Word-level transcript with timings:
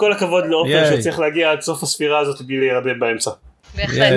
כל 0.00 0.12
הכבוד 0.12 0.44
לעופר 0.46 0.70
ייי. 0.70 1.00
שצריך 1.02 1.18
להגיע 1.18 1.50
עד 1.52 1.60
סוף 1.60 1.82
הספירה 1.82 2.18
הזאת 2.20 2.42
בלי 2.42 2.60
להירדם 2.60 3.00
באמצע. 3.00 3.30
בהחלט. 3.76 4.12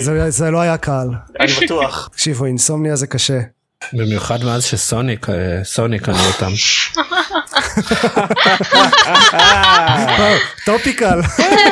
זה- 0.00 0.30
זה 0.30 0.50
לא 0.50 0.60
היה 0.60 0.76
קל. 0.76 1.06
אני 1.40 1.52
בטוח. 1.64 2.08
תקשיבו, 2.12 2.44
אינסומניה 2.46 2.96
זה 2.96 3.06
קשה. 3.06 3.38
במיוחד 3.92 4.44
מאז 4.44 4.64
שסוני 4.64 5.30
אה, 5.30 5.34
סוני 5.64 6.02
קנו 6.02 6.14
אותם. 6.26 6.50
topical. 10.66 11.20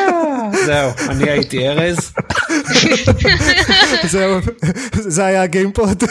זהו 0.67 0.91
אני 1.09 1.31
הייתי 1.31 1.69
ארז. 1.69 2.13
זהו, 4.13 4.39
זה 4.93 5.25
היה 5.27 5.43
הגיימפוד. 5.43 6.03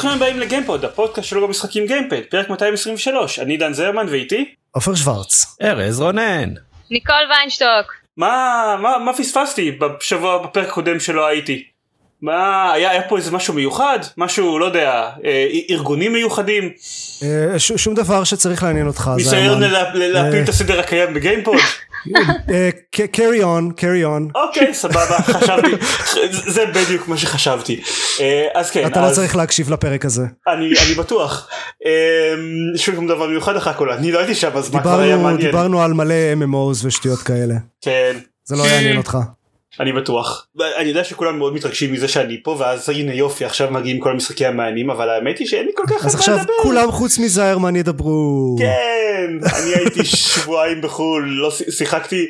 ברוכים 0.00 0.16
הבאים 0.16 0.38
לגיימפוד, 0.40 0.84
הפודקאסט 0.84 1.28
שלו 1.28 1.46
במשחקים 1.46 1.86
גיימפוד, 1.86 2.20
פרק 2.30 2.48
223, 2.50 3.38
אני 3.38 3.56
דן 3.56 3.72
זרמן 3.72 4.06
ואיתי. 4.10 4.54
עופר 4.70 4.94
שוורץ. 4.94 5.56
ארז 5.62 6.00
רונן. 6.00 6.48
ניקול 6.90 7.16
ויינשטוק. 7.30 7.94
מה, 8.16 8.76
מה, 8.82 8.98
מה 8.98 9.12
פספסתי 9.12 9.70
בשבוע, 9.70 10.46
בפרק 10.46 10.68
הקודם 10.68 11.00
שלא 11.00 11.26
הייתי? 11.26 11.64
מה, 12.22 12.32
היה, 12.72 12.90
היה 12.90 13.02
פה 13.02 13.16
איזה 13.16 13.30
משהו 13.30 13.54
מיוחד? 13.54 13.98
משהו, 14.16 14.58
לא 14.58 14.64
יודע, 14.64 14.90
אה, 15.24 15.46
ארגונים 15.70 16.12
מיוחדים? 16.12 16.70
אה, 17.22 17.58
ש- 17.58 17.72
שום 17.72 17.94
דבר 17.94 18.24
שצריך 18.24 18.62
לעניין 18.62 18.86
אותך. 18.86 19.10
ניסיון 19.16 19.60
להפיל 19.94 20.42
את 20.44 20.48
הסדר 20.48 20.80
הקיים 20.80 21.14
בגיימפוד? 21.14 21.56
אה, 22.50 22.68
ק- 22.92 23.16
carry 23.16 23.40
on, 23.42 23.80
carry 23.80 24.04
on. 24.06 24.32
אוקיי, 24.34 24.74
סבבה, 24.74 25.18
חשבתי, 25.22 25.68
זה 26.30 26.64
בדיוק 26.66 27.08
מה 27.08 27.16
שחשבתי. 27.16 27.80
אה, 28.20 28.46
אז 28.54 28.70
כן, 28.70 28.86
אתה 28.86 29.08
לא 29.08 29.10
צריך 29.14 29.36
להקשיב 29.36 29.70
לפרק 29.72 30.04
הזה. 30.04 30.22
אני, 30.48 30.66
אני 30.86 30.94
בטוח. 30.98 31.48
אה, 31.86 32.34
שום 32.76 33.06
דבר 33.08 33.26
מיוחד 33.26 33.56
אחר 33.56 33.70
הכל, 33.70 33.90
אני 33.90 34.12
לא 34.12 34.18
הייתי 34.18 34.34
שם, 34.34 34.50
אז 34.54 34.74
מה 34.74 34.80
כבר 34.82 35.00
היה 35.00 35.16
מעניין? 35.16 35.46
דיברנו 35.50 35.82
על 35.82 35.92
מלא 35.92 36.14
MMOs 36.40 36.84
ושטויות 36.86 37.18
כאלה. 37.18 37.54
כן. 37.80 38.16
זה 38.44 38.56
לא 38.56 38.62
יעניין 38.62 38.96
אותך. 38.96 39.18
אני 39.80 39.92
בטוח. 39.92 40.46
אני 40.76 40.88
יודע 40.88 41.04
שכולם 41.04 41.38
מאוד 41.38 41.54
מתרגשים 41.54 41.92
מזה 41.92 42.08
שאני 42.08 42.42
פה 42.42 42.56
ואז 42.58 42.88
הנה 42.88 43.14
יופי 43.14 43.44
עכשיו 43.44 43.70
מגיעים 43.70 44.00
כל 44.00 44.10
המשחקים 44.10 44.46
המעניינים 44.46 44.90
אבל 44.90 45.10
האמת 45.10 45.38
היא 45.38 45.46
שאין 45.46 45.66
לי 45.66 45.72
כל 45.74 45.84
כך 45.88 46.06
אז 46.06 46.14
עכשיו 46.14 46.36
לדבר. 46.36 46.52
כולם 46.62 46.90
חוץ 46.92 47.18
מזיירמן 47.18 47.76
ידברו. 47.76 48.56
כן 48.58 49.30
אני 49.42 49.74
הייתי 49.74 50.04
שבועיים 50.04 50.80
בחו"ל 50.80 51.28
לא 51.28 51.50
שיחקתי 51.50 52.26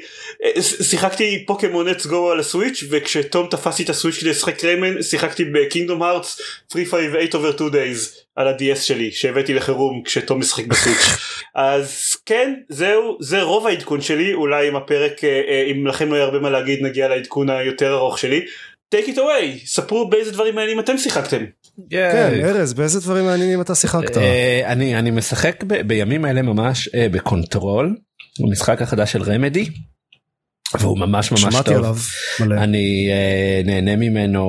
שיחקתי 0.82 1.44
Pokemon 1.46 1.88
Let's 1.88 2.06
Go 2.06 2.30
על 2.30 2.40
ה 2.40 2.46
Switch 2.46 2.84
וכשתום 2.90 3.46
תפס 3.50 3.78
לי 3.78 3.84
את 3.84 3.90
ה 3.90 3.94
Switch 3.94 4.18
כדי 4.18 4.30
לשחק 4.30 4.64
Rayman 4.64 5.02
שיחקתי 5.02 5.44
ב 5.44 5.51
Kingdom 5.52 6.02
Hearts 6.02 6.40
358 6.72 7.50
over 7.50 7.56
2 7.56 7.70
days 7.70 8.20
על 8.36 8.48
ה-DS 8.48 8.80
שלי 8.80 9.10
שהבאתי 9.12 9.54
לחירום 9.54 10.02
כשתום 10.04 10.40
משחק 10.40 10.66
ב 10.66 10.73
Switch 10.73 11.16
אז 11.54 12.16
כן 12.26 12.54
זהו 12.68 13.16
זה 13.20 13.42
רוב 13.42 13.66
העדכון 13.66 14.00
שלי 14.00 14.34
אולי 14.34 14.68
אם 14.68 14.76
הפרק 14.76 15.24
אה, 15.24 15.40
אה, 15.48 15.70
אם 15.70 15.86
לכם 15.86 16.08
לא 16.08 16.14
יהיה 16.14 16.24
הרבה 16.24 16.38
מה 16.38 16.50
להגיד 16.50 16.82
נגיע 16.82 17.08
לעדכון 17.08 17.50
היותר 17.50 17.94
ארוך 17.94 18.18
שלי. 18.18 18.44
take 18.94 19.08
it 19.08 19.16
away 19.16 19.66
ספרו 19.66 20.10
באיזה 20.10 20.32
דברים 20.32 20.54
מעניינים 20.54 20.80
אתם 20.80 20.98
שיחקתם. 20.98 21.44
כן. 21.90 22.40
ארז, 22.44 22.74
באיזה 22.74 23.00
דברים 23.00 23.24
מעניינים 23.24 23.60
אתה 23.60 23.74
שיחקת? 23.74 24.16
אה, 24.16 24.62
אני 24.66 24.98
אני 24.98 25.10
משחק 25.10 25.64
ב- 25.66 25.80
בימים 25.80 26.24
האלה 26.24 26.42
ממש 26.42 26.88
אה, 26.94 27.06
ב 27.10 27.21
Control 27.21 27.96
המשחק 28.40 28.82
החדש 28.82 29.12
של 29.12 29.22
Remedy. 29.22 29.68
והוא 30.78 30.98
ממש 30.98 31.32
ממש 31.32 31.40
שמעתי 31.40 31.70
טוב. 31.70 31.76
עליו 31.76 31.96
מלא. 32.40 32.54
אני 32.54 33.08
אה, 33.10 33.62
נהנה 33.64 33.96
ממנו 33.96 34.44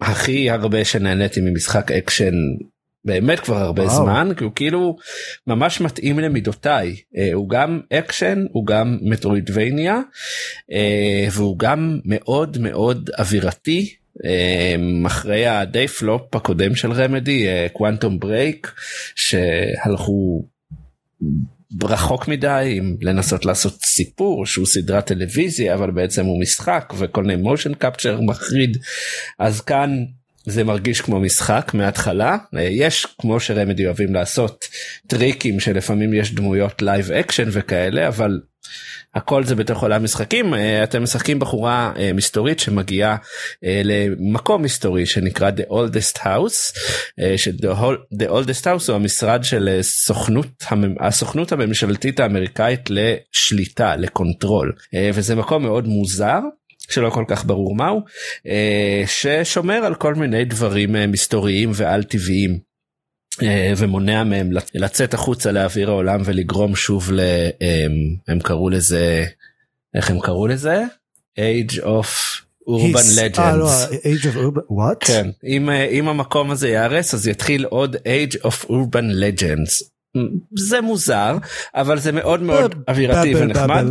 הכי 0.00 0.50
הרבה 0.50 0.84
שנהניתי 0.84 1.40
ממשחק 1.40 1.92
אקשן 1.92 2.34
באמת 3.04 3.40
כבר 3.40 3.56
הרבה 3.56 3.82
וואו. 3.82 3.96
זמן 3.96 4.28
כי 4.36 4.44
הוא 4.44 4.52
כאילו 4.54 4.96
ממש 5.46 5.80
מתאים 5.80 6.18
למידותיי 6.18 6.96
אה, 7.16 7.30
הוא 7.32 7.48
גם 7.48 7.80
אקשן 7.92 8.44
הוא 8.52 8.66
גם 8.66 8.98
metroidvania 9.02 10.00
אה, 10.72 11.26
והוא 11.32 11.58
גם 11.58 11.98
מאוד 12.04 12.58
מאוד 12.58 13.10
אווירתי. 13.18 13.94
אחרי 15.06 15.46
הדי 15.46 15.88
פלופ 15.88 16.36
הקודם 16.36 16.74
של 16.74 16.92
Remedy 16.92 17.46
Quantum 17.72 18.18
Break 18.18 18.72
שהלכו 19.14 20.44
רחוק 21.82 22.28
מדי 22.28 22.74
עם 22.76 22.96
לנסות 23.02 23.44
לעשות 23.44 23.82
סיפור 23.84 24.46
שהוא 24.46 24.66
סדרת 24.66 25.06
טלוויזיה 25.06 25.74
אבל 25.74 25.90
בעצם 25.90 26.24
הוא 26.24 26.40
משחק 26.40 26.94
וכל 26.98 27.22
מיני 27.24 27.42
motion 27.42 27.74
capture 27.74 28.20
מחריד. 28.20 28.78
אז 29.38 29.60
כאן 29.60 30.04
זה 30.46 30.64
מרגיש 30.64 31.00
כמו 31.00 31.20
משחק 31.20 31.70
מההתחלה. 31.74 32.36
יש 32.52 33.06
כמו 33.20 33.40
ש 33.40 33.52
Remedy 33.52 33.86
אוהבים 33.86 34.14
לעשות 34.14 34.64
טריקים 35.06 35.60
שלפעמים 35.60 36.14
יש 36.14 36.34
דמויות 36.34 36.82
live 36.82 37.12
action 37.12 37.48
וכאלה 37.52 38.08
אבל 38.08 38.40
הכל 39.14 39.44
זה 39.44 39.54
בתוך 39.54 39.82
עולם 39.82 40.04
משחקים 40.04 40.54
אה, 40.54 40.84
אתם 40.84 41.02
משחקים 41.02 41.38
בחורה 41.38 41.92
אה, 41.96 42.12
מסתורית 42.12 42.60
שמגיעה 42.60 43.16
אה, 43.64 43.80
למקום 43.84 44.62
מסתורי 44.62 45.06
שנקרא 45.06 45.50
The 45.50 45.70
Oldest 45.70 46.18
House 46.18 46.78
ש-The 47.36 48.28
Oldest 48.28 48.64
House 48.64 48.88
הוא 48.88 48.96
המשרד 48.96 49.44
של 49.44 49.78
סוכנות 49.82 50.64
הסוכנות 51.00 51.52
הממשלתית 51.52 52.20
האמריקאית 52.20 52.80
לשליטה 52.90 53.96
לקונטרול 53.96 54.72
וזה 55.14 55.34
מקום 55.34 55.62
מאוד 55.62 55.86
מוזר. 55.88 56.38
שלא 56.90 57.10
כל 57.10 57.24
כך 57.28 57.44
ברור 57.44 57.76
מהו 57.76 58.00
ששומר 59.06 59.74
על 59.74 59.94
כל 59.94 60.14
מיני 60.14 60.44
דברים 60.44 60.96
מסתוריים 61.10 61.70
ועל 61.74 62.02
טבעיים 62.02 62.73
ומונע 63.76 64.24
מהם 64.24 64.50
לצ- 64.52 64.70
לצאת 64.74 65.14
החוצה 65.14 65.52
לאוויר 65.52 65.90
העולם 65.90 66.20
ולגרום 66.24 66.76
שוב 66.76 67.12
ל... 67.12 67.20
אה, 67.62 67.86
הם 68.28 68.40
קראו 68.40 68.70
לזה 68.70 69.24
איך 69.94 70.10
הם 70.10 70.20
קראו 70.20 70.46
לזה? 70.46 70.82
Age 71.38 71.74
of 71.78 72.06
Urban 72.68 72.96
His- 72.96 73.38
אה, 73.38 73.56
לא, 73.56 73.68
Legends. 73.68 73.94
Age 73.94 74.24
of 74.24 74.36
Urban, 74.36 74.72
what? 74.72 75.06
כן, 75.06 75.30
אם, 75.46 75.70
אה, 75.70 75.84
אם 75.84 76.08
המקום 76.08 76.50
הזה 76.50 76.68
ייהרס 76.68 77.14
אז 77.14 77.28
יתחיל 77.28 77.64
עוד 77.64 77.96
Age 77.96 78.34
of 78.36 78.64
Urban 78.66 79.12
Legends. 79.20 79.84
זה 80.56 80.80
מוזר 80.80 81.36
אבל 81.74 81.98
זה 81.98 82.12
מאוד 82.12 82.42
מאוד 82.42 82.74
אווירתי 82.88 83.34
ונחמד. 83.34 83.84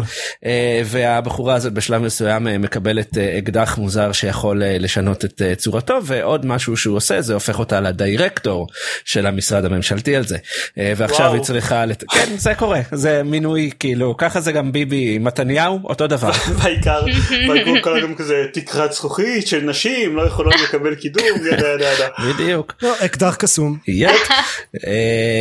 אה, 0.45 0.81
והבחורה 0.85 1.55
הזאת 1.55 1.73
בשלב 1.73 2.01
מסוים 2.01 2.47
אה, 2.47 2.57
מקבלת 2.57 3.17
אה, 3.17 3.37
אקדח 3.37 3.77
מוזר 3.77 4.11
שיכול 4.11 4.61
לשנות 4.65 5.25
את 5.25 5.41
צורתו 5.57 5.99
ועוד 6.03 6.45
משהו 6.45 6.77
שהוא 6.77 6.97
עושה 6.97 7.21
זה 7.21 7.33
הופך 7.33 7.59
אותה 7.59 7.79
לדירקטור 7.81 8.67
של 9.05 9.27
המשרד 9.27 9.65
הממשלתי 9.65 10.15
על 10.15 10.27
זה 10.27 10.37
ועכשיו 10.77 11.25
וואו. 11.25 11.33
היא 11.33 11.41
צריכה 11.41 11.85
לת... 11.85 12.03
כן 12.11 12.37
זה 12.37 12.55
קורה 12.55 12.81
זה 12.91 13.23
מינוי 13.23 13.69
כאילו 13.79 14.17
ככה 14.17 14.41
זה 14.41 14.51
גם 14.51 14.71
ביבי 14.71 15.17
מתניהו 15.17 15.79
אותו 15.83 16.07
דבר. 16.07 16.31
בעיקר 16.63 17.05
בעיקר 17.47 17.81
כל 17.81 17.95
היום 17.95 18.15
כזה 18.15 18.45
תקרת 18.53 18.93
זכוכית 18.93 19.47
של 19.47 19.61
נשים 19.61 20.15
לא 20.15 20.21
יכולות 20.21 20.55
לקבל 20.63 20.95
קידום 20.95 21.25
ידה 21.51 21.67
ידה 21.67 21.93
ידה. 21.93 22.07
בדיוק. 22.33 22.73
לא, 22.81 22.93
אקדח 23.05 23.35
קסום. 23.35 23.77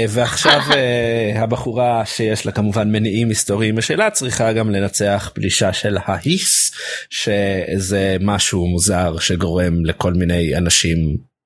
ועכשיו 0.08 0.60
אה, 0.72 1.42
הבחורה 1.42 2.02
שיש 2.06 2.46
לה 2.46 2.52
כמובן 2.52 2.92
מניעים 2.92 3.28
היסטוריים 3.28 3.76
משלה 3.78 4.10
צריכה 4.10 4.52
גם 4.52 4.70
לנצח 4.70 5.30
פלישה 5.34 5.72
של 5.72 5.98
ההיס 6.04 6.72
שזה 7.10 8.16
משהו 8.20 8.66
מוזר 8.66 9.18
שגורם 9.18 9.84
לכל 9.84 10.12
מיני 10.14 10.56
אנשים 10.56 10.98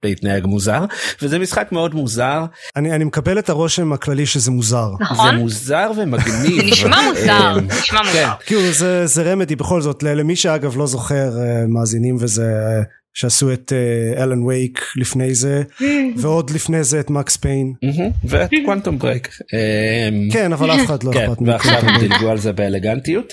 להתנהג 0.05 0.47
מוזר 0.47 0.85
וזה 1.23 1.39
משחק 1.39 1.69
מאוד 1.73 1.95
מוזר 1.95 2.45
אני 2.77 2.93
אני 2.93 3.05
מקבל 3.05 3.39
את 3.39 3.49
הרושם 3.49 3.93
הכללי 3.93 4.27
שזה 4.27 4.51
מוזר. 4.51 4.89
זה 4.99 5.05
נכון? 5.05 5.37
מוזר 5.37 5.91
ומגניב. 5.97 6.63
נשמע 6.73 7.01
מוזר. 7.09 7.31
אה, 7.31 7.61
נשמע 7.81 8.01
כן. 8.01 8.07
מוזר. 8.07 8.31
כאילו 8.47 8.73
זה 8.73 9.07
זה 9.07 9.23
Remedy 9.33 9.57
בכל 9.57 9.81
זאת 9.83 10.03
ל- 10.03 10.15
למי 10.15 10.37
שאגב 10.37 10.77
לא 10.77 10.87
זוכר 10.87 11.15
אה, 11.39 11.65
מאזינים 11.69 12.17
וזה 12.21 12.43
אה, 12.43 12.83
שעשו 13.17 13.53
את 13.53 13.73
Alan 14.17 14.43
Wake 14.43 14.87
לפני 14.97 15.35
זה 15.35 15.63
ועוד 16.21 16.51
לפני 16.51 16.85
זה 16.85 17.01
את 17.01 17.11
Max 17.11 17.37
Payne. 17.37 17.73
מהמם, 17.83 18.11
ו 18.25 18.34
Quantum 18.34 18.99
Break. 18.99 19.39
אה, 19.55 20.09
כן 20.33 20.53
אבל 20.53 20.71
אף 20.71 20.87
אחד 20.87 21.03
לא 21.03 21.13
כן, 21.13 21.31
אכפת 21.31 21.43
ועכשיו 21.47 21.77
מכם. 21.77 21.89
הם 21.89 22.01
דילגו 22.01 22.31
על 22.31 22.39
זה 22.39 22.53
באלגנטיות. 22.53 23.33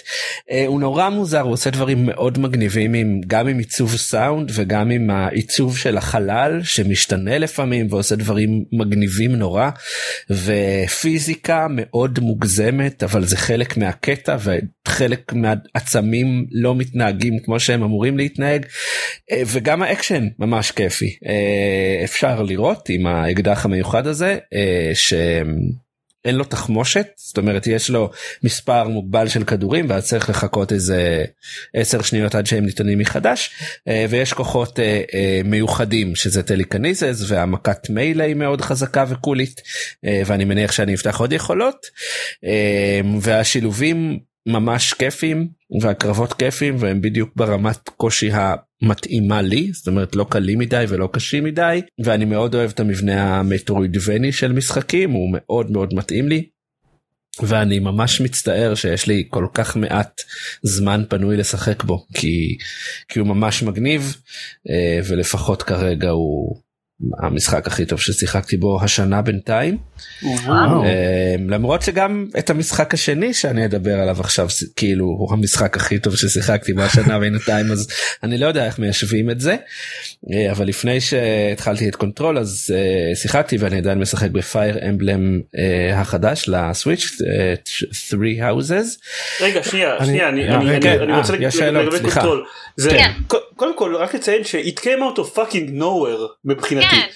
אה, 0.52 0.64
הוא 0.68 0.80
נורא 0.80 1.10
מוזר, 1.10 1.42
הוא 1.42 1.54
עושה 1.54 1.70
דברים 1.70 2.06
מאוד 2.06 2.40
מגניבים 2.40 2.94
עם, 2.94 3.22
גם 3.28 3.48
עם 3.48 3.58
עיצוב 3.58 3.96
סאונד 3.96 4.52
וגם 4.54 4.92
עם 4.92 5.10
העיצוב 5.10 5.78
של 5.78 5.98
החלל 5.98 6.60
שמשתנה 6.64 7.38
לפעמים 7.38 7.88
ועושה 7.90 8.16
דברים 8.16 8.64
מגניבים 8.72 9.36
נורא 9.36 9.70
ופיזיקה 10.30 11.68
מאוד 11.70 12.20
מוגזמת 12.20 13.04
אבל 13.04 13.26
זה 13.26 13.38
חלק 13.38 13.78
מהקטע 13.78 14.38
וחלק 14.40 15.34
מהעצמים 15.34 16.46
לא 16.52 16.76
מתנהגים 16.76 17.40
כמו 17.46 17.60
שהם 17.60 17.84
אמורים 17.84 18.18
להתנהג 18.18 18.66
אה, 19.32 19.42
וגם 19.46 19.73
האקשן 19.82 20.28
ממש 20.40 20.72
כיפי. 20.72 21.18
אה, 21.26 22.02
אפשר 22.04 22.42
לראות 22.42 22.90
עם 22.90 23.08
האקדח 23.08 23.66
המיוחד 23.66 24.08
הזה 24.08 24.38
אה, 24.54 24.92
ש... 24.94 25.14
אין 26.26 26.36
לו 26.36 26.44
תחמושת 26.44 27.08
זאת 27.16 27.38
אומרת 27.38 27.68
יש 27.68 27.90
לו 27.90 28.12
מספר 28.44 28.88
מוגבל 28.88 29.28
של 29.28 29.44
כדורים 29.44 29.86
ואז 29.90 30.08
צריך 30.08 30.30
לחכות 30.30 30.72
איזה 30.72 31.26
10 31.74 32.02
שניות 32.02 32.36
עד 32.36 32.46
שהם 32.46 32.66
ניתנים 32.66 33.00
מחדש 33.00 33.50
אה, 33.88 34.06
ויש 34.10 34.34
כוחות 34.34 34.80
מיוחדים 35.46 36.16
שזה 36.16 36.44
טליקניזס 36.44 37.24
והמכת 37.28 37.90
מיילה 37.90 38.24
היא 38.24 38.36
מאוד 38.36 38.62
חזקה 38.62 39.06
וקולית 39.08 39.62
ואני 40.04 40.46
מניח 40.46 40.72
שאני 40.72 40.96
אפתח 40.96 41.20
עוד 41.20 41.34
יכולות 41.34 41.86
והשילובים 43.22 44.20
ממש 44.46 44.94
כיפים 44.94 45.48
והקרבות 45.82 46.34
כיפים 46.34 46.76
והם 46.80 47.02
בדיוק 47.02 47.30
ברמת 47.36 47.90
קושי 47.90 48.30
המתאימה 48.34 49.42
לי 49.42 49.72
זאת 49.74 49.88
אומרת 49.88 50.16
לא 50.16 50.26
קלים 50.30 50.60
מדי 50.60 50.86
ולא 50.90 51.10
קשים 51.14 51.44
מדי 51.44 51.82
ואני 52.04 52.26
מאוד 52.26 52.56
אוהב 52.56 52.70
את 52.70 52.80
המבנה 52.80 53.40
המטרוידבני 53.40 54.32
של 54.32 54.52
משחקים 54.52 55.12
הוא 55.12 55.30
מאוד 55.34 55.72
מאוד 55.72 55.94
מתאים 55.94 56.28
לי. 56.28 56.46
ואני 57.42 57.80
ממש 57.80 58.22
מצטער 58.22 58.76
שיש 58.76 59.08
לי 59.08 59.28
כל 59.30 59.48
כך 59.54 59.78
מעט 59.78 60.22
זמן 60.64 61.04
פנוי 61.10 61.38
לשחק 61.38 61.84
בו 61.84 62.06
כי, 62.14 62.58
כי 63.08 63.20
הוא 63.20 63.28
ממש 63.28 63.64
מגניב 63.64 64.16
אה, 64.70 65.00
ולפחות 65.08 65.64
כרגע 65.64 66.10
הוא 66.10 66.63
המשחק 67.20 67.68
הכי 67.68 67.86
טוב 67.86 68.00
ששיחקתי 68.00 68.58
בו 68.58 68.84
השנה 68.84 69.22
בינתיים. 69.22 69.78
וואו. 70.24 70.84
אמ, 70.84 71.50
למרות 71.50 71.82
שגם 71.82 72.28
את 72.40 72.50
המשחק 72.50 72.94
השני 72.94 73.34
שאני 73.34 73.66
אדבר 73.66 74.00
עליו 74.00 74.18
עכשיו 74.20 74.48
כאילו 74.76 75.06
הוא 75.06 75.34
המשחק 75.34 75.78
הכי 75.78 76.00
טוב 76.00 76.16
ששיחקתי 76.16 76.74
בשנה 76.74 77.20
בינתיים 77.20 77.72
אז 77.72 77.88
אני 78.24 78.38
לא 78.38 78.46
יודע 78.46 78.66
איך 78.66 78.80
מיישבים 78.80 79.30
את 79.30 79.40
זה 79.40 79.56
אה, 80.34 80.52
אבל 80.52 80.68
לפני 80.68 81.02
שהתחלתי 81.02 81.90
את 81.90 81.96
Control 81.96 82.38
אז 82.38 82.74
אה, 82.76 83.16
שיחקתי 83.16 83.58
ואני 83.60 83.78
עדיין 83.78 84.00
משחק 84.00 84.30
ב 84.30 84.42
Fire 84.42 84.90
Emblem 84.90 85.42
אה, 85.58 86.00
החדש 86.02 86.46
ל 86.48 86.58
Switch 86.58 87.18
3 87.92 88.22
Houses. 88.40 89.00
רגע 89.42 89.64
שנייה 89.64 90.06
שנייה 90.06 90.30
אני 90.30 90.82
כן, 90.82 91.12
רוצה 91.12 91.72
לגבי 91.72 92.00
Control. 92.00 92.46
קודם 93.56 93.78
כל 93.78 93.96
רק 93.96 94.16
לציין 94.16 94.42
out 94.84 95.18
of 95.18 95.38
fucking 95.38 95.80
nowhere 95.80 96.28
מבחינתי. 96.46 96.93
כן. 96.96 97.08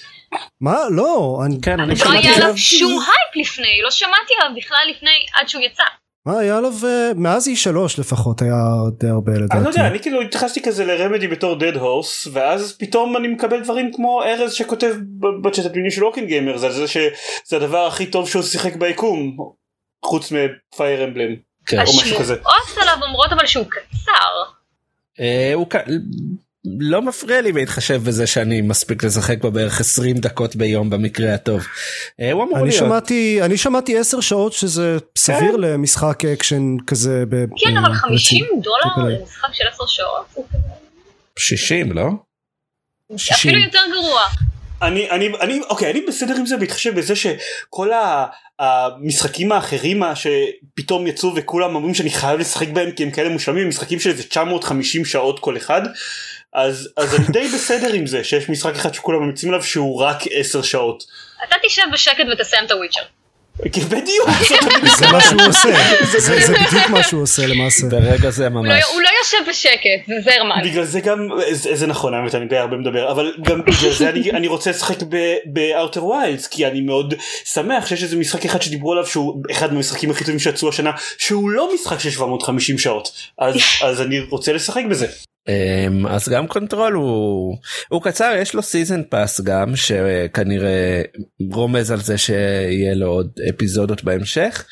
מה 0.60 0.78
לא 0.90 1.40
אני 1.46 1.56
כן 1.62 1.80
אני 1.80 1.94
לא 2.04 2.10
היה 2.12 2.36
עליו 2.36 2.56
שום 2.56 2.92
הייפ 2.92 3.46
לפני 3.46 3.80
לא 3.84 3.90
שמעתי 3.90 4.32
עליו 4.40 4.56
בכלל 4.56 4.78
לפני 4.90 5.10
עד 5.34 5.48
שהוא 5.48 5.62
יצא. 5.62 5.84
מה 6.26 6.38
היה 6.38 6.56
עליו 6.58 6.72
אה, 6.84 7.10
מאז 7.16 7.48
E3 7.48 7.70
לפחות 7.98 8.42
היה 8.42 8.54
די 9.00 9.08
הרבה 9.08 9.32
לדעתי. 9.32 9.56
אני 9.56 9.64
לא 9.64 9.68
יודע 9.68 9.86
אני 9.86 10.00
כאילו 10.00 10.20
התייחסתי 10.20 10.62
כזה 10.62 10.84
ל 10.84 10.90
Remedy 10.90 11.28
בתור 11.28 11.56
dead 11.56 11.76
horse 11.76 12.30
ואז 12.32 12.76
פתאום 12.78 13.16
אני 13.16 13.28
מקבל 13.28 13.62
דברים 13.62 13.92
כמו 13.92 14.22
ארז 14.22 14.52
שכותב 14.52 14.94
בצ'אט 15.42 15.66
הפנימי 15.66 15.90
של 15.90 16.04
אוקינג 16.04 16.28
גיימר 16.28 16.56
זה 16.56 16.70
זה 16.70 16.88
שזה 16.88 17.56
הדבר 17.56 17.86
הכי 17.86 18.06
טוב 18.06 18.28
שהוא 18.28 18.42
שיחק 18.42 18.76
ביקום 18.76 19.36
חוץ 20.04 20.32
מ 20.32 20.46
Fire 20.46 21.04
Emblem. 21.04 21.34
כן. 21.66 21.78
השמועות 21.78 22.30
עליו 22.82 22.96
אומרות 23.02 23.32
אבל 23.32 23.46
שהוא 23.46 23.66
קצר. 23.70 24.52
לא 26.64 27.02
מפריע 27.02 27.40
לי 27.40 27.52
בהתחשב 27.52 28.02
בזה 28.04 28.26
שאני 28.26 28.60
מספיק 28.60 29.04
לשחק 29.04 29.40
בו 29.40 29.50
בערך 29.50 29.80
20 29.80 30.16
דקות 30.16 30.56
ביום 30.56 30.90
במקרה 30.90 31.34
הטוב. 31.34 31.66
אה, 32.20 32.32
הוא 32.32 32.44
אמור 32.44 32.58
אני 32.58 32.68
להיות. 32.68 32.78
שמעתי 32.78 33.38
אני 33.42 33.56
שמעתי 33.56 33.98
10 33.98 34.20
שעות 34.20 34.52
שזה 34.52 34.96
סביר 35.18 35.52
כן. 35.52 35.60
למשחק 35.60 36.24
אקשן 36.24 36.76
כזה. 36.86 37.24
כן 37.56 37.76
אבל 37.76 37.94
50 37.94 38.46
דולר 38.62 39.10
למשחק 39.20 39.48
של 39.52 39.64
10 39.74 39.86
שעות. 39.86 40.38
60 41.38 41.92
לא? 41.92 42.08
60. 43.16 43.34
אפילו 43.34 43.64
יותר 43.64 43.80
גרוע. 43.92 44.20
אני 44.82 45.10
אני 45.10 45.28
אני 45.40 45.60
אוקיי 45.70 45.90
אני 45.90 46.00
בסדר 46.08 46.34
עם 46.36 46.46
זה 46.46 46.56
בהתחשב 46.56 46.94
בזה 46.94 47.16
שכל 47.16 47.90
המשחקים 48.58 49.52
האחרים 49.52 50.02
שפתאום 50.14 51.06
יצאו 51.06 51.34
וכולם 51.36 51.74
אומרים 51.74 51.94
שאני 51.94 52.10
חייב 52.10 52.40
לשחק 52.40 52.68
בהם 52.68 52.90
כי 52.90 53.02
הם 53.02 53.10
כאלה 53.10 53.28
מושלמים 53.28 53.68
משחקים 53.68 54.00
של 54.00 54.10
איזה 54.10 54.22
950 54.22 55.04
שעות 55.04 55.40
כל 55.40 55.56
אחד 55.56 55.82
אז 56.54 56.88
אז 56.96 57.14
אני 57.14 57.24
די 57.28 57.48
בסדר 57.54 57.92
עם 57.92 58.06
זה 58.06 58.24
שיש 58.24 58.48
משחק 58.48 58.74
אחד 58.74 58.94
שכולם 58.94 59.22
ממצים 59.22 59.48
עליו 59.48 59.62
שהוא 59.62 60.00
רק 60.02 60.18
10 60.32 60.62
שעות. 60.62 61.04
אתה 61.48 61.56
תשב 61.66 61.82
בשקט 61.92 62.24
ותסיים 62.32 62.64
את 62.64 62.70
הוויצ'ר. 62.70 63.00
בדיוק 63.64 64.28
זה 64.98 65.06
מה 65.12 65.20
שהוא 65.20 65.40
עושה. 65.48 65.68
זה 66.18 66.52
בדיוק. 66.52 66.88
מה 66.88 67.02
שהוא 67.02 67.22
עושה 67.22 67.46
למעשה. 67.46 67.86
ברגע 67.90 68.30
זה 68.30 68.48
ממש. 68.48 68.68
לא- 68.68 68.92
הוא 68.94 69.02
לא 69.02 69.08
יושב 69.18 69.50
בשקט 69.50 70.06
זה 70.06 70.14
זרמן. 70.24 70.62
בגלל 70.64 70.84
זה 70.84 71.00
גם 71.00 71.28
זה 71.52 71.86
נכון 71.86 72.14
האמת 72.14 72.34
אני 72.34 72.46
די 72.46 72.56
הרבה 72.56 72.76
מדבר 72.76 73.12
אבל 73.12 73.34
גם 73.42 73.60
בגלל 73.64 73.92
זה 73.92 74.10
אני 74.10 74.46
רוצה 74.46 74.70
לשחק 74.70 74.96
ב 75.46 75.56
Outer 75.56 76.04
Wilds 76.04 76.46
כי 76.46 76.66
אני 76.66 76.80
מאוד 76.80 77.14
שמח 77.44 77.86
שיש 77.86 78.02
איזה 78.02 78.16
משחק 78.16 78.44
אחד 78.44 78.62
שדיברו 78.62 78.92
עליו 78.92 79.06
שהוא 79.06 79.42
אחד 79.50 79.72
מהמשחקים 79.72 80.10
הכי 80.10 80.24
טובים 80.24 80.38
שיצאו 80.38 80.68
השנה 80.68 80.90
שהוא 81.18 81.50
לא 81.50 81.74
משחק 81.74 82.00
של 82.00 82.10
750 82.10 82.78
שעות. 82.78 83.12
אז 83.82 84.00
אני 84.00 84.20
רוצה 84.20 84.52
לשחק 84.52 84.82
בזה. 84.90 85.06
אמ, 85.48 86.06
אז 86.06 86.28
גם 86.28 86.46
Control 86.46 86.92
הוא 86.92 87.56
הוא 87.88 88.02
קצר 88.02 88.34
יש 88.38 88.54
לו 88.54 88.62
season 88.62 89.02
pass 89.02 89.40
גם 89.40 89.76
שכנראה 89.76 91.02
רומז 91.52 91.90
על 91.90 92.00
זה 92.00 92.18
שיהיה 92.18 92.94
לו 92.94 93.06
עוד 93.06 93.30
אפיזודות 93.50 94.04
בהמשך. 94.04 94.66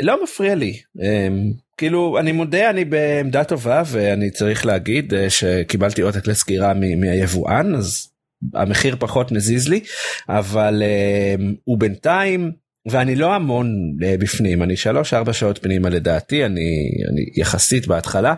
לא 0.00 0.22
מפריע 0.22 0.54
לי 0.54 0.80
אמ, 1.02 1.52
כאילו 1.76 2.18
אני 2.18 2.32
מודה 2.32 2.70
אני 2.70 2.84
בעמדה 2.84 3.44
טובה 3.44 3.82
ואני 3.86 4.30
צריך 4.30 4.66
להגיד 4.66 5.14
אה, 5.14 5.30
שקיבלתי 5.30 6.02
עותק 6.02 6.26
לסקירה 6.26 6.72
מהיבואן 6.74 7.74
אז 7.74 8.08
המחיר 8.54 8.96
פחות 8.98 9.32
מזיז 9.32 9.68
לי 9.68 9.80
אבל 10.28 10.82
אמ, 10.82 11.54
הוא 11.64 11.78
בינתיים 11.78 12.52
ואני 12.90 13.14
לא 13.14 13.34
המון 13.34 13.96
אה, 14.04 14.14
בפנים 14.18 14.62
אני 14.62 14.76
שלוש 14.76 15.14
ארבע 15.14 15.32
שעות 15.32 15.58
פנימה 15.58 15.88
לדעתי 15.88 16.44
אני 16.44 16.90
אני 17.12 17.24
יחסית 17.36 17.86
בהתחלה 17.86 18.34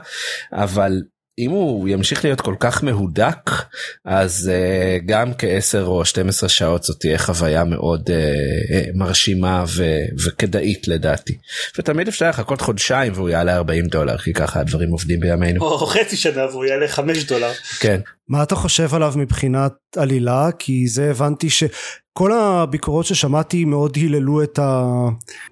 אבל 0.53 1.03
אם 1.39 1.51
הוא 1.51 1.89
ימשיך 1.89 2.25
להיות 2.25 2.41
כל 2.41 2.55
כך 2.61 2.85
מהודק 2.85 3.51
אז 4.05 4.51
uh, 4.53 5.05
גם 5.07 5.33
כ-10 5.39 5.83
או 5.83 6.05
12 6.05 6.49
שעות 6.49 6.83
זאת 6.83 7.01
תהיה 7.01 7.19
חוויה 7.19 7.65
מאוד 7.65 8.11
uh, 8.11 8.13
מרשימה 8.95 9.65
ו- 9.69 10.05
וכדאית 10.27 10.89
לדעתי. 10.89 11.37
ותמיד 11.79 12.09
אפשר 12.09 12.29
לחכות 12.29 12.61
חודשיים 12.61 13.13
והוא 13.15 13.29
יעלה 13.29 13.57
40 13.57 13.87
דולר 13.87 14.19
כי 14.19 14.33
ככה 14.33 14.61
הדברים 14.61 14.91
עובדים 14.91 15.21
בימינו. 15.21 15.65
או 15.65 15.87
חצי 15.87 16.17
שנה 16.17 16.47
והוא 16.47 16.65
יעלה 16.65 16.89
5 16.89 17.25
דולר. 17.25 17.53
כן. 17.81 18.01
מה 18.29 18.43
אתה 18.43 18.55
חושב 18.55 18.95
עליו 18.95 19.13
מבחינת 19.17 19.73
עלילה 19.97 20.51
כי 20.59 20.89
זה 20.89 21.11
הבנתי 21.11 21.51
שכל 21.51 22.33
הביקורות 22.33 23.07
ששמעתי 23.07 23.65
מאוד 23.65 23.97
היללו 23.97 24.43
את 24.43 24.59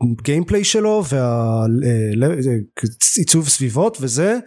הגיימפליי 0.00 0.64
שלו 0.64 1.04
והעיצוב 3.18 3.48
סביבות 3.48 3.98
וזה 4.00 4.38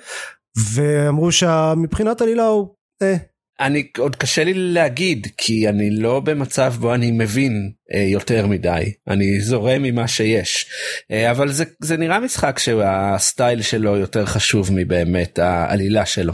ואמרו 0.57 1.31
שמבחינת 1.31 2.21
עלילה 2.21 2.45
הוא 2.45 2.67
אה. 3.01 3.15
אני 3.59 3.87
עוד 3.97 4.15
קשה 4.15 4.43
לי 4.43 4.53
להגיד 4.53 5.27
כי 5.37 5.69
אני 5.69 5.89
לא 5.89 6.19
במצב 6.19 6.73
בו 6.79 6.93
אני 6.93 7.11
מבין 7.11 7.71
אה, 7.93 7.99
יותר 7.99 8.47
מדי 8.47 8.93
אני 9.07 9.41
זורם 9.41 9.83
ממה 9.83 10.07
שיש 10.07 10.65
אה, 11.11 11.31
אבל 11.31 11.51
זה 11.51 11.63
זה 11.79 11.97
נראה 11.97 12.19
משחק 12.19 12.59
שהסטייל 12.59 13.61
שלו 13.61 13.97
יותר 13.97 14.25
חשוב 14.25 14.69
מבאמת 14.73 15.39
העלילה 15.39 16.05
שלו 16.05 16.33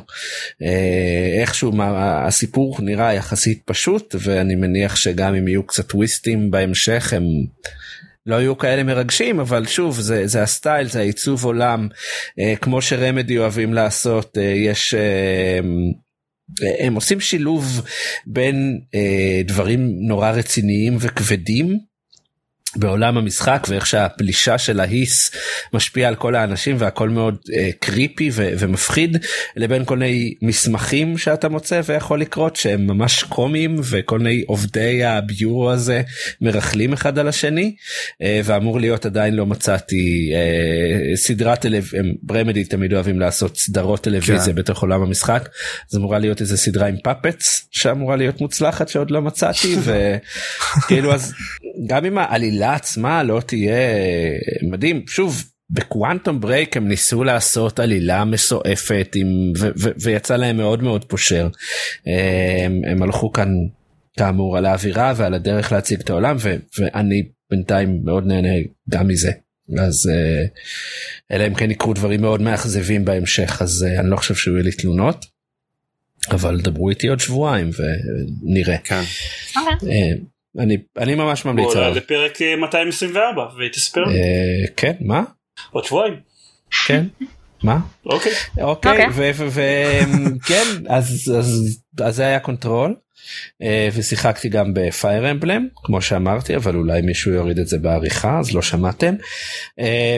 אה, 0.62 1.40
איכשהו 1.42 1.72
מה, 1.72 2.26
הסיפור 2.28 2.78
נראה 2.82 3.14
יחסית 3.14 3.62
פשוט 3.66 4.16
ואני 4.20 4.56
מניח 4.56 4.96
שגם 4.96 5.36
אם 5.36 5.48
יהיו 5.48 5.64
קצת 5.64 5.90
טוויסטים 5.90 6.52
בהמשך 6.52 7.14
הם. 7.14 7.24
לא 8.30 8.36
היו 8.36 8.58
כאלה 8.58 8.84
מרגשים 8.84 9.40
אבל 9.40 9.66
שוב 9.66 10.00
זה 10.00 10.28
זה 10.28 10.44
הסטייל 10.44 10.88
זה 10.88 11.00
העיצוב 11.00 11.46
עולם. 11.46 11.88
אה, 12.40 12.54
כמו 12.62 12.82
שרמדי 12.82 13.38
אוהבים 13.38 13.74
לעשות 13.74 14.38
אה, 14.38 14.44
יש 14.44 14.94
אה, 14.94 15.60
הם 16.80 16.96
עושים 16.96 17.20
שילוב 17.20 17.82
בין 18.28 18.80
אה, 18.96 19.42
דברים 19.46 19.92
נורא 20.08 20.32
רציניים 20.32 20.98
וכבדים 21.00 21.80
בעולם 22.76 23.18
המשחק 23.18 23.68
ואיך 23.70 23.86
שהפלישה 23.86 24.58
של 24.58 24.80
ההיס 24.80 25.32
משפיע 25.74 26.08
על 26.08 26.16
כל 26.16 26.36
האנשים 26.36 26.76
והכל 26.80 27.10
מאוד 27.10 27.38
uh, 27.48 27.52
קריפי 27.80 28.30
ו- 28.34 28.50
ומפחיד 28.60 29.18
לבין 29.56 29.86
כל 29.86 29.98
מיני 29.98 30.34
מסמכים 30.42 31.18
שאתה 31.18 31.50
מוצא 31.50 31.82
ויכול 31.86 32.22
לקרות 32.22 32.56
שהם 32.56 32.88
ממש 32.88 33.24
קומיים 33.24 33.76
וכל 33.84 34.20
מיני 34.20 34.44
עובדי 34.48 35.04
הביורו 35.04 35.72
הזה 35.72 36.02
מרכלים 36.42 36.94
אחד 36.94 37.20
על 37.20 37.28
השני 37.28 37.76
uh, 37.80 38.26
ואמור 38.44 38.80
להיות 38.80 39.06
עדיין 39.06 39.36
לא 39.36 39.46
מצאתי 39.46 40.32
uh, 40.34 41.18
סדרת 41.18 41.62
טלוויזיה 41.62 42.02
ברמדי 42.24 42.64
תמיד 42.64 42.94
אוהבים 42.94 43.20
לעשות 43.20 43.58
סדרות 43.58 44.04
טלוויזיה 44.04 44.54
כן. 44.54 44.56
בתוך 44.56 44.82
עולם 44.82 45.02
המשחק 45.02 45.50
זה 45.88 45.98
אמורה 45.98 46.20
להיות 46.20 46.42
איזה 46.42 46.58
סדרה 46.58 46.88
עם 46.88 46.96
פאפץ 47.04 47.68
שאמורה 47.72 48.16
להיות 48.16 48.42
מוצלחת 48.42 48.88
שעוד 48.88 49.12
לא 49.12 49.22
מצאתי 49.22 49.76
וכאילו 49.86 51.14
אז 51.14 51.34
גם 51.88 52.06
אם 52.06 52.18
העלילה 52.18 52.59
עצמה 52.64 53.24
לא 53.24 53.42
תהיה 53.46 53.78
מדהים 54.62 55.04
שוב 55.08 55.44
בקוואנטום 55.70 56.42
ברייק 56.42 56.78
הם 56.78 56.88
ניסו 56.88 57.24
לעשות 57.24 57.80
עלילה 57.80 58.26
מסועפת 58.26 59.12
עם 59.16 59.28
ו- 59.58 59.70
ו- 59.78 59.90
ויצא 60.02 60.36
להם 60.36 60.58
מאוד 60.58 60.84
מאוד 60.84 61.06
פושר 61.06 61.48
הם, 62.66 62.82
הם 62.88 63.04
הלכו 63.04 63.32
כאן 63.32 63.50
כאמור 64.18 64.58
על 64.58 64.66
האווירה 64.66 65.14
ועל 65.16 65.34
הדרך 65.34 65.72
להציג 65.72 66.00
את 66.00 66.10
העולם 66.10 66.38
ו- 66.40 66.56
ואני 66.80 67.24
בינתיים 67.52 68.02
מאוד 68.04 68.26
נהנה 68.26 68.54
גם 68.90 69.08
מזה. 69.08 69.32
אז 69.78 70.10
אה, 70.14 70.46
אלא 71.32 71.48
אם 71.48 71.54
כן 71.54 71.72
יקרו 71.72 71.94
דברים 71.94 72.22
מאוד 72.22 72.42
מאכזבים 72.42 73.06
בהמשך 73.06 73.62
אז 73.62 73.86
אה, 73.88 74.00
אני 74.00 74.10
לא 74.10 74.16
חושב 74.16 74.36
שיהיו 74.36 74.58
לי 74.58 74.72
תלונות. 74.72 75.26
אבל 76.32 76.62
דברו 76.62 76.90
איתי 76.90 77.08
עוד 77.08 77.20
שבועיים 77.20 77.70
ונראה. 77.70 78.78
כן. 78.78 79.02
אוקיי. 80.56 80.60
אה, 80.60 80.64
אני 80.64 80.78
אני 80.98 81.16
ממש 81.16 81.46
ממליץ 81.46 81.76
עליו. 81.76 81.94
לפרק 81.96 82.42
אה, 82.42 82.56
224 82.56 83.44
ותספר 83.60 84.04
לי. 84.04 84.14
אה, 84.14 84.20
כן 84.78 84.94
מה? 85.02 85.24
עוד 85.72 85.84
שבועיים. 85.86 86.16
כן? 86.88 87.06
מה? 87.64 87.78
אוקיי. 88.06 88.32
אוקיי, 88.62 88.92
אוקיי. 88.92 89.32
וכן, 89.34 90.64
אז 90.96 91.34
אז- 91.40 91.82
אז 92.04 92.16
זה 92.16 92.26
היה 92.26 92.40
Control. 92.40 92.96
אה, 93.62 93.90
ושיחקתי 93.94 94.50
גם 94.50 94.74
ב 94.74 94.85
Fire 94.85 95.32
Emblem 95.32 95.68
כמו 95.76 96.02
שאמרתי 96.02 96.56
אבל 96.56 96.76
אולי 96.76 97.02
מישהו 97.02 97.32
יוריד 97.32 97.60
את 97.60 97.68
זה 97.68 97.78
בעריכה 97.78 98.40
אז 98.40 98.56
לא 98.56 98.62
שמעתם. 98.62 99.16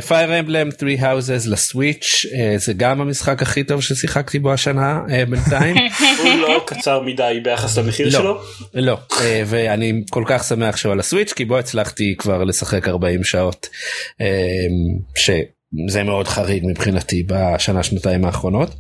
Fire 0.08 0.39
Emblem 0.39 0.70
3 0.79 1.00
Houses 1.00 1.50
ל 1.50 1.60
Switch 1.60 2.25
אה, 2.34 2.58
זה 2.58 2.74
גם 2.74 3.01
המשחק 3.01 3.41
הכי 3.41 3.63
טוב 3.63 3.81
ששיחקתי 3.81 4.39
בו 4.39 4.53
השנה 4.53 5.00
אה, 5.10 5.25
בינתיים. 5.25 5.75
הוא 6.24 6.34
לא 6.41 6.63
קצר 6.67 7.01
מדי 7.01 7.39
ביחס 7.43 7.77
למחיר 7.77 8.05
לא. 8.05 8.12
שלו. 8.12 8.41
לא 8.74 8.98
אה, 9.22 9.43
ואני 9.46 10.03
כל 10.10 10.24
כך 10.27 10.43
שמח 10.43 10.77
שהוא 10.77 10.91
על 10.91 11.00
הסוויץ' 11.00 11.34
כי 11.34 11.46
בו 11.46 11.58
הצלחתי 11.58 12.15
כבר 12.17 12.43
לשחק 12.43 12.88
40 12.88 13.24
שעות 13.24 13.70
אה, 14.22 14.27
שזה 15.15 16.03
מאוד 16.03 16.27
חריג 16.27 16.63
מבחינתי 16.65 17.24
בשנה 17.27 17.84
שנתיים 17.84 18.25
האחרונות. 18.25 18.75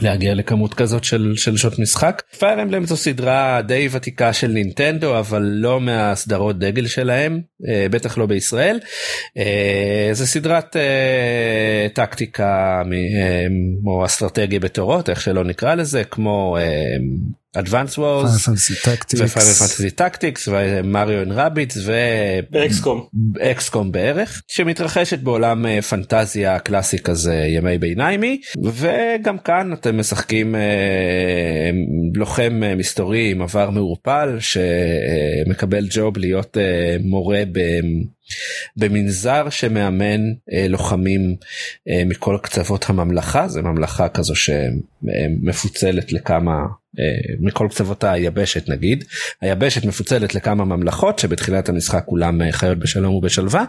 להגיע 0.00 0.34
לכמות 0.34 0.74
כזאת 0.74 1.04
של, 1.04 1.32
של 1.36 1.56
שעות 1.56 1.78
משחק. 1.78 2.22
פייר 2.38 2.62
אמבלם 2.62 2.86
זו 2.86 2.96
סדרה 2.96 3.62
די 3.62 3.88
ותיקה 3.90 4.32
של 4.32 4.48
נינטנדו 4.48 5.18
אבל 5.18 5.42
לא 5.42 5.80
מהסדרות 5.80 6.58
דגל 6.58 6.86
שלהם 6.86 7.40
אה, 7.68 7.86
בטח 7.90 8.18
לא 8.18 8.26
בישראל. 8.26 8.78
אה, 9.38 10.08
זה 10.12 10.26
סדרת 10.26 10.76
אה, 10.76 11.86
טקטיקה 11.94 12.82
או 13.86 14.04
אסטרטגיה 14.04 14.60
בתורות 14.60 15.10
איך 15.10 15.20
שלא 15.20 15.44
נקרא 15.44 15.74
לזה 15.74 16.04
כמו 16.04 16.56
Advance 17.56 17.98
Wars 17.98 18.44
Fantasy 18.46 18.74
Tactics. 18.84 19.20
ו 19.20 19.25
Final 19.25 19.52
Fantasy 19.52 19.90
Tactics 19.90 20.48
ו 20.52 20.64
Mario 20.64 21.22
and 21.22 21.32
Rabbids. 21.32 21.76
ו 23.34 23.46
XCOM 23.46 23.92
בערך 23.92 24.42
שמתרחשת 24.48 25.18
בעולם 25.18 25.66
אה, 25.66 25.82
פנטזיה 25.82 26.58
קלאסי 26.58 26.98
כזה 26.98 27.34
ימי 27.34 27.78
ביניימי 27.78 28.40
וגם 28.62 29.38
כאן 29.38 29.72
אתם 29.72 29.98
משחקים 29.98 30.54
אה, 30.54 31.70
לוחם 32.14 32.60
אה, 32.62 32.74
מסתורי 32.74 33.30
עם 33.30 33.42
עבר 33.42 33.70
מעורפל 33.70 34.38
שמקבל 34.40 35.86
job 35.90 36.18
להיות 36.18 36.56
אה, 36.56 36.96
מורה 37.00 37.42
ב... 37.52 37.58
במנזר 38.76 39.50
שמאמן 39.50 40.20
אה, 40.52 40.66
לוחמים 40.68 41.36
אה, 41.88 42.02
מכל 42.06 42.38
קצוות 42.42 42.90
הממלכה 42.90 43.48
זה 43.48 43.62
ממלכה 43.62 44.08
כזו 44.08 44.34
שמפוצלת 44.34 46.12
לכמה 46.12 46.62
אה, 46.98 47.34
מכל 47.40 47.66
קצוות 47.70 48.04
היבשת 48.04 48.68
נגיד 48.68 49.04
היבשת 49.40 49.84
מפוצלת 49.84 50.34
לכמה 50.34 50.64
ממלכות 50.64 51.18
שבתחילת 51.18 51.68
המשחק 51.68 52.02
כולם 52.06 52.42
אה, 52.42 52.52
חיות 52.52 52.78
בשלום 52.78 53.14
ובשלווה. 53.14 53.64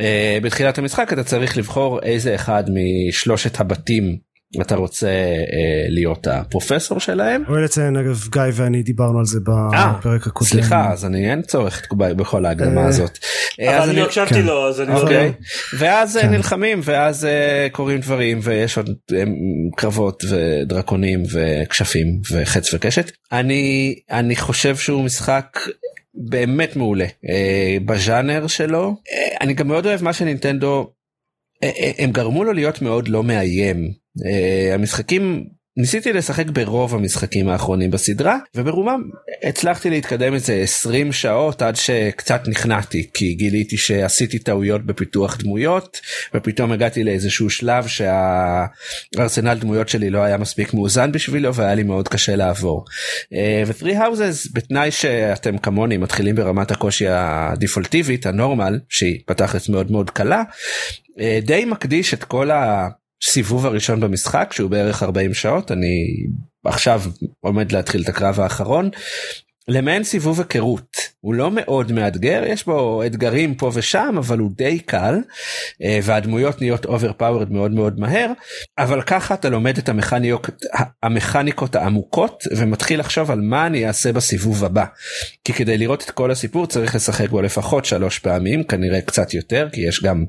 אה, 0.00 0.38
בתחילת 0.42 0.78
המשחק 0.78 1.12
אתה 1.12 1.24
צריך 1.24 1.56
לבחור 1.56 2.02
איזה 2.02 2.34
אחד 2.34 2.64
משלושת 2.70 3.60
הבתים 3.60 4.16
אתה 4.60 4.74
רוצה 4.74 5.08
אה, 5.08 5.86
להיות 5.88 6.26
הפרופסור 6.26 7.00
שלהם. 7.00 7.42
ראוי 7.48 7.62
לציין 7.62 7.96
אגב 7.96 8.20
גיא 8.30 8.42
ואני 8.52 8.82
דיברנו 8.82 9.18
על 9.18 9.24
זה 9.24 9.38
אה, 9.48 9.92
בפרק 9.98 10.26
הקודם. 10.26 10.50
סליחה 10.50 10.92
אז 10.92 11.04
אני 11.04 11.30
אין 11.30 11.42
צורך 11.42 11.82
בכל 11.92 12.46
ההקדמה 12.46 12.80
אה, 12.80 12.86
הזאת. 12.86 13.18
אה, 13.60 13.78
אבל 13.78 13.90
אני 13.90 14.00
הקשבתי 14.00 14.34
כן. 14.34 14.42
לו 14.42 14.68
אז 14.68 14.80
אני 14.80 14.94
אוקיי. 14.94 15.32
ואז 15.78 16.16
אה, 16.16 16.22
כן. 16.22 16.30
נלחמים 16.30 16.80
ואז 16.82 17.24
אה, 17.24 17.66
קורים 17.72 18.00
דברים 18.00 18.38
ויש 18.42 18.76
עוד 18.76 18.90
אה, 19.14 19.22
קרבות 19.76 20.24
ודרקונים 20.30 21.22
וכשפים 21.32 22.20
וחץ 22.30 22.74
וקשת. 22.74 23.10
אני 23.32 23.94
אני 24.10 24.36
חושב 24.36 24.76
שהוא 24.76 25.04
משחק 25.04 25.58
באמת 26.14 26.76
מעולה 26.76 27.06
אה, 27.28 27.76
בז'אנר 27.86 28.46
שלו. 28.46 28.96
אה, 29.12 29.36
אני 29.40 29.54
גם 29.54 29.68
מאוד 29.68 29.86
אוהב 29.86 30.02
מה 30.02 30.12
שנינטנדו 30.12 30.92
אה, 31.62 31.70
אה, 31.78 31.90
הם 31.98 32.10
גרמו 32.10 32.44
לו 32.44 32.52
להיות 32.52 32.82
מאוד 32.82 33.08
לא 33.08 33.22
מאיים. 33.22 34.03
אה, 34.26 34.74
המשחקים 34.74 35.44
ניסיתי 35.76 36.12
לשחק 36.12 36.46
ברוב 36.46 36.94
המשחקים 36.94 37.48
האחרונים 37.48 37.90
בסדרה 37.90 38.38
וברובם 38.54 39.02
הצלחתי 39.42 39.90
להתקדם 39.90 40.34
איזה 40.34 40.54
20 40.54 41.12
שעות 41.12 41.62
עד 41.62 41.76
שקצת 41.76 42.42
נכנעתי 42.48 43.10
כי 43.14 43.34
גיליתי 43.34 43.76
שעשיתי 43.76 44.38
טעויות 44.38 44.86
בפיתוח 44.86 45.36
דמויות 45.36 46.00
ופתאום 46.34 46.72
הגעתי 46.72 47.04
לאיזשהו 47.04 47.50
שלב 47.50 47.86
שהארסנל 47.86 49.58
דמויות 49.58 49.88
שלי 49.88 50.10
לא 50.10 50.18
היה 50.18 50.38
מספיק 50.38 50.74
מאוזן 50.74 51.12
בשבילו 51.12 51.54
והיה 51.54 51.74
לי 51.74 51.82
מאוד 51.82 52.08
קשה 52.08 52.36
לעבור. 52.36 52.84
אה, 53.34 53.62
ו-3 53.66 53.84
houses 53.84 54.52
בתנאי 54.52 54.90
שאתם 54.90 55.58
כמוני 55.58 55.96
מתחילים 55.96 56.34
ברמת 56.34 56.70
הקושי 56.70 57.06
הדיפולטיבית 57.08 58.26
הנורמל 58.26 58.80
שהיא 58.88 59.20
בתכלס 59.30 59.68
מאוד 59.68 59.90
מאוד 59.90 60.10
קלה 60.10 60.42
אה, 61.20 61.38
די 61.42 61.64
מקדיש 61.64 62.14
את 62.14 62.24
כל 62.24 62.50
ה... 62.50 62.88
סיבוב 63.24 63.66
הראשון 63.66 64.00
במשחק 64.00 64.52
שהוא 64.52 64.70
בערך 64.70 65.02
40 65.02 65.34
שעות 65.34 65.72
אני 65.72 66.06
עכשיו 66.64 67.02
עומד 67.40 67.72
להתחיל 67.72 68.02
את 68.02 68.08
הקרב 68.08 68.40
האחרון 68.40 68.90
למעין 69.68 70.04
סיבוב 70.04 70.40
היכרות 70.40 70.96
הוא 71.20 71.34
לא 71.34 71.50
מאוד 71.50 71.92
מאתגר 71.92 72.42
יש 72.46 72.64
בו 72.64 73.02
אתגרים 73.06 73.54
פה 73.54 73.70
ושם 73.74 74.14
אבל 74.18 74.38
הוא 74.38 74.50
די 74.54 74.78
קל 74.78 75.14
אה, 75.82 75.98
והדמויות 76.02 76.60
נהיות 76.60 76.86
overpowered 76.86 77.50
מאוד 77.50 77.72
מאוד 77.72 78.00
מהר 78.00 78.32
אבל 78.78 79.02
ככה 79.02 79.34
אתה 79.34 79.48
לומד 79.48 79.78
את 79.78 79.88
המכניות 79.88 80.46
המכניקות 81.02 81.74
העמוקות 81.74 82.44
ומתחיל 82.56 83.00
לחשוב 83.00 83.30
על 83.30 83.40
מה 83.40 83.66
אני 83.66 83.86
אעשה 83.86 84.12
בסיבוב 84.12 84.64
הבא 84.64 84.84
כי 85.44 85.52
כדי 85.52 85.78
לראות 85.78 86.02
את 86.02 86.10
כל 86.10 86.30
הסיפור 86.30 86.66
צריך 86.66 86.94
לשחק 86.94 87.28
בו 87.28 87.42
לפחות 87.42 87.84
שלוש 87.84 88.18
פעמים 88.18 88.64
כנראה 88.64 89.00
קצת 89.00 89.34
יותר 89.34 89.68
כי 89.72 89.80
יש 89.80 90.02
גם 90.02 90.24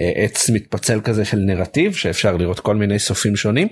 אה, 0.00 0.12
עץ 0.14 0.50
מתפצל 0.50 1.00
כזה 1.00 1.24
של 1.24 1.38
נרטיב 1.38 1.94
שאפשר 1.94 2.36
לראות 2.36 2.60
כל 2.60 2.76
מיני 2.76 2.98
סופים 2.98 3.36
שונים. 3.36 3.68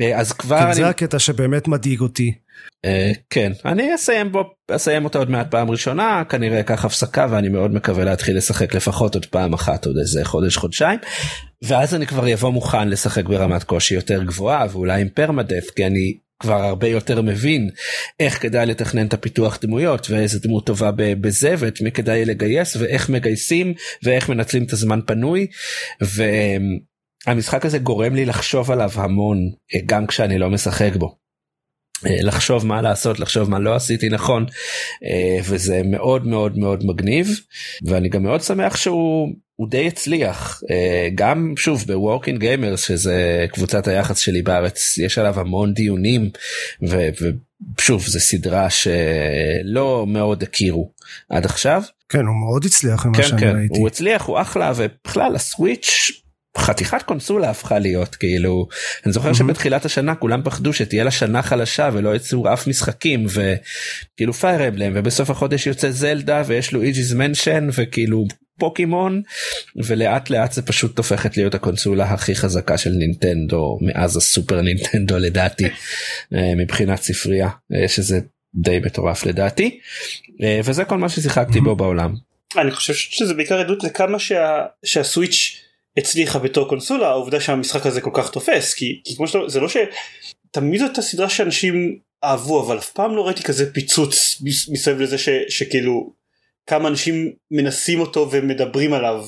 אה, 0.00 0.18
אז 0.18 0.32
כבר 0.32 0.58
כן, 0.58 0.66
אני 0.66 0.74
זה 0.74 0.88
הקטע 0.88 1.18
שבאמת 1.18 1.68
מדאיג 1.68 2.00
אותי. 2.00 2.45
אה, 2.84 3.12
כן 3.30 3.52
אני 3.64 3.94
אסיים 3.94 4.32
בו 4.32 4.44
אסיים 4.70 5.04
אותה 5.04 5.18
עוד 5.18 5.30
מעט 5.30 5.50
פעם 5.50 5.70
ראשונה 5.70 6.22
כנראה 6.28 6.60
אקח 6.60 6.84
הפסקה 6.84 7.26
ואני 7.30 7.48
מאוד 7.48 7.74
מקווה 7.74 8.04
להתחיל 8.04 8.36
לשחק 8.36 8.74
לפחות 8.74 9.14
עוד 9.14 9.26
פעם 9.26 9.54
אחת 9.54 9.86
עוד 9.86 9.96
איזה 9.98 10.24
חודש 10.24 10.56
חודשיים 10.56 10.98
ואז 11.64 11.94
אני 11.94 12.06
כבר 12.06 12.28
יבוא 12.28 12.50
מוכן 12.50 12.88
לשחק 12.88 13.24
ברמת 13.24 13.64
קושי 13.64 13.94
יותר 13.94 14.22
גבוהה 14.22 14.66
ואולי 14.70 15.00
עם 15.00 15.08
פרמדף 15.08 15.70
כי 15.76 15.86
אני 15.86 16.14
כבר 16.40 16.62
הרבה 16.62 16.88
יותר 16.88 17.22
מבין 17.22 17.70
איך 18.20 18.42
כדאי 18.42 18.66
לתכנן 18.66 19.06
את 19.06 19.14
הפיתוח 19.14 19.58
דמויות 19.62 20.10
ואיזה 20.10 20.38
דמות 20.38 20.66
טובה 20.66 20.90
בזה 20.96 21.54
ואת 21.58 21.80
מי 21.80 21.92
כדאי 21.92 22.24
לגייס 22.24 22.76
ואיך 22.76 23.10
מגייסים 23.10 23.74
ואיך 24.02 24.28
מנצלים 24.28 24.64
את 24.64 24.72
הזמן 24.72 25.00
פנוי. 25.06 25.46
והמשחק 27.26 27.66
הזה 27.66 27.78
גורם 27.78 28.14
לי 28.14 28.24
לחשוב 28.24 28.70
עליו 28.70 28.90
המון 28.94 29.38
אה, 29.74 29.80
גם 29.86 30.06
כשאני 30.06 30.38
לא 30.38 30.50
משחק 30.50 30.92
בו. 30.96 31.25
אה, 32.06 32.16
לחשוב 32.22 32.66
מה 32.66 32.82
לעשות 32.82 33.20
לחשוב 33.20 33.50
מה 33.50 33.58
לא 33.58 33.74
עשיתי 33.74 34.08
נכון 34.08 34.46
אה, 35.04 35.38
וזה 35.44 35.82
מאוד 35.84 36.26
מאוד 36.26 36.58
מאוד 36.58 36.84
מגניב 36.84 37.40
ואני 37.86 38.08
גם 38.08 38.22
מאוד 38.22 38.40
שמח 38.40 38.76
שהוא 38.76 39.28
הוא 39.56 39.68
די 39.70 39.86
הצליח 39.86 40.62
אה, 40.70 41.08
גם 41.14 41.54
שוב 41.56 41.84
ב 41.86 41.93
Working 41.93 42.40
Gamers 42.40 42.84
שזה 42.84 43.46
קבוצת 43.52 43.88
היח"צ 43.88 44.18
שלי 44.18 44.42
בארץ 44.42 44.98
יש 44.98 45.18
עליו 45.18 45.40
המון 45.40 45.74
דיונים 45.74 46.30
ו- 46.88 47.08
ושוב 47.78 48.06
זה 48.06 48.20
סדרה 48.20 48.68
שלא 48.70 50.04
מאוד 50.08 50.42
הכירו 50.42 50.90
עד 51.30 51.44
עכשיו 51.44 51.82
כן 52.08 52.26
הוא 52.26 52.36
מאוד 52.46 52.64
הצליח 52.64 53.06
ממה 53.06 53.16
כן 53.16 53.22
שאני 53.22 53.40
כן 53.40 53.56
ראיתי. 53.56 53.78
הוא 53.78 53.86
הצליח 53.86 54.22
הוא 54.22 54.40
אחלה 54.40 54.72
ובכלל 54.76 55.34
הסוויץ' 55.34 56.10
חתיכת 56.58 57.02
קונסולה 57.02 57.50
הפכה 57.50 57.78
להיות 57.78 58.14
כאילו 58.14 58.68
אני 59.06 59.12
זוכר 59.12 59.26
מהמם. 59.26 59.34
שבתחילת 59.34 59.84
השנה 59.84 60.14
כולם 60.14 60.42
פחדו 60.44 60.72
שתהיה 60.72 61.04
לה 61.04 61.10
שנה 61.10 61.42
חלשה 61.42 61.90
ולא 61.92 62.16
יצאו 62.16 62.52
אף 62.52 62.66
משחקים 62.66 63.26
וכאילו 63.28 64.32
פייר 64.32 64.68
אמבלם 64.68 64.92
ובסוף 64.94 65.30
החודש 65.30 65.66
יוצא 65.66 65.90
זלדה 65.90 66.42
ויש 66.46 66.72
לו 66.72 66.82
איג'יז 66.82 67.12
מנשן 67.12 67.68
וכאילו 67.72 68.24
פוקימון 68.58 69.22
ולאט 69.76 70.30
לאט 70.30 70.52
זה 70.52 70.62
פשוט 70.62 70.98
הופכת 70.98 71.36
להיות 71.36 71.54
הקונסולה 71.54 72.04
הכי 72.04 72.34
חזקה 72.34 72.78
של 72.78 72.90
נינטנדו 72.90 73.78
מאז 73.80 74.16
הסופר 74.16 74.60
נינטנדו 74.60 75.18
לדעתי 75.18 75.64
אה, 76.34 76.54
מבחינת 76.56 77.02
ספרייה 77.02 77.48
אה, 77.74 77.88
שזה 77.88 78.20
די 78.54 78.78
מטורף 78.84 79.26
לדעתי 79.26 79.78
אה, 80.42 80.60
וזה 80.64 80.84
כל 80.84 80.98
מה 80.98 81.08
ששיחקתי 81.08 81.60
בו 81.60 81.76
בעולם. 81.76 82.14
אני 82.58 82.70
חושב 82.70 82.94
שזה 82.94 83.34
בעיקר 83.34 83.60
עדות 83.60 83.84
לכמה 83.84 84.18
שה, 84.18 84.64
שהסוויץ' 84.84 85.65
הצליחה 85.96 86.38
בתור 86.38 86.68
קונסולה 86.68 87.08
העובדה 87.08 87.40
שהמשחק 87.40 87.86
הזה 87.86 88.00
כל 88.00 88.10
כך 88.14 88.30
תופס 88.30 88.74
כי, 88.74 89.00
כי 89.04 89.16
כמו 89.16 89.28
שאתה 89.28 89.38
זה 89.48 89.60
לא 89.60 89.68
שתמיד 89.68 90.80
זאת 90.80 90.98
הסדרה 90.98 91.28
שאנשים 91.28 91.98
אהבו 92.24 92.66
אבל 92.66 92.78
אף 92.78 92.90
פעם 92.90 93.16
לא 93.16 93.26
ראיתי 93.26 93.42
כזה 93.42 93.72
פיצוץ 93.72 94.40
מס- 94.42 94.68
מסביב 94.68 95.00
לזה 95.00 95.18
ש, 95.18 95.28
שכאילו 95.48 96.10
כמה 96.66 96.88
אנשים 96.88 97.32
מנסים 97.50 98.00
אותו 98.00 98.28
ומדברים 98.30 98.92
עליו. 98.92 99.24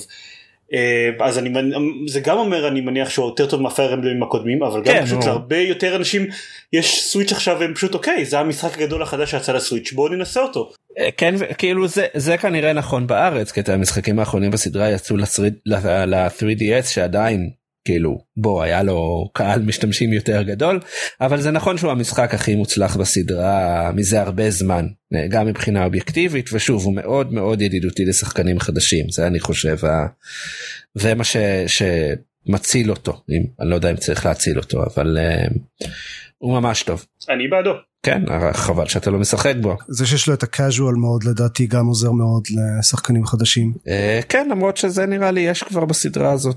אה, 0.73 1.27
אז 1.27 1.39
אני 1.39 1.51
זה 2.09 2.21
גם 2.21 2.39
אומר 2.39 2.69
אני 2.69 2.81
מניח 2.81 3.11
שהוא 3.11 3.27
יותר 3.27 3.47
טוב 3.47 3.63
מהפייר 3.63 3.95
אמבלמים 3.95 4.23
הקודמים 4.23 4.63
אבל 4.63 4.83
גם 4.83 4.95
כן, 4.95 5.05
פשוט 5.05 5.25
להרבה 5.25 5.59
יותר 5.59 5.97
אנשים 5.97 6.27
יש 6.73 7.03
סוויץ' 7.03 7.33
עכשיו 7.33 7.57
והם 7.61 7.75
פשוט 7.75 7.95
אוקיי 7.95 8.25
זה 8.25 8.39
המשחק 8.39 8.79
הגדול 8.79 9.03
החדש 9.03 9.31
שיצא 9.31 9.53
לסוויץ' 9.53 9.93
בואו 9.93 10.09
ננסה 10.09 10.43
אותו. 10.43 10.73
כן 11.17 11.35
כאילו 11.59 11.89
זה 11.89 12.07
זה 12.15 12.37
כנראה 12.37 12.73
נכון 12.73 13.07
בארץ 13.07 13.53
כי 13.53 13.61
את 13.61 13.69
המשחקים 13.69 14.19
האחרונים 14.19 14.51
בסדרה 14.51 14.91
יצאו 14.91 15.17
ל-3DS 15.17 16.87
שעדיין 16.87 17.51
כאילו 17.85 18.19
בוא 18.37 18.63
היה 18.63 18.83
לו 18.83 19.29
קהל 19.35 19.63
משתמשים 19.63 20.13
יותר 20.13 20.43
גדול 20.43 20.81
אבל 21.21 21.41
זה 21.41 21.51
נכון 21.51 21.79
שהוא 21.79 21.91
המשחק 21.91 22.35
הכי 22.35 22.55
מוצלח 22.55 22.97
בסדרה 22.97 23.91
מזה 23.95 24.21
הרבה 24.21 24.51
זמן 24.51 24.87
אה, 25.15 25.27
גם 25.29 25.47
מבחינה 25.47 25.85
אובייקטיבית 25.85 26.51
ושוב 26.53 26.85
הוא 26.85 26.95
מאוד 26.95 27.33
מאוד 27.33 27.63
ידידותי 27.63 28.05
לשחקנים 28.05 28.61
חדשים 28.61 29.11
זה 29.11 29.27
אני 29.27 29.41
חושב 29.41 29.85
ה- 29.85 30.07
זה 30.95 31.15
מה 31.15 31.25
ש... 31.25 31.37
שמציל 32.47 32.91
אותו 32.91 33.13
אם 33.31 33.43
אני 33.61 33.71
לא 33.71 33.75
יודע 33.75 33.91
אם 33.91 33.97
צריך 33.97 34.27
להציל 34.27 34.59
אותו 34.59 34.83
אבל 34.95 35.19
אה, 35.21 35.45
הוא 36.39 36.53
ממש 36.61 36.83
טוב. 36.83 37.07
אני 37.29 37.49
בעדו. 37.49 37.73
כן 38.03 38.23
חבל 38.53 38.87
שאתה 38.87 39.11
לא 39.11 39.19
משחק 39.19 39.55
בו. 39.61 39.77
זה 39.89 40.07
שיש 40.07 40.29
לו 40.29 40.35
את 40.35 40.43
הקאז'ואל 40.43 40.95
מאוד 40.95 41.25
לדעתי 41.25 41.67
גם 41.67 41.87
עוזר 41.87 42.13
מאוד 42.13 42.43
לשחקנים 42.51 43.27
חדשים. 43.27 43.73
אה, 43.89 44.21
כן 44.29 44.49
למרות 44.51 44.77
שזה 44.77 45.07
נראה 45.07 45.31
לי 45.31 45.41
יש 45.41 45.63
כבר 45.63 45.85
בסדרה 45.85 46.33
הזאת 46.33 46.57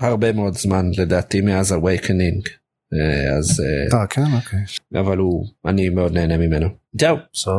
הרבה 0.00 0.32
מאוד 0.32 0.54
זמן 0.54 0.90
לדעתי 0.98 1.40
מאז 1.40 1.72
awakening 1.72 2.48
אה, 2.94 3.36
אז 3.36 3.60
אה, 3.60 4.00
אה 4.00 4.06
כן 4.06 4.34
אוקיי. 4.36 4.64
אבל 5.00 5.18
הוא 5.18 5.46
אני 5.64 5.88
מאוד 5.88 6.12
נהנה 6.12 6.36
ממנו. 6.36 6.68
זהו 7.00 7.16
בסדר. 7.32 7.52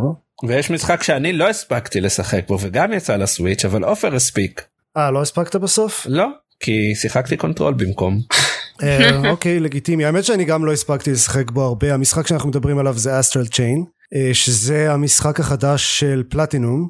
ויש 0.47 0.71
משחק 0.71 1.03
שאני 1.03 1.33
לא 1.33 1.49
הספקתי 1.49 2.01
לשחק 2.01 2.47
בו 2.47 2.57
וגם 2.61 2.93
יצא 2.93 3.15
לסוויץ' 3.15 3.65
אבל 3.65 3.83
עופר 3.83 4.15
הספיק. 4.15 4.65
אה 4.97 5.11
לא 5.11 5.21
הספקת 5.21 5.55
בסוף? 5.55 6.07
לא 6.09 6.27
כי 6.59 6.95
שיחקתי 6.95 7.37
Control 7.37 7.73
במקום. 7.73 8.19
אה, 8.83 9.29
אוקיי 9.31 9.59
לגיטימי 9.59 10.05
האמת 10.05 10.23
שאני 10.23 10.45
גם 10.45 10.65
לא 10.65 10.73
הספקתי 10.73 11.11
לשחק 11.11 11.51
בו 11.51 11.61
הרבה 11.61 11.93
המשחק 11.93 12.27
שאנחנו 12.27 12.49
מדברים 12.49 12.77
עליו 12.77 12.97
זה 12.97 13.19
Astral 13.19 13.47
Chain 13.47 13.85
שזה 14.33 14.93
המשחק 14.93 15.39
החדש 15.39 15.99
של 15.99 16.23
פלטינום 16.29 16.89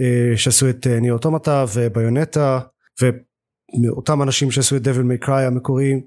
אה, 0.00 0.36
שעשו 0.36 0.70
את 0.70 0.86
אה, 0.86 1.00
Nier 1.00 1.12
Automata 1.12 1.64
ו 1.74 1.83
Bayonetta 1.83 2.60
ואותם 3.00 4.22
אנשים 4.22 4.50
שעשו 4.50 4.76
את 4.76 4.82
Devil 4.82 5.02
May 5.02 5.18
Cry 5.18 5.46
המקוריים 5.46 6.00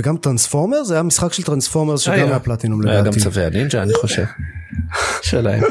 וגם 0.00 0.16
Transformer 0.16 0.84
זה 0.84 0.94
היה 0.94 1.02
משחק 1.02 1.32
של 1.32 1.42
Transformer 1.42 1.96
שגם 1.96 2.14
היה. 2.14 2.40
פלטינום 2.40 2.86
היה 2.86 2.98
גם 2.98 3.06
לדעתי. 3.06 3.20
צבי 3.20 3.44
הנינג'ה 3.44 3.82
אני 3.82 3.94
חושב. 3.94 4.24
שלהם. 5.22 5.62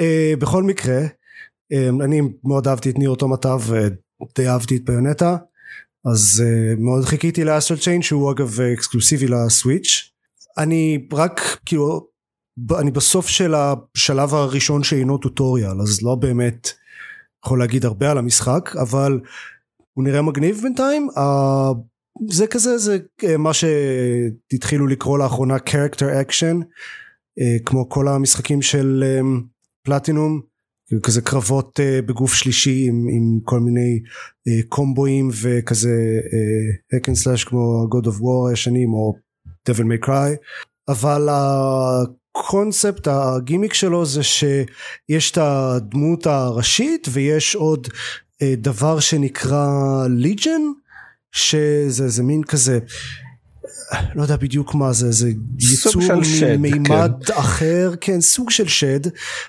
אה, 0.00 0.32
בכל 0.38 0.62
מקרה 0.62 1.00
אה, 1.72 1.88
אני 2.04 2.20
מאוד 2.44 2.68
אהבתי 2.68 2.90
את 2.90 2.98
ניר 2.98 3.10
אוטומטה 3.10 3.56
ודי 3.56 4.48
אהבתי 4.48 4.76
את 4.76 4.84
ביונטה 4.84 5.36
אז 6.12 6.42
אה, 6.46 6.74
מאוד 6.78 7.04
חיכיתי 7.04 7.44
לאסטרל 7.44 7.78
צ'יין 7.78 8.02
שהוא 8.02 8.32
אגב 8.32 8.60
אה, 8.60 8.72
אקסקלוסיבי 8.72 9.26
לסוויץ' 9.28 10.10
אני 10.58 11.06
רק 11.12 11.40
כאילו 11.66 12.08
אני 12.80 12.90
בסוף 12.90 13.28
של 13.28 13.54
השלב 13.54 14.34
הראשון 14.34 14.82
שאינו 14.82 15.18
טוטוריאל 15.18 15.80
אז 15.82 16.02
לא 16.02 16.14
באמת 16.14 16.68
יכול 17.46 17.58
להגיד 17.58 17.84
הרבה 17.84 18.10
על 18.10 18.18
המשחק 18.18 18.70
אבל 18.76 19.20
הוא 19.92 20.04
נראה 20.04 20.22
מגניב 20.22 20.60
בינתיים. 20.62 21.08
אה, 21.16 21.72
זה 22.28 22.46
כזה 22.46 22.78
זה 22.78 22.98
אה, 23.24 23.36
מה 23.36 23.50
שהתחילו 23.54 24.86
לקרוא 24.86 25.18
לאחרונה 25.18 25.56
character 25.56 26.28
action 26.28 26.64
אה, 27.40 27.56
כמו 27.64 27.88
כל 27.88 28.08
המשחקים 28.08 28.62
של 28.62 29.04
אה, 29.06 29.20
פלטינום 29.84 30.40
כזה 31.02 31.20
קרבות 31.20 31.80
אה, 31.80 32.02
בגוף 32.02 32.34
שלישי 32.34 32.86
עם, 32.88 33.06
עם 33.10 33.40
כל 33.44 33.60
מיני 33.60 34.00
אה, 34.48 34.60
קומבואים 34.68 35.30
וכזה 35.42 36.20
hack 36.94 37.04
and 37.04 37.24
slash 37.24 37.48
כמו 37.48 37.86
God 37.90 38.06
of 38.06 38.20
War 38.20 38.50
הישנים 38.50 38.92
או 38.92 39.14
Devil 39.70 39.82
May 39.82 40.06
Cry. 40.06 40.36
אבל 40.88 41.28
הקונספט 41.30 43.08
הגימיק 43.08 43.74
שלו 43.74 44.06
זה 44.06 44.22
שיש 44.22 45.30
את 45.30 45.38
הדמות 45.38 46.26
הראשית 46.26 47.08
ויש 47.12 47.54
עוד 47.54 47.88
אה, 48.42 48.54
דבר 48.56 49.00
שנקרא 49.00 49.66
ליג'ן 50.08 50.62
שזה 51.32 52.08
זה 52.08 52.22
מין 52.22 52.42
כזה 52.44 52.78
לא 54.14 54.22
יודע 54.22 54.36
בדיוק 54.36 54.74
מה 54.74 54.92
זה 54.92 55.12
זה 55.12 55.30
סוג 55.60 56.02
יצור 56.02 56.02
של 56.02 56.24
שד, 56.24 56.56
ממימד 56.56 57.12
אחר 57.32 57.94
כן 58.00 58.20
סוג 58.20 58.50
של 58.50 58.68
שד 58.68 59.00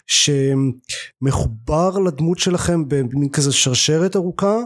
שמחובר 0.08 2.00
לדמות 2.00 2.40
שלכם 2.40 2.88
במין 2.88 3.30
כזה 3.30 3.52
שרשרת 3.52 4.16
ארוכה 4.16 4.58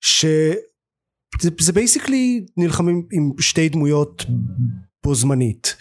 שזה 0.00 1.50
זה 1.60 1.72
basically 1.72 2.46
נלחמים 2.56 3.06
עם 3.12 3.30
שתי 3.40 3.68
דמויות 3.68 4.24
בו 5.04 5.14
זמנית. 5.14 5.76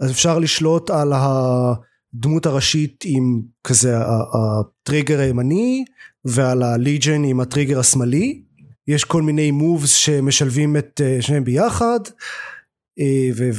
אז 0.00 0.10
אפשר 0.10 0.38
לשלוט 0.38 0.90
על 0.90 1.12
הדמות 1.14 2.46
הראשית 2.46 3.04
עם 3.06 3.42
כזה 3.64 3.96
הטריגר 4.34 5.20
הימני 5.20 5.84
ועל 6.24 6.62
ה 6.62 6.71
Legion 6.71 7.24
עם 7.24 7.40
הטריגר 7.40 7.78
השמאלי. 7.78 8.42
יש 8.88 9.04
כל 9.04 9.22
מיני 9.22 9.50
מובס 9.50 9.90
שמשלבים 9.90 10.76
את 10.76 11.00
אה, 11.04 11.22
שניהם 11.22 11.44
ביחד 11.44 12.00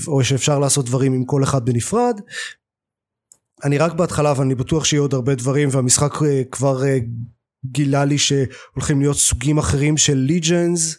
או 0.07 0.23
שאפשר 0.23 0.59
לעשות 0.59 0.85
דברים 0.85 1.13
עם 1.13 1.25
כל 1.25 1.43
אחד 1.43 1.65
בנפרד. 1.65 2.21
אני 3.63 3.77
רק 3.77 3.93
בהתחלה 3.93 4.33
ואני 4.37 4.55
בטוח 4.55 4.85
שיהיו 4.85 5.01
עוד 5.01 5.13
הרבה 5.13 5.35
דברים 5.35 5.69
והמשחק 5.71 6.13
אה, 6.23 6.43
כבר 6.51 6.83
אה, 6.85 6.97
גילה 7.65 8.05
לי 8.05 8.17
שהולכים 8.17 8.99
להיות 8.99 9.17
סוגים 9.17 9.57
אחרים 9.57 9.97
של 9.97 10.17
ליג'נס 10.17 10.97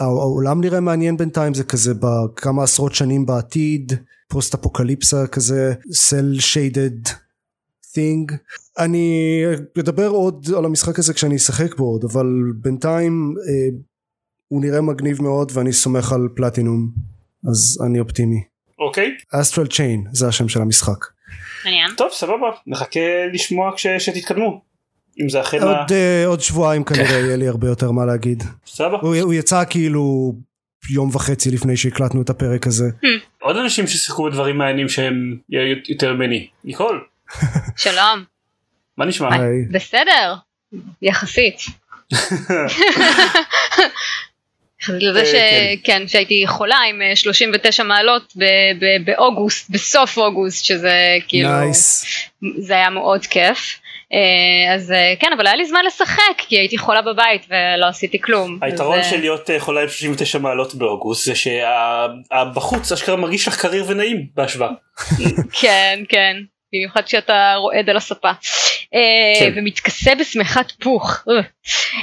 העולם 0.00 0.60
נראה 0.60 0.80
מעניין 0.80 1.16
בינתיים 1.16 1.54
זה 1.54 1.64
כזה 1.64 1.94
בכמה 1.94 2.62
עשרות 2.62 2.94
שנים 2.94 3.26
בעתיד 3.26 3.92
פוסט 4.28 4.54
אפוקליפסה 4.54 5.26
כזה 5.26 5.74
סל 5.92 6.36
שיידד 6.40 7.08
thing. 7.92 8.34
אני 8.78 9.42
אדבר 9.80 10.08
עוד 10.08 10.46
על 10.56 10.64
המשחק 10.64 10.98
הזה 10.98 11.14
כשאני 11.14 11.36
אשחק 11.36 11.76
בו 11.76 11.84
עוד 11.84 12.04
אבל 12.04 12.26
בינתיים 12.56 13.34
אה, 13.48 13.78
הוא 14.48 14.62
נראה 14.62 14.80
מגניב 14.80 15.22
מאוד 15.22 15.52
ואני 15.54 15.72
סומך 15.72 16.12
על 16.12 16.28
פלטינום 16.34 17.11
אז 17.50 17.78
אני 17.86 18.00
אופטימי 18.00 18.42
אוקיי 18.78 19.16
אסטרל 19.32 19.66
צ'יין 19.66 20.04
זה 20.12 20.28
השם 20.28 20.48
של 20.48 20.60
המשחק 20.62 21.06
מעניין. 21.64 21.90
טוב 21.96 22.08
סבבה 22.12 22.50
נחכה 22.66 23.00
לשמוע 23.32 23.70
כש- 23.76 23.86
שתתקדמו. 23.86 24.62
אם 25.22 25.28
זה 25.28 25.40
אכן 25.40 25.62
ה- 25.62 25.64
עוד, 25.64 25.92
אה, 25.92 26.26
עוד 26.26 26.40
שבועיים 26.40 26.84
כנראה 26.84 27.18
יהיה 27.18 27.36
לי 27.36 27.48
הרבה 27.48 27.68
יותר 27.68 27.90
מה 27.90 28.04
להגיד 28.04 28.42
סבבה. 28.66 28.98
הוא, 29.02 29.16
הוא 29.16 29.34
יצא 29.34 29.62
כאילו 29.70 30.34
יום 30.90 31.10
וחצי 31.12 31.50
לפני 31.50 31.76
שהקלטנו 31.76 32.22
את 32.22 32.30
הפרק 32.30 32.66
הזה 32.66 32.84
עוד 33.40 33.56
אנשים 33.56 33.86
ששיחקו 33.86 34.24
בדברים 34.24 34.58
מעניינים 34.58 34.88
שהם 34.88 35.36
יותר 35.88 36.14
ממני. 36.14 36.48
ניקול 36.64 37.04
שלום. 37.76 38.24
מה 38.98 39.04
נשמע? 39.04 39.28
בסדר. 39.70 40.34
יחסית. 41.02 41.56
לזה 44.88 45.20
אה, 45.20 45.74
שכן 45.82 46.08
שהייתי 46.08 46.44
חולה 46.46 46.78
עם 46.88 47.02
אה, 47.02 47.16
39 47.16 47.82
מעלות 47.82 48.32
ב- 48.36 48.44
ב- 48.80 49.04
באוגוסט 49.04 49.70
בסוף 49.70 50.18
אוגוסט 50.18 50.64
שזה 50.64 51.16
כאילו 51.28 51.48
זה 52.58 52.74
היה 52.74 52.90
מאוד 52.90 53.26
כיף 53.26 53.78
אה, 54.12 54.74
אז 54.74 54.92
אה, 54.92 55.14
כן 55.20 55.28
אבל 55.36 55.46
היה 55.46 55.56
לי 55.56 55.64
זמן 55.64 55.80
לשחק 55.86 56.38
כי 56.38 56.58
הייתי 56.58 56.78
חולה 56.78 57.02
בבית 57.02 57.46
ולא 57.48 57.86
עשיתי 57.86 58.20
כלום. 58.20 58.58
היתרון 58.62 58.98
אז, 58.98 59.04
אה, 59.04 59.10
של 59.10 59.20
להיות 59.20 59.50
אה, 59.50 59.60
חולה 59.60 59.80
עם 59.80 59.88
39 59.88 60.38
מעלות 60.38 60.74
באוגוסט 60.74 61.24
זה 61.24 61.32
שבחוץ 61.34 62.92
אשכרה 62.92 63.16
מרגיש 63.16 63.48
לך 63.48 63.60
קריר 63.60 63.84
ונעים 63.88 64.26
בהשוואה. 64.34 64.70
כן 65.60 66.00
כן 66.08 66.36
במיוחד 66.72 67.08
שאתה 67.08 67.54
רועד 67.58 67.90
על 67.90 67.96
הספה 67.96 68.28
אה. 68.28 68.34
ומתכסה 69.56 70.14
בשמיכת 70.14 70.72
פוך. 70.82 71.24
אה, 71.28 71.34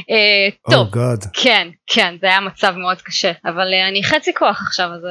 אה, 0.09 0.49
טוב 0.71 0.87
Oh. 0.87 0.91
כן 1.33 1.67
כן 1.87 2.15
זה 2.21 2.27
היה 2.27 2.39
מצב 2.39 2.73
מאוד 2.77 3.01
קשה 3.01 3.31
אבל 3.45 3.67
אני 3.89 4.03
חצי 4.03 4.33
כוח 4.33 4.61
עכשיו 4.67 4.85
אז 4.95 5.01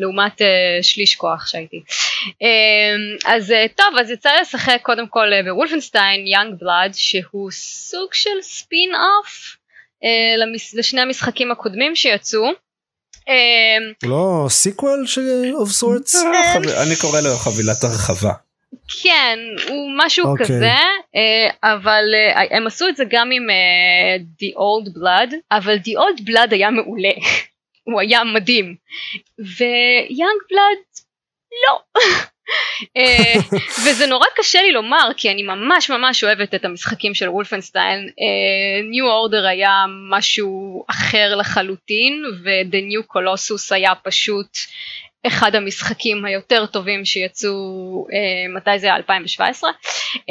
לעומת 0.00 0.40
שליש 0.82 1.14
כוח 1.14 1.46
שהייתי 1.46 1.82
אז 3.26 3.54
טוב 3.76 3.86
אז 4.00 4.10
יצא 4.10 4.30
לי 4.30 4.40
לשחק 4.40 4.78
קודם 4.82 5.06
כל 5.08 5.26
בוולפנשטיין 5.44 6.26
יאנג 6.26 6.54
בלאד 6.60 6.94
שהוא 6.94 7.50
סוג 7.50 8.08
של 8.12 8.30
ספין 8.42 8.90
אוף 8.94 9.56
לשני 10.74 11.00
המשחקים 11.00 11.50
הקודמים 11.50 11.96
שיצאו. 11.96 12.50
לא 14.02 14.46
sequel 14.48 15.04
of 15.64 15.82
sorts? 15.82 16.16
אה, 16.26 16.54
חב- 16.54 16.68
אני 16.86 16.96
קורא 17.00 17.20
לו 17.20 17.36
חבילת 17.36 17.84
הרחבה. 17.84 18.32
כן 19.02 19.38
הוא 19.68 19.90
משהו 19.96 20.26
אוקיי. 20.26 20.46
כזה 20.46 20.72
אה, 21.16 21.50
אבל 21.62 22.04
אה, 22.14 22.56
הם 22.56 22.66
עשו 22.66 22.88
את 22.88 22.96
זה 22.96 23.04
גם 23.10 23.30
עם 23.30 23.50
אה, 23.50 24.16
The 24.42 24.56
Old 24.56 24.88
Blood 24.96 25.34
אבל 25.52 25.76
The 25.76 25.92
Old 26.00 26.20
Blood 26.20 26.54
היה 26.54 26.70
מעולה 26.70 27.12
הוא 27.92 28.00
היה 28.00 28.24
מדהים 28.24 28.76
ו 29.38 30.40
Youngblood 30.50 30.78
לא 31.66 31.80
וזה 33.84 34.06
נורא 34.06 34.26
קשה 34.36 34.62
לי 34.62 34.72
לומר 34.72 35.10
כי 35.16 35.30
אני 35.30 35.42
ממש 35.42 35.90
ממש 35.90 36.24
אוהבת 36.24 36.54
את 36.54 36.64
המשחקים 36.64 37.14
של 37.14 37.28
Wolfenstein. 37.28 38.08
New 38.90 39.04
אה, 39.04 39.08
Order 39.08 39.46
היה 39.46 39.84
משהו 40.10 40.84
אחר 40.90 41.36
לחלוטין 41.36 42.24
ו-The 42.42 42.76
New 42.76 43.16
Colossus 43.16 43.74
היה 43.74 43.94
פשוט 43.94 44.58
אחד 45.26 45.54
המשחקים 45.54 46.24
היותר 46.24 46.66
טובים 46.66 47.04
שיצאו, 47.04 47.50
uh, 48.08 48.56
מתי 48.56 48.78
זה 48.78 48.86
היה? 48.86 48.96
2017. 48.96 49.70
Uh, 50.14 50.22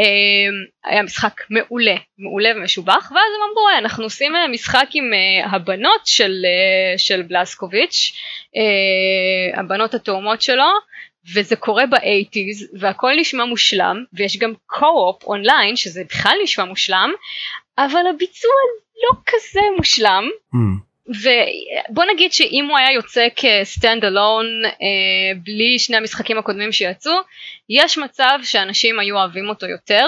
היה 0.85 1.03
משחק 1.03 1.41
מעולה, 1.49 1.95
מעולה 2.17 2.49
ומשובח 2.55 3.11
ואז 3.11 3.31
הם 3.35 3.49
אמרו 3.51 3.67
אנחנו 3.77 4.03
עושים 4.03 4.33
משחק 4.51 4.87
עם 4.93 5.11
uh, 5.13 5.55
הבנות 5.55 6.01
של, 6.05 6.31
uh, 6.31 6.97
של 6.97 7.21
בלסקוביץ', 7.21 8.13
uh, 8.55 9.59
הבנות 9.59 9.93
התאומות 9.93 10.41
שלו. 10.41 10.69
וזה 11.33 11.55
קורה 11.55 11.85
באייטיז 11.85 12.69
והכל 12.79 13.11
נשמע 13.19 13.45
מושלם 13.45 14.03
ויש 14.13 14.37
גם 14.37 14.53
קו-אופ 14.65 15.23
אונליין 15.23 15.75
שזה 15.75 16.03
בכלל 16.09 16.37
נשמע 16.43 16.65
מושלם 16.65 17.11
אבל 17.77 18.07
הביצוע 18.09 18.51
לא 19.03 19.17
כזה 19.25 19.59
מושלם 19.77 20.29
mm. 20.55 20.88
ובוא 21.09 22.03
נגיד 22.13 22.33
שאם 22.33 22.65
הוא 22.69 22.77
היה 22.77 22.91
יוצא 22.91 23.27
כסטנד 23.35 24.05
אלון 24.05 24.45
אה, 24.65 25.39
בלי 25.43 25.79
שני 25.79 25.97
המשחקים 25.97 26.37
הקודמים 26.37 26.71
שיצאו 26.71 27.13
יש 27.69 27.97
מצב 27.97 28.39
שאנשים 28.43 28.99
היו 28.99 29.17
אוהבים 29.17 29.49
אותו 29.49 29.65
יותר 29.65 30.05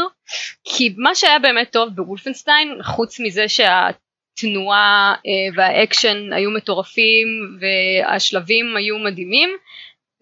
כי 0.64 0.94
מה 0.98 1.16
שהיה 1.16 1.40
באמת 1.40 1.72
טוב 1.72 1.90
בוולפנשטיין 1.96 2.78
חוץ 2.84 3.20
מזה 3.20 3.46
שהתנועה 3.48 5.16
אה, 5.28 5.56
והאקשן 5.56 6.34
היו 6.34 6.52
מטורפים 6.52 7.28
והשלבים 7.60 8.78
היו 8.78 8.98
מדהימים 8.98 9.50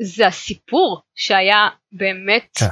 זה 0.01 0.27
הסיפור 0.27 1.01
שהיה 1.15 1.67
באמת 1.91 2.57
כן. 2.59 2.65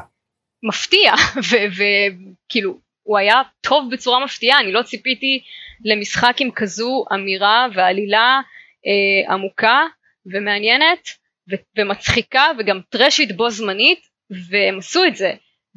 מפתיע 0.63 1.13
וכאילו 1.77 2.79
הוא 3.03 3.17
היה 3.17 3.41
טוב 3.61 3.89
בצורה 3.91 4.25
מפתיעה 4.25 4.59
אני 4.59 4.71
לא 4.71 4.81
ציפיתי 4.81 5.41
למשחק 5.85 6.35
עם 6.39 6.51
כזו 6.51 7.05
אמירה 7.13 7.67
ועלילה 7.73 8.41
אה, 8.87 9.33
עמוקה 9.33 9.85
ומעניינת 10.25 11.09
ו- 11.51 11.55
ומצחיקה 11.77 12.45
וגם 12.59 12.79
טרשית 12.89 13.37
בו 13.37 13.49
זמנית 13.49 13.99
והם 14.49 14.77
עשו 14.77 15.05
את 15.05 15.15
זה. 15.15 15.33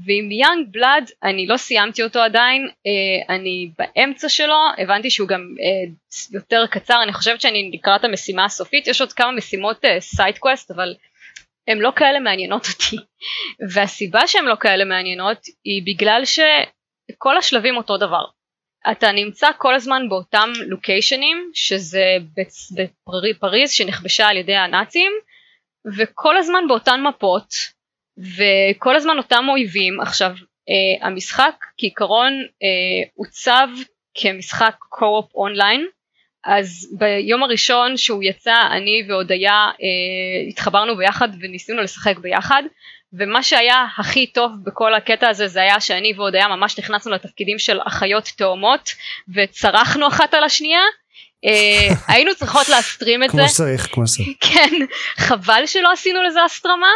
ועם 0.06 0.30
Youngblood 0.30 1.10
אני 1.22 1.46
לא 1.46 1.56
סיימתי 1.56 2.02
אותו 2.02 2.20
עדיין 2.20 2.68
אה, 2.86 3.34
אני 3.34 3.70
באמצע 3.78 4.28
שלו 4.28 4.58
הבנתי 4.78 5.10
שהוא 5.10 5.28
גם 5.28 5.40
אה, 5.40 5.92
יותר 6.32 6.66
קצר 6.70 7.02
אני 7.02 7.12
חושבת 7.12 7.40
שאני 7.40 7.70
לקראת 7.74 8.04
המשימה 8.04 8.44
הסופית 8.44 8.86
יש 8.86 9.00
עוד 9.00 9.12
כמה 9.12 9.32
משימות 9.32 9.84
side 9.98 10.34
אה, 10.34 10.40
quest 10.40 10.70
אבל 10.70 10.94
הן 11.68 11.78
לא 11.78 11.92
כאלה 11.96 12.20
מעניינות 12.20 12.66
אותי. 12.66 12.96
והסיבה 13.74 14.26
שהן 14.26 14.44
לא 14.44 14.54
כאלה 14.60 14.84
מעניינות 14.84 15.38
היא 15.64 15.82
בגלל 15.86 16.22
שכל 16.24 17.38
השלבים 17.38 17.76
אותו 17.76 17.96
דבר 17.96 18.24
אתה 18.92 19.12
נמצא 19.12 19.48
כל 19.58 19.74
הזמן 19.74 20.08
באותם 20.08 20.52
לוקיישנים 20.66 21.50
שזה 21.54 22.16
בפריז 23.24 23.70
שנכבשה 23.70 24.28
על 24.28 24.36
ידי 24.36 24.56
הנאצים 24.56 25.12
וכל 25.96 26.36
הזמן 26.36 26.64
באותן 26.68 27.02
מפות 27.02 27.54
וכל 28.18 28.96
הזמן 28.96 29.18
אותם 29.18 29.44
אויבים. 29.48 30.00
עכשיו 30.00 30.30
אה, 30.68 31.06
המשחק 31.06 31.54
כעיקרון 31.78 32.32
אה, 32.62 33.08
עוצב 33.16 33.68
כמשחק 34.14 34.74
קו-אופ 34.88 35.34
אונליין 35.34 35.86
אז 36.44 36.96
ביום 36.98 37.42
הראשון 37.42 37.96
שהוא 37.96 38.22
יצא 38.22 38.54
אני 38.70 39.02
והודיה 39.08 39.52
אה, 39.52 40.48
התחברנו 40.48 40.96
ביחד 40.96 41.28
וניסינו 41.40 41.82
לשחק 41.82 42.18
ביחד 42.18 42.62
ומה 43.12 43.42
שהיה 43.42 43.86
הכי 43.98 44.26
טוב 44.26 44.52
בכל 44.64 44.94
הקטע 44.94 45.28
הזה 45.28 45.48
זה 45.48 45.60
היה 45.60 45.80
שאני 45.80 46.12
והודיה 46.16 46.48
ממש 46.48 46.78
נכנסנו 46.78 47.12
לתפקידים 47.12 47.58
של 47.58 47.78
אחיות 47.86 48.28
תאומות 48.36 48.90
וצרחנו 49.34 50.08
אחת 50.08 50.34
על 50.34 50.44
השנייה. 50.44 50.82
אה, 51.44 51.94
היינו 52.14 52.34
צריכות 52.34 52.68
להסטרים 52.68 53.24
את 53.24 53.30
זה. 53.30 53.38
כמו 53.38 53.48
שצריך 53.48 53.88
כמו 53.92 54.06
שצריך. 54.06 54.28
כן 54.50 54.86
חבל 55.16 55.62
שלא 55.66 55.92
עשינו 55.92 56.22
לזה 56.22 56.44
הסטרמה. 56.44 56.92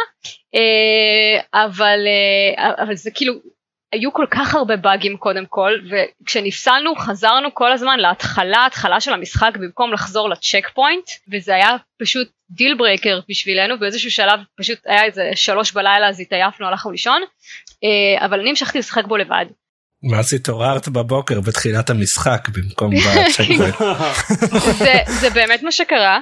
אה, 0.55 1.63
אבל 1.63 1.99
אה, 2.57 2.83
אבל 2.83 2.95
זה 2.95 3.11
כאילו 3.11 3.33
היו 3.91 4.13
כל 4.13 4.25
כך 4.31 4.55
הרבה 4.55 4.77
באגים 4.77 5.17
קודם 5.17 5.45
כל 5.45 5.71
וכשנפסלנו 5.89 6.95
חזרנו 6.95 7.53
כל 7.53 7.71
הזמן 7.71 7.99
להתחלה 7.99 8.65
התחלה 8.65 8.99
של 8.99 9.13
המשחק 9.13 9.51
במקום 9.59 9.93
לחזור 9.93 10.29
ל 10.29 10.69
checkpoint 10.73 11.09
וזה 11.31 11.55
היה 11.55 11.75
פשוט 11.99 12.27
deal 12.49 12.75
breaker 12.77 13.19
בשבילנו 13.29 13.79
באיזשהו 13.79 14.11
שלב 14.11 14.39
פשוט 14.57 14.79
היה 14.85 15.03
איזה 15.03 15.31
שלוש 15.35 15.71
בלילה 15.71 16.09
אז 16.09 16.19
התעייפנו 16.19 16.67
הלכנו 16.67 16.91
לישון 16.91 17.21
אה, 17.83 18.25
אבל 18.25 18.39
אני 18.39 18.49
המשכתי 18.49 18.79
לשחק 18.79 19.05
בו 19.05 19.17
לבד. 19.17 19.45
ואז 20.11 20.33
התעוררת 20.33 20.87
בבוקר 20.87 21.41
בתחילת 21.41 21.89
המשחק 21.89 22.49
במקום. 22.49 22.91
זה, 24.79 24.93
זה 25.07 25.29
באמת 25.29 25.63
מה 25.63 25.71
שקרה 25.71 26.19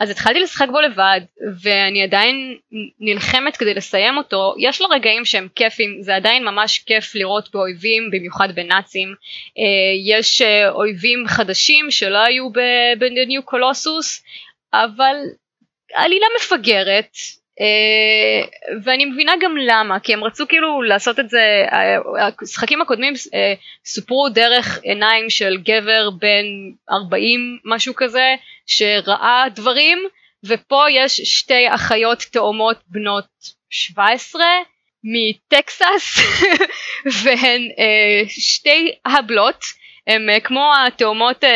אז 0.00 0.10
התחלתי 0.10 0.40
לשחק 0.40 0.66
בו 0.72 0.80
לבד 0.80 1.20
ואני 1.62 2.02
עדיין 2.02 2.56
נלחמת 3.00 3.56
כדי 3.56 3.74
לסיים 3.74 4.16
אותו 4.16 4.54
יש 4.58 4.80
לו 4.80 4.86
רגעים 4.88 5.24
שהם 5.24 5.48
כיפים 5.54 5.98
זה 6.02 6.16
עדיין 6.16 6.44
ממש 6.44 6.78
כיף 6.78 7.14
לראות 7.14 7.48
באויבים 7.52 8.10
במיוחד 8.12 8.48
בנאצים 8.54 9.14
אה, 9.58 10.14
יש 10.16 10.42
אה, 10.42 10.70
אויבים 10.70 11.24
חדשים 11.28 11.90
שלא 11.90 12.18
היו 12.18 12.50
ב-New 12.50 13.52
Colossus 13.52 14.22
אבל 14.74 15.16
עלילה 15.94 16.26
מפגרת 16.36 17.16
Uh, 17.60 18.74
ואני 18.84 19.04
מבינה 19.04 19.32
גם 19.40 19.56
למה 19.56 20.00
כי 20.00 20.14
הם 20.14 20.24
רצו 20.24 20.48
כאילו 20.48 20.82
לעשות 20.82 21.20
את 21.20 21.30
זה 21.30 21.66
המשחקים 22.18 22.80
הקודמים 22.80 23.14
uh, 23.14 23.28
סופרו 23.84 24.28
דרך 24.28 24.78
עיניים 24.82 25.30
של 25.30 25.56
גבר 25.56 26.10
בן 26.10 26.44
40 26.90 27.58
משהו 27.64 27.94
כזה 27.94 28.34
שראה 28.66 29.44
דברים 29.54 29.98
ופה 30.44 30.84
יש 30.90 31.20
שתי 31.20 31.74
אחיות 31.74 32.22
תאומות 32.32 32.76
בנות 32.86 33.26
17 33.70 34.42
מטקסס 35.04 36.18
והן 37.22 37.62
שתי 38.28 38.94
הבלות 39.04 39.64
הם 40.06 40.28
uh, 40.36 40.40
כמו 40.40 40.72
התאומות, 40.86 41.44
uh, 41.44 41.46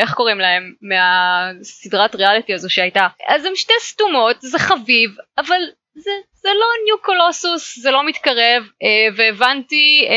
איך 0.00 0.14
קוראים 0.14 0.38
להם, 0.38 0.74
מהסדרת 0.82 2.14
ריאליטי 2.14 2.54
הזו 2.54 2.70
שהייתה. 2.70 3.06
אז 3.28 3.44
הם 3.44 3.56
שתי 3.56 3.72
סתומות, 3.80 4.36
זה 4.40 4.58
חביב, 4.58 5.10
אבל 5.38 5.60
זה, 5.94 6.10
זה 6.34 6.48
לא 6.48 6.66
New 6.84 6.98
Colossus, 7.02 7.78
זה 7.78 7.90
לא 7.90 8.06
מתקרב, 8.06 8.62
אה, 8.62 9.14
והבנתי 9.16 10.08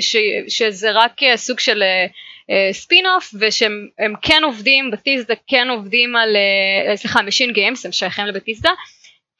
ש, 0.00 0.16
שזה 0.48 0.90
רק 0.90 1.12
סוג 1.36 1.58
של 1.60 1.82
spin 2.72 3.06
off, 3.06 3.30
ושהם 3.40 4.14
כן 4.22 4.44
עובדים, 4.44 4.90
Bethesda 4.90 5.34
כן 5.46 5.70
עובדים 5.70 6.16
על, 6.16 6.36
סליחה, 6.94 7.22
Machine 7.22 7.52
Games, 7.52 7.86
הם 7.86 7.92
שייכים 7.92 8.26
ל 8.26 8.30
Bethesda. 8.30 8.70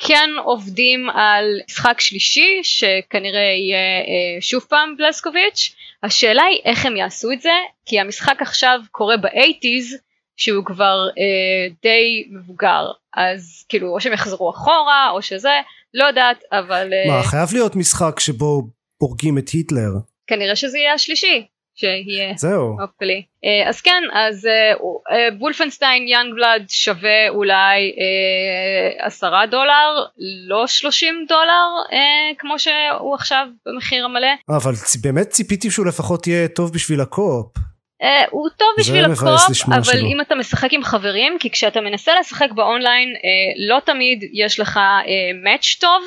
כן 0.06 0.30
עובדים 0.44 1.10
על 1.10 1.44
משחק 1.68 2.00
שלישי 2.00 2.60
שכנראה 2.62 3.40
יהיה 3.40 3.78
אה, 3.78 4.40
שוב 4.40 4.66
פעם 4.68 4.96
בלסקוביץ' 4.96 5.74
השאלה 6.02 6.42
היא 6.42 6.60
איך 6.64 6.86
הם 6.86 6.96
יעשו 6.96 7.32
את 7.32 7.40
זה 7.40 7.52
כי 7.86 8.00
המשחק 8.00 8.42
עכשיו 8.42 8.80
קורה 8.90 9.16
ב 9.16 9.25
eighties 9.25 9.96
שהוא 10.36 10.64
כבר 10.64 11.08
אה, 11.18 11.74
די 11.82 12.28
מבוגר. 12.30 12.90
אז 13.16 13.64
כאילו 13.68 13.94
או 13.94 14.00
שהם 14.00 14.12
יחזרו 14.12 14.50
אחורה 14.50 15.10
או 15.10 15.22
שזה 15.22 15.60
לא 15.94 16.04
יודעת 16.04 16.44
אבל 16.52 16.92
אה, 16.92 17.16
מה 17.16 17.22
חייב 17.22 17.48
להיות 17.52 17.76
משחק 17.76 18.20
שבו 18.20 18.62
הורגים 18.96 19.38
את 19.38 19.48
היטלר. 19.48 19.90
כנראה 20.26 20.56
שזה 20.56 20.78
יהיה 20.78 20.94
השלישי 20.94 21.46
שיהיה. 21.74 22.32
זהו. 22.36 22.76
hopefully. 22.78 23.22
Uh, 23.44 23.68
אז 23.68 23.80
כן, 23.80 24.02
אז 24.12 24.48
וולפנשטיין 25.38 26.08
יאנג 26.08 26.34
בלאד 26.34 26.64
שווה 26.68 27.28
אולי 27.28 27.92
uh, 27.96 29.06
עשרה 29.06 29.46
דולר, 29.46 30.04
לא 30.48 30.66
שלושים 30.66 31.24
דולר 31.28 31.66
uh, 31.90 31.94
כמו 32.38 32.58
שהוא 32.58 33.14
עכשיו 33.14 33.46
במחיר 33.66 34.04
המלא. 34.04 34.28
אבל 34.48 34.72
באמת 35.02 35.28
ציפיתי 35.28 35.70
שהוא 35.70 35.86
לפחות 35.86 36.26
יהיה 36.26 36.48
טוב 36.48 36.72
בשביל 36.72 37.00
הקו-אופ. 37.00 37.56
אה, 38.02 38.06
הוא 38.30 38.48
טוב 38.56 38.68
בשביל 38.78 39.04
ה 39.04 39.13
co-op, 39.13 39.68
אבל 39.68 39.82
שלו. 39.84 40.06
אם 40.06 40.20
אתה 40.20 40.34
משחק 40.34 40.72
עם 40.72 40.84
חברים, 40.84 41.36
כי 41.40 41.50
כשאתה 41.50 41.80
מנסה 41.80 42.12
לשחק 42.20 42.48
באונליין, 42.54 43.08
אה, 43.08 43.20
לא 43.68 43.80
תמיד 43.80 44.24
יש 44.32 44.60
לך 44.60 44.80
match 45.44 45.76
אה, 45.76 45.80
טוב. 45.80 46.02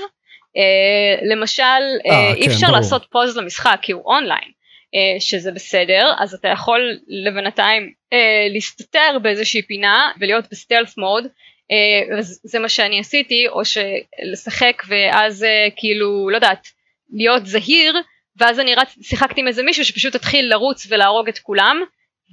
אה, 0.57 1.25
למשל, 1.31 1.63
אה, 1.63 2.11
אה, 2.11 2.35
אי 2.35 2.45
כן, 2.45 2.51
אפשר 2.51 2.67
ברור. 2.67 2.77
לעשות 2.77 3.05
pause 3.11 3.37
למשחק 3.37 3.77
כי 3.81 3.91
הוא 3.91 4.01
אונליין. 4.05 4.51
אה, 4.95 5.19
שזה 5.19 5.51
בסדר 5.51 6.13
אז 6.19 6.33
אתה 6.33 6.47
יכול 6.47 6.99
לבינתיים 7.07 7.93
אה, 8.13 8.47
להסתתר 8.49 9.17
באיזושהי 9.21 9.61
פינה 9.61 10.11
ולהיות 10.19 10.45
ב 10.51 10.57
stealth 10.57 10.97
mode 10.97 11.23
אה, 11.71 12.21
זה 12.21 12.59
מה 12.59 12.69
שאני 12.69 12.99
עשיתי 12.99 13.47
או 13.47 13.61
שלשחק 13.65 14.83
ואז 14.87 15.45
כאילו 15.75 16.29
לא 16.29 16.35
יודעת 16.35 16.67
להיות 17.13 17.45
זהיר 17.45 17.95
ואז 18.37 18.59
אני 18.59 18.75
רץ 18.75 18.97
שיחקתי 19.01 19.41
עם 19.41 19.47
איזה 19.47 19.63
מישהו 19.63 19.85
שפשוט 19.85 20.15
התחיל 20.15 20.49
לרוץ 20.49 20.87
ולהרוג 20.89 21.27
את 21.27 21.39
כולם 21.39 21.81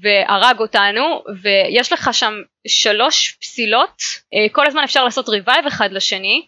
והרג 0.02 0.58
אותנו 0.58 1.22
ויש 1.42 1.92
לך 1.92 2.14
שם 2.14 2.34
שלוש 2.66 3.36
פסילות 3.40 4.02
כל 4.52 4.66
הזמן 4.66 4.82
אפשר 4.82 5.04
לעשות 5.04 5.28
revive 5.28 5.66
אחד 5.66 5.92
לשני 5.92 6.46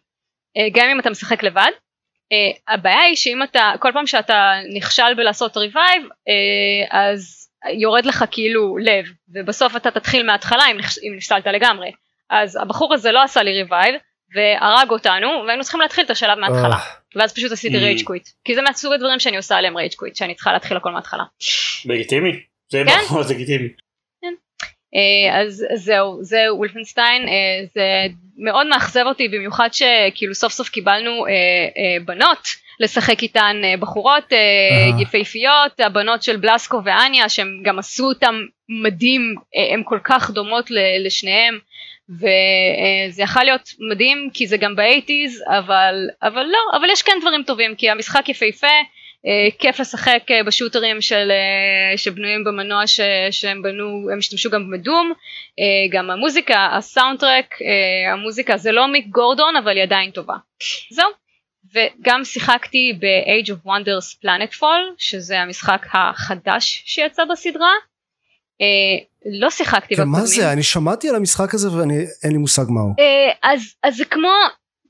גם 0.73 0.89
אם 0.89 1.01
אתה 1.01 1.11
משחק 1.11 1.43
לבד 1.43 1.71
אה, 2.33 2.61
הבעיה 2.69 3.01
היא 3.01 3.17
שאם 3.17 3.43
אתה 3.43 3.73
כל 3.79 3.91
פעם 3.93 4.07
שאתה 4.07 4.53
נכשל 4.75 5.15
בלעשות 5.17 5.57
revive 5.57 6.03
אה, 6.05 6.89
אז 6.91 7.49
יורד 7.73 8.07
לך 8.07 8.25
כאילו 8.31 8.79
לב 8.79 9.05
ובסוף 9.35 9.77
אתה 9.77 9.91
תתחיל 9.91 10.27
מההתחלה 10.27 10.65
אם, 10.71 10.77
אם 11.09 11.17
נפסלת 11.17 11.47
לגמרי 11.47 11.91
אז 12.31 12.57
הבחור 12.57 12.95
הזה 12.95 13.13
לא 13.13 13.23
עשה 13.23 13.43
לי 13.43 13.63
revive 13.63 13.95
והרג 14.35 14.91
אותנו 14.91 15.29
והיינו 15.47 15.63
צריכים 15.63 15.81
להתחיל 15.81 16.05
את 16.05 16.11
השלב 16.11 16.39
מההתחלה 16.39 16.77
ואז 17.17 17.35
פשוט 17.35 17.53
עשיתי 17.53 17.79
rage 17.79 17.99
Mm. 17.99 18.05
quit 18.05 18.29
כי 18.45 18.55
זה 18.55 18.63
מהסוג 18.63 18.93
הדברים 18.93 19.19
שאני 19.19 19.37
עושה 19.37 19.57
עליהם 19.57 19.77
rage 19.77 19.95
quit 19.95 20.17
שאני 20.17 20.35
צריכה 20.35 20.53
להתחיל 20.53 20.77
הכל 20.77 20.91
מההתחלה. 20.93 21.25
לגיטימי. 21.85 22.31
זה. 22.69 22.85
נכון, 22.85 23.23
זה 23.29 23.35
לגיטימי. 23.35 23.69
אה, 24.95 25.41
אז 25.41 25.65
זהו 25.75 26.19
זה 26.21 26.45
וולפנשטיין 26.51 27.29
אה, 27.29 27.65
זה 27.75 28.07
מאוד 28.39 28.67
מאכזב 28.67 29.05
אותי 29.07 29.29
במיוחד 29.29 29.69
שכאילו 29.73 30.35
סוף 30.35 30.53
סוף 30.53 30.69
קיבלנו 30.69 31.27
אה, 31.27 32.05
בנות 32.05 32.49
לשחק 32.81 33.23
איתן 33.23 33.57
בחורות 33.81 34.33
אהה. 34.33 35.03
יפהפיות 35.03 35.81
הבנות 35.81 36.23
של 36.23 36.37
בלסקו 36.37 36.81
ואניה 36.85 37.29
שהם 37.29 37.63
גם 37.65 37.79
עשו 37.79 38.05
אותם 38.05 38.35
מדהים 38.69 39.35
הן 39.73 39.83
כל 39.85 39.99
כך 40.05 40.31
דומות 40.31 40.71
לשניהם 41.01 41.59
וזה 42.09 43.23
יכול 43.23 43.43
להיות 43.43 43.69
מדהים 43.91 44.31
כי 44.35 44.47
זה 44.47 44.57
גם 44.57 44.77
באייטיז 44.77 45.45
אבל 45.47 45.95
אבל 46.23 46.43
לא 46.43 46.79
אבל 46.79 46.91
יש 46.91 47.03
כן 47.03 47.19
דברים 47.21 47.43
טובים 47.43 47.75
כי 47.75 47.91
המשחק 47.91 48.29
יפהפה 48.29 48.67
כיף 49.59 49.81
לשחק 49.81 50.23
אה, 50.31 50.45
בשוטרים 50.45 51.01
של 51.01 51.31
אה, 51.31 51.99
שבנויים 51.99 52.45
במנוע 52.45 52.87
ש, 52.87 53.01
שהם 53.31 53.63
בנו 53.63 54.09
הם 54.13 54.19
השתמשו 54.19 54.51
גם 54.51 54.71
בדום 54.71 55.13
אה, 55.59 55.65
גם 55.99 56.11
המוזיקה 56.11 56.69
הסאונד 56.73 57.21
טרק 57.21 57.55
אה, 57.63 58.13
המוזיקה 58.13 58.57
זה 58.57 58.73
לא 58.73 58.87
מיק 58.87 59.07
גורדון 59.07 59.57
אבל 59.57 59.77
היא 59.77 59.83
עדיין 59.83 60.11
טובה 60.11 60.35
זהו 60.91 61.09
וגם 61.75 62.25
שיחקתי 62.25 62.93
ב-Age 63.01 63.49
of 63.49 63.67
Wonders 63.67 64.25
Planetfall 64.25 64.95
שזה 64.99 65.41
המשחק 65.41 65.87
החדש 65.93 66.83
שיצא 66.87 67.23
בסדרה 67.25 67.73
אה, 68.61 69.05
לא 69.41 69.51
שיחקתי 69.51 69.95
בקודמים. 69.95 70.27
זה? 70.27 70.53
אני 70.53 70.63
שמעתי 70.63 71.09
על 71.09 71.15
המשחק 71.15 71.55
הזה 71.55 71.73
ואני 71.73 71.99
אין 72.25 72.33
לי 72.33 72.39
מושג 72.39 72.65
מהו. 72.69 72.95
אה, 72.99 73.53
אז, 73.53 73.61
אז 73.83 73.97
זה 73.97 74.05
כמו 74.05 74.33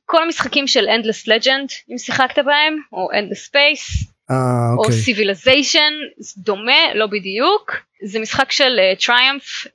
כל 0.07 0.23
המשחקים 0.23 0.67
של 0.67 0.87
Endless 0.89 1.29
Legend 1.29 1.93
אם 1.93 1.99
שיחקת 1.99 2.39
בהם 2.45 2.77
או 2.93 3.09
Endless 3.13 3.49
Space 3.49 4.12
אה, 4.33 4.73
או 4.77 4.85
אוקיי. 4.85 4.97
Civilization 4.97 5.93
דומה 6.37 6.95
לא 6.95 7.07
בדיוק 7.07 7.73
זה 8.05 8.21
משחק 8.21 8.53
של 8.53 8.81
טריומף 9.07 9.65
uh, 9.65 9.69
uh, 9.69 9.73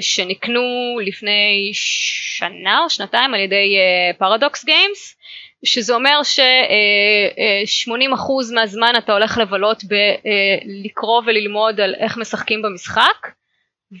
שנקנו 0.00 0.62
לפני 1.06 1.70
שנה 1.74 2.80
או 2.84 2.90
שנתיים 2.90 3.34
על 3.34 3.40
ידי 3.40 3.76
פרדוקס 4.18 4.62
uh, 4.62 4.66
גיימס 4.66 5.16
שזה 5.64 5.94
אומר 5.94 6.22
ש-80% 6.22 8.54
מהזמן 8.54 8.92
אתה 8.98 9.12
הולך 9.12 9.38
לבלות 9.38 9.82
בלקרוא 9.84 11.22
וללמוד 11.26 11.80
על 11.80 11.94
איך 11.94 12.16
משחקים 12.16 12.62
במשחק 12.62 13.28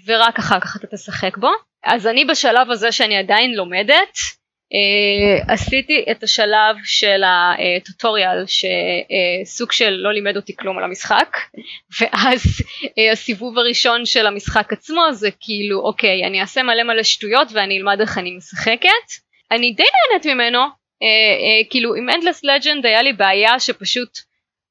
ורק 0.06 0.38
אחר 0.38 0.60
כך 0.60 0.76
אתה 0.76 0.86
תשחק 0.86 1.36
בו 1.36 1.50
אז 1.84 2.06
אני 2.06 2.24
בשלב 2.24 2.70
הזה 2.70 2.92
שאני 2.92 3.16
עדיין 3.16 3.54
לומדת 3.54 4.18
Uh, 4.72 5.52
עשיתי 5.52 6.04
את 6.10 6.22
השלב 6.22 6.76
של 6.84 7.22
הטוטוריאל 7.24 8.44
שסוג 8.46 9.72
של 9.72 9.90
לא 9.90 10.12
לימד 10.12 10.36
אותי 10.36 10.56
כלום 10.56 10.78
על 10.78 10.84
המשחק 10.84 11.36
ואז 12.00 12.42
uh, 12.84 13.12
הסיבוב 13.12 13.58
הראשון 13.58 14.06
של 14.06 14.26
המשחק 14.26 14.72
עצמו 14.72 15.02
זה 15.12 15.30
כאילו 15.40 15.80
אוקיי 15.80 16.24
אני 16.24 16.40
אעשה 16.40 16.62
מלא 16.62 16.82
מלא 16.82 17.02
שטויות 17.02 17.48
ואני 17.52 17.78
אלמד 17.78 18.00
איך 18.00 18.18
אני 18.18 18.36
משחקת. 18.36 19.08
אני 19.50 19.72
די 19.72 19.82
נהנית 19.82 20.26
ממנו 20.26 20.58
uh, 20.58 20.64
uh, 20.64 21.70
כאילו 21.70 21.94
עם 21.94 22.10
Endless 22.10 22.44
Legend 22.44 22.86
היה 22.86 23.02
לי 23.02 23.12
בעיה 23.12 23.60
שפשוט 23.60 24.18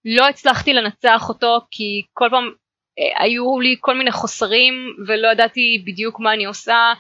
לא 0.06 0.28
הצלחתי 0.28 0.74
לנצח 0.74 1.30
אותו 1.30 1.60
כי 1.72 2.02
כל 2.14 2.28
פעם 2.32 2.50
uh, 2.50 3.24
היו 3.24 3.60
לי 3.60 3.76
כל 3.80 3.96
מיני 3.96 4.12
חוסרים 4.12 4.74
ולא 5.08 5.28
ידעתי 5.32 5.84
בדיוק 5.86 6.20
מה 6.20 6.34
אני 6.34 6.46
עושה 6.46 6.94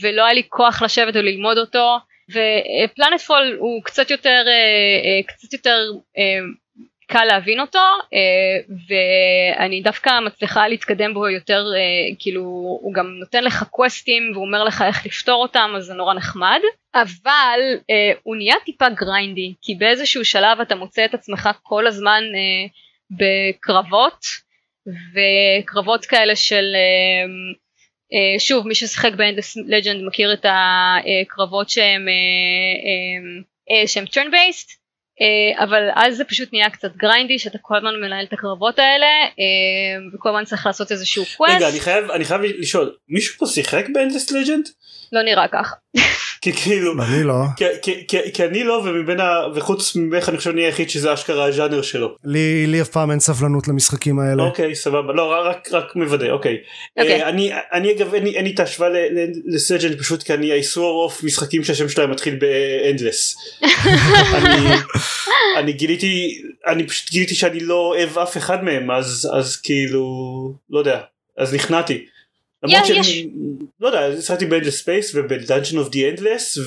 ולא 0.00 0.24
היה 0.24 0.34
לי 0.34 0.42
כוח 0.48 0.82
לשבת 0.82 1.16
וללמוד 1.16 1.58
אותו 1.58 1.98
ופלנטפול 2.30 3.56
הוא 3.58 3.82
קצת 3.82 4.10
יותר 4.10 4.44
אה, 4.46 5.22
קצת 5.26 5.52
יותר 5.52 5.90
אה, 6.18 6.38
קל 7.06 7.24
להבין 7.24 7.60
אותו 7.60 7.78
אה, 8.14 8.74
ואני 8.88 9.80
דווקא 9.80 10.20
מצליחה 10.20 10.68
להתקדם 10.68 11.14
בו 11.14 11.28
יותר 11.28 11.64
כאילו 12.18 12.42
הוא 12.82 12.94
גם 12.94 13.06
נותן 13.06 13.44
לך 13.44 13.64
קווסטים 13.70 14.30
והוא 14.32 14.46
אומר 14.46 14.64
לך 14.64 14.84
איך 14.86 15.06
לפתור 15.06 15.42
אותם 15.42 15.72
אז 15.76 15.84
זה 15.84 15.94
נורא 15.94 16.14
נחמד. 16.14 16.60
אבל 16.94 17.60
הוא 18.22 18.36
נהיה 18.36 18.54
טיפה 18.64 18.88
גריינדי 18.88 19.54
כי 19.62 19.74
באיזשהו 19.74 20.24
שלב 20.24 20.60
אתה 20.60 20.74
מוצא 20.74 21.04
את 21.04 21.14
עצמך 21.14 21.48
כל 21.62 21.86
הזמן 21.86 22.24
בקרבות 23.10 24.24
וקרבות 24.86 26.06
כאלה 26.06 26.36
של 26.36 26.64
שוב 28.38 28.68
מי 28.68 28.74
ששיחק 28.74 29.12
באנדלס 29.16 29.56
לג'נד 29.56 30.06
מכיר 30.06 30.32
את 30.32 30.46
הקרבות 30.48 31.70
שהם 31.70 32.08
uh, 32.08 33.84
uh, 33.84 33.88
שהם 33.88 34.04
turn 34.04 34.28
based 34.32 34.76
אבל 35.58 35.88
אז 35.94 36.16
זה 36.16 36.24
פשוט 36.24 36.48
נהיה 36.52 36.70
קצת 36.70 36.96
grindy 36.96 37.38
שאתה 37.38 37.58
כל 37.62 37.76
הזמן 37.76 38.00
מנהל 38.00 38.24
את 38.24 38.32
הקרבות 38.32 38.78
האלה 38.78 39.06
וכל 40.14 40.28
הזמן 40.28 40.44
צריך 40.44 40.66
לעשות 40.66 40.92
איזשהו 40.92 41.24
quest. 41.36 41.54
רגע 41.56 41.68
אני 41.68 41.80
חייב 41.80 42.10
אני 42.10 42.24
חייב 42.24 42.40
לשאול 42.42 42.96
מישהו 43.08 43.38
פה 43.38 43.46
שיחק 43.46 43.84
באנדלס 43.94 44.30
לג'נד? 44.30 44.68
לא 45.12 45.22
נראה 45.22 45.48
ככה. 45.48 45.76
כי 46.46 46.52
כאילו 46.52 46.92
אני 47.02 47.24
לא. 47.24 47.34
כי, 47.56 47.64
כי, 47.82 48.06
כי, 48.08 48.32
כי 48.32 48.44
אני 48.44 48.64
לא 48.64 48.82
ומבין 48.84 49.20
ה... 49.20 49.40
וחוץ 49.54 49.96
ממך 49.96 50.28
אני 50.28 50.36
חושב 50.36 50.50
שאני 50.50 50.64
היחיד 50.64 50.90
שזה 50.90 51.14
אשכרה 51.14 51.44
הז'אנר 51.44 51.82
שלו. 51.82 52.16
לי 52.24 52.66
לי 52.66 52.82
אף 52.82 52.88
פעם 52.88 53.10
אין 53.10 53.20
סבלנות 53.20 53.68
למשחקים 53.68 54.18
האלה. 54.18 54.42
אוקיי 54.42 54.74
סבבה 54.74 55.12
לא 55.12 55.34
רק 55.46 55.68
רק 55.72 55.96
מוודא 55.96 56.30
אוקיי. 56.30 56.56
אוקיי. 56.98 57.22
אה, 57.22 57.28
אני 57.28 57.50
אני 57.72 57.92
אגב 57.92 58.14
אין 58.14 58.24
לי 58.24 58.36
אין 58.36 58.44
לי 58.44 58.50
את 58.54 58.60
ההשוואה 58.60 58.88
ללג'נד 59.44 59.98
פשוט 59.98 60.22
כי 60.22 60.34
אני 60.34 60.60
swore 60.60 61.10
off 61.10 61.26
משחקים 61.26 61.64
שהשם 61.64 61.88
שלהם 61.88 62.10
מתחיל 62.10 62.38
באנדלס. 62.38 63.36
אני, 64.36 64.66
אני 65.56 65.72
גיליתי 65.72 66.42
אני 66.66 66.86
פשוט 66.86 67.10
גיליתי 67.10 67.34
שאני 67.34 67.60
לא 67.60 67.74
אוהב 67.74 68.18
אף 68.18 68.36
אחד 68.36 68.64
מהם 68.64 68.90
אז 68.90 69.30
אז 69.38 69.56
כאילו 69.56 70.04
לא 70.70 70.78
יודע 70.78 71.00
אז 71.38 71.54
נכנעתי. 71.54 72.06
למרות 72.66 72.90
יש, 72.90 73.06
שאני 73.06 73.18
יש. 73.18 73.26
לא 73.80 73.86
יודע 73.86 74.20
שיחקתי 74.22 74.46
באנדלס 74.46 74.78
ספייס 74.80 75.14
ובדאנג'ן 75.14 75.78
אוף 75.78 75.90
די 75.90 76.10
אנדלס 76.10 76.58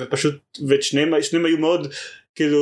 ופשוט 0.00 0.58
ואת 0.68 0.82
שניהם 0.82 1.22
שניהם 1.22 1.46
היו 1.46 1.58
מאוד 1.58 1.92
כאילו 2.34 2.60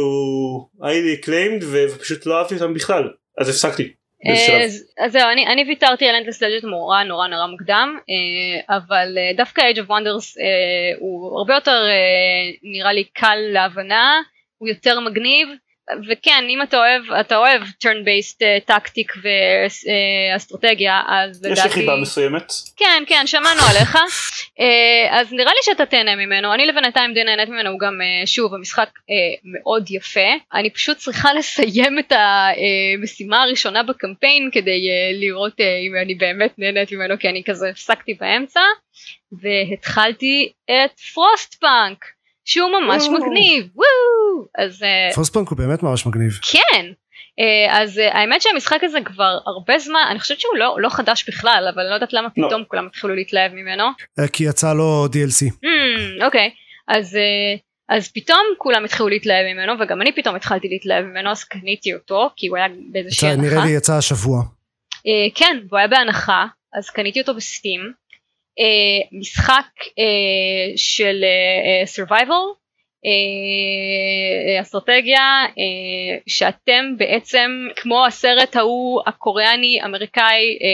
acclaimed 0.80 1.64
ו- 1.64 1.84
ופשוט 1.94 2.26
לא 2.26 2.38
אהבתי 2.38 2.54
אותם 2.54 2.74
בכלל 2.74 3.10
אז 3.38 3.48
הפסקתי. 3.48 3.92
שלב. 4.24 4.60
אז 4.64 4.84
אז 4.98 5.12
זהו 5.12 5.28
אני, 5.32 5.46
אני 5.46 5.64
ויתרתי 5.68 6.08
על 6.08 6.14
אנדלס 6.14 6.42
לג'נד 6.42 6.64
נורא 6.64 7.02
נורא 7.02 7.28
נורא 7.28 7.46
מוקדם 7.46 7.98
אה, 8.10 8.76
אבל 8.76 9.18
אה, 9.18 9.36
דווקא 9.36 9.62
Age 9.62 9.76
of 9.76 9.88
Wonders 9.88 10.40
אה, 10.40 10.98
הוא 10.98 11.38
הרבה 11.38 11.54
יותר 11.54 11.70
אה, 11.88 12.50
נראה 12.62 12.92
לי 12.92 13.04
קל 13.04 13.38
להבנה 13.52 14.20
הוא 14.58 14.68
יותר 14.68 15.00
מגניב 15.00 15.48
וכן 16.08 16.44
אם 16.48 16.62
אתה 16.62 16.76
אוהב 16.76 17.12
אתה 17.20 17.36
אוהב 17.36 17.62
turn 17.62 18.04
based 18.06 18.38
אה, 18.42 18.58
tactic 18.64 19.12
ואסטרטגיה 19.22 21.02
אז 21.08 21.44
יש 21.52 21.64
לי 21.64 21.70
חיבה 21.70 21.96
מסוימת. 21.96 22.52
כן 22.76 23.02
כן 23.06 23.26
שמענו 23.26 23.60
עליך. 23.70 23.98
אה, 24.60 25.20
אז 25.20 25.32
נראה 25.32 25.52
לי 25.52 25.58
שאתה 25.62 25.86
תהנה 25.86 26.16
ממנו. 26.16 26.54
אני 26.54 26.66
לבינתיים 26.66 27.14
די 27.14 27.24
נהנית 27.24 27.48
ממנו 27.48 27.70
הוא 27.70 27.78
גם 27.78 28.00
אה, 28.00 28.26
שוב 28.26 28.54
המשחק 28.54 28.88
אה, 29.10 29.14
מאוד 29.44 29.90
יפה. 29.90 30.28
אני 30.54 30.70
פשוט 30.70 30.96
צריכה 30.96 31.34
לסיים 31.38 31.98
את 31.98 32.12
המשימה 32.12 33.42
הראשונה 33.42 33.82
בקמפיין 33.82 34.50
כדי 34.52 34.90
אה, 34.90 35.10
לראות 35.20 35.60
אה, 35.60 35.78
אם 35.78 35.92
אני 36.02 36.14
באמת 36.14 36.58
נהנית 36.58 36.92
ממנו 36.92 37.18
כי 37.18 37.28
אני 37.28 37.42
כזה 37.46 37.68
הפסקתי 37.68 38.14
באמצע 38.14 38.60
והתחלתי 39.32 40.52
את 40.64 41.00
פרוסט 41.00 41.54
פאנק 41.54 42.17
שהוא 42.48 42.70
ממש 42.80 43.02
וואו. 43.02 43.14
מגניב 43.20 43.66
וואו 43.74 44.48
אז 44.58 44.82
אה, 44.82 45.22
הוא 45.48 45.58
באמת 45.58 45.82
ממש 45.82 46.06
מגניב. 46.06 46.32
כן 46.52 46.86
אה, 47.40 47.80
אז 47.82 47.98
אה, 47.98 48.18
האמת 48.18 48.42
שהמשחק 48.42 48.84
הזה 48.84 48.98
כבר 49.04 49.38
הרבה 49.46 49.78
זמן 49.78 50.00
אני 50.10 50.20
חושבת 50.20 50.40
שהוא 50.40 50.56
לא, 50.56 50.76
לא 50.80 50.88
חדש 50.88 51.28
בכלל 51.28 51.68
אבל 51.74 51.80
אני 51.82 51.90
לא 51.90 51.94
יודעת 51.94 52.12
למה 52.12 52.28
לא. 52.36 52.46
פתאום 52.48 52.62
כולם 52.68 52.86
התחילו 52.86 53.14
להתלהב 53.14 53.52
ממנו. 53.52 53.84
כי 54.32 54.44
יצא 54.44 54.72
לו 54.72 55.06
DLC. 55.06 55.66
אוקיי 56.24 56.50
אז 56.88 57.16
אה, 57.16 57.56
אז 57.96 58.12
פתאום 58.12 58.42
כולם 58.58 58.84
התחילו 58.84 59.08
להתלהב 59.08 59.46
ממנו 59.54 59.72
וגם 59.80 60.02
אני 60.02 60.12
פתאום 60.12 60.34
התחלתי 60.36 60.68
להתלהב 60.68 61.04
ממנו 61.04 61.30
אז 61.30 61.44
קניתי 61.44 61.94
אותו 61.94 62.30
כי 62.36 62.46
הוא 62.46 62.56
היה 62.56 62.66
באיזושהי 62.92 63.28
יצא- 63.32 63.36
נראה 63.40 63.54
הנחה. 63.54 63.66
לי 63.66 63.72
יצא 63.76 63.92
השבוע. 63.94 64.42
אה, 65.06 65.12
כן 65.34 65.58
והוא 65.68 65.78
היה 65.78 65.88
בהנחה 65.88 66.46
אז 66.78 66.90
קניתי 66.90 67.20
אותו 67.20 67.34
בסטים. 67.34 67.92
אה, 68.58 69.18
משחק 69.18 69.70
אה, 69.98 70.72
של 70.76 71.24
אה, 71.24 71.28
אה, 71.28 72.04
survival 72.04 72.58
אה, 73.06 74.60
אסטרטגיה 74.60 75.44
אה, 75.44 76.18
שאתם 76.26 76.94
בעצם 76.96 77.50
כמו 77.76 78.06
הסרט 78.06 78.56
ההוא 78.56 79.02
הקוריאני 79.06 79.78
אמריקאי 79.84 80.58
אה, 80.62 80.68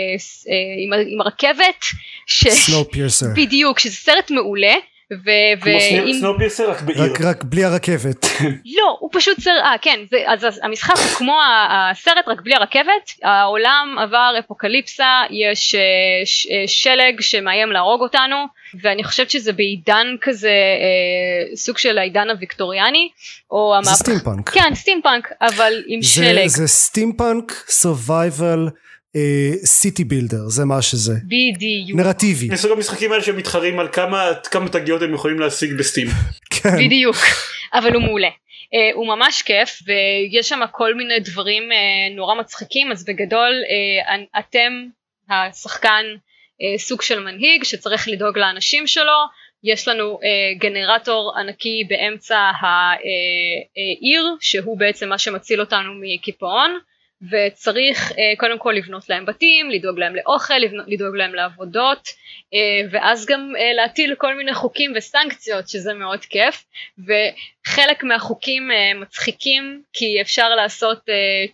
אה, 0.53 0.75
עם, 0.85 0.92
עם 1.12 1.20
הרכבת 1.20 1.85
ש... 2.27 2.49
סנואופירסר. 2.49 3.27
בדיוק 3.37 3.79
שזה 3.79 3.97
סרט 3.97 4.31
מעולה 4.31 4.75
ו- 5.24 5.61
כמו 5.61 5.72
ואם- 5.72 6.24
רק 6.68 6.83
בעיר. 6.83 7.03
רק, 7.03 7.20
רק 7.20 7.44
בלי 7.44 7.64
הרכבת. 7.64 8.27
לא, 8.79 8.96
הוא 9.00 9.11
פשוט 9.12 9.40
סרט, 9.40 9.62
אה 9.64 9.74
כן, 9.83 10.00
זה, 10.11 10.16
אז, 10.27 10.44
אז 10.44 10.61
המשחק 10.62 10.94
הוא 10.96 11.16
כמו 11.18 11.40
הסרט 11.70 12.29
רק 12.29 12.40
בלי 12.40 12.55
הרכבת, 12.55 13.11
העולם 13.22 13.96
עבר 14.00 14.35
אפוקליפסה, 14.38 15.22
יש 15.31 15.74
אה, 15.74 15.81
ש, 16.24 16.46
אה, 16.46 16.64
שלג 16.66 17.20
שמאיים 17.20 17.72
להרוג 17.72 18.00
אותנו, 18.00 18.37
ואני 18.83 19.05
חושבת 19.05 19.31
שזה 19.31 19.53
בעידן 19.53 20.07
כזה, 20.20 20.48
אה, 20.48 21.57
סוג 21.57 21.79
של 21.79 21.98
העידן 21.98 22.31
הוויקטוריאני, 22.31 23.09
או 23.50 23.72
זה 23.72 23.88
המהפך... 23.90 24.03
סטימפאנק. 24.05 24.48
כן, 24.50 24.74
סטימפאנק, 24.74 25.29
אבל 25.40 25.83
עם 25.87 26.03
זה, 26.03 26.09
שלג, 26.09 26.46
זה 26.46 26.66
steampunk 26.67 27.53
survival 27.67 28.69
city 29.64 30.05
builder 30.05 30.49
זה 30.48 30.64
מה 30.64 30.83
שזה. 30.83 31.14
בדיוק, 31.24 32.00
נרטיבי. 32.00 32.48
מסוג 32.48 32.72
המשחקים 32.72 33.12
האלה 33.12 33.22
שמתחרים 33.22 33.81
על 33.81 33.88
כמה 33.92 34.31
כמה 34.50 34.68
תגיות 34.68 35.03
הם 35.03 35.14
יכולים 35.14 35.40
להשיג 35.40 35.72
בסטים. 35.72 36.07
כן. 36.50 36.77
בדיוק, 36.85 37.16
אבל 37.74 37.94
הוא 37.94 38.03
מעולה. 38.03 38.29
Uh, 38.29 38.94
הוא 38.94 39.07
ממש 39.07 39.42
כיף 39.42 39.79
ויש 39.87 40.48
שם 40.48 40.61
כל 40.72 40.94
מיני 40.94 41.20
דברים 41.20 41.62
uh, 41.62 42.16
נורא 42.16 42.35
מצחיקים. 42.35 42.92
אז 42.92 43.05
בגדול 43.05 43.53
uh, 43.62 44.38
אתם 44.38 44.72
השחקן 45.31 46.05
uh, 46.14 46.79
סוג 46.79 47.03
של 47.03 47.20
מנהיג 47.20 47.64
שצריך 47.64 48.09
לדאוג 48.09 48.38
לאנשים 48.38 48.87
שלו. 48.87 49.18
יש 49.64 49.88
לנו 49.88 50.18
uh, 50.22 50.61
גנרטור 50.61 51.35
ענקי 51.38 51.85
באמצע 51.88 52.38
העיר 52.61 54.37
שהוא 54.40 54.79
בעצם 54.79 55.09
מה 55.09 55.18
שמציל 55.18 55.61
אותנו 55.61 55.92
מקיפאון 56.00 56.79
וצריך 57.31 58.11
uh, 58.11 58.15
קודם 58.37 58.59
כל 58.59 58.73
לבנות 58.77 59.09
להם 59.09 59.27
בתים, 59.27 59.71
לדאוג 59.71 59.99
להם 59.99 60.17
לאוכל, 60.17 60.55
לדאוג 60.87 61.17
להם 61.17 61.35
לעבודות 61.35 62.09
uh, 62.09 62.89
ואז 62.91 63.27
גם 63.27 63.53
uh, 63.57 63.77
להטיל 63.77 64.15
כל 64.15 64.35
מיני 64.35 64.55
חוקים 64.55 64.93
וסנקציות 64.97 65.69
שזה 65.69 65.95
מאוד 65.95 66.25
כיף. 66.25 66.65
וחלק 66.99 68.05
מהחוקים 68.05 68.71
מצחיקים 69.01 69.83
כי 69.93 70.21
אפשר 70.21 70.49
לעשות 70.49 70.99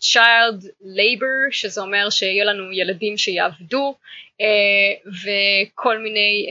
child 0.01 0.65
labor 0.83 1.51
שזה 1.51 1.81
אומר 1.81 2.11
שיהיה 2.11 2.45
לנו 2.45 2.73
ילדים 2.73 3.19
שיעבדו 3.19 3.95
וכל 5.07 5.99
מיני 5.99 6.47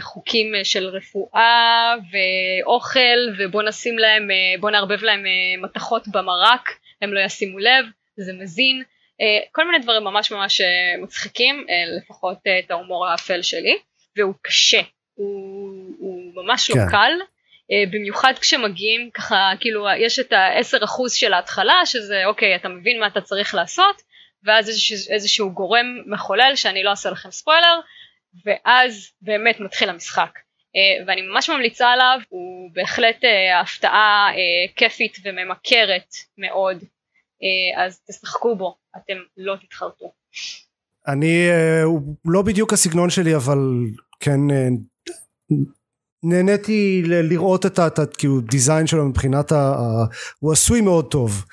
חוקים 0.00 0.52
של 0.64 0.86
רפואה 0.86 1.94
ואוכל 2.12 3.18
ובוא 3.38 3.62
נשים 3.62 3.98
להם, 3.98 4.28
בוא 4.60 4.70
נערבב 4.70 5.02
להם 5.02 5.24
מתכות 5.62 6.08
במרק 6.08 6.68
הם 7.02 7.14
לא 7.14 7.20
ישימו 7.20 7.58
לב 7.58 7.84
זה 8.16 8.32
מזין, 8.32 8.82
uh, 8.82 9.48
כל 9.52 9.66
מיני 9.66 9.78
דברים 9.78 10.04
ממש 10.04 10.30
ממש 10.30 10.60
uh, 10.60 11.02
מצחיקים, 11.02 11.66
uh, 11.68 11.96
לפחות 11.96 12.38
את 12.58 12.70
ההומור 12.70 13.06
האפל 13.06 13.42
שלי, 13.42 13.78
והוא 14.16 14.34
קשה, 14.42 14.80
הוא, 15.14 15.94
הוא 15.98 16.44
ממש 16.44 16.70
לא 16.70 16.74
כן. 16.74 16.90
קל, 16.90 17.12
uh, 17.20 17.90
במיוחד 17.90 18.32
כשמגיעים 18.40 19.10
ככה, 19.10 19.50
כאילו 19.60 19.86
יש 19.98 20.18
את 20.18 20.32
ה-10% 20.32 21.08
של 21.08 21.32
ההתחלה, 21.32 21.86
שזה 21.86 22.26
אוקיי, 22.26 22.56
אתה 22.56 22.68
מבין 22.68 23.00
מה 23.00 23.06
אתה 23.06 23.20
צריך 23.20 23.54
לעשות, 23.54 24.02
ואז 24.44 24.68
איזשהו, 24.68 24.96
איזשהו 25.10 25.52
גורם 25.52 25.86
מחולל 26.06 26.52
שאני 26.56 26.82
לא 26.82 26.90
אעשה 26.90 27.10
לכם 27.10 27.30
ספוילר, 27.30 27.80
ואז 28.44 29.12
באמת 29.22 29.60
מתחיל 29.60 29.88
המשחק. 29.88 30.38
ואני 31.06 31.22
ממש 31.22 31.50
ממליצה 31.50 31.88
עליו, 31.88 32.18
הוא 32.28 32.70
בהחלט 32.72 33.20
הפתעה 33.62 34.30
כיפית 34.76 35.18
וממכרת 35.24 36.08
מאוד. 36.38 36.84
אה, 37.44 37.84
אז 37.86 38.00
תשחקו 38.10 38.56
בו, 38.56 38.76
אתם 38.96 39.14
לא 39.36 39.54
תתחרטו. 39.66 40.12
אני 41.08 41.48
אה, 41.50 41.82
הוא 41.82 42.14
לא 42.24 42.42
בדיוק 42.42 42.72
הסגנון 42.72 43.10
שלי 43.10 43.36
אבל 43.36 43.58
כן 44.20 44.50
אה, 44.50 44.68
נהניתי 46.24 47.02
לראות 47.04 47.66
את 47.66 47.78
ה- 47.78 47.86
את 47.86 47.98
ה- 47.98 48.06
כאילו 48.18 48.40
דיזיין 48.40 48.86
שלו 48.86 49.04
מבחינת 49.08 49.52
ה... 49.52 49.74
הוא 50.38 50.52
עשוי 50.52 50.80
מאוד 50.80 51.10
טוב 51.10 51.44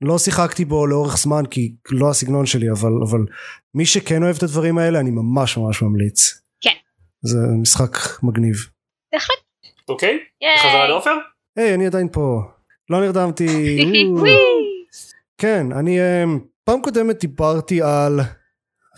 לא 0.00 0.18
שיחקתי 0.18 0.64
בו 0.64 0.86
לאורך 0.86 1.16
זמן 1.18 1.42
כי 1.50 1.72
לא 1.90 2.10
הסגנון 2.10 2.46
שלי 2.46 2.70
אבל 2.70 2.90
אבל 3.08 3.20
מי 3.74 3.86
שכן 3.86 4.22
אוהב 4.22 4.36
את 4.36 4.42
הדברים 4.42 4.78
האלה 4.78 5.00
אני 5.00 5.10
ממש 5.10 5.56
ממש 5.56 5.82
ממליץ. 5.82 6.40
כן. 6.60 6.70
זה 7.22 7.38
משחק 7.62 7.96
מגניב. 8.22 8.56
בהחלט. 9.12 9.38
אוקיי? 9.88 10.18
חזרה 10.58 10.88
לעופר? 10.88 11.14
היי 11.56 11.74
אני 11.74 11.86
עדיין 11.86 12.08
פה 12.12 12.40
לא 12.90 13.00
נרדמתי. 13.00 13.46
כן, 15.40 15.72
אני 15.72 16.00
אה, 16.00 16.24
פעם 16.64 16.82
קודמת 16.82 17.20
דיברתי 17.20 17.82
על 17.82 18.20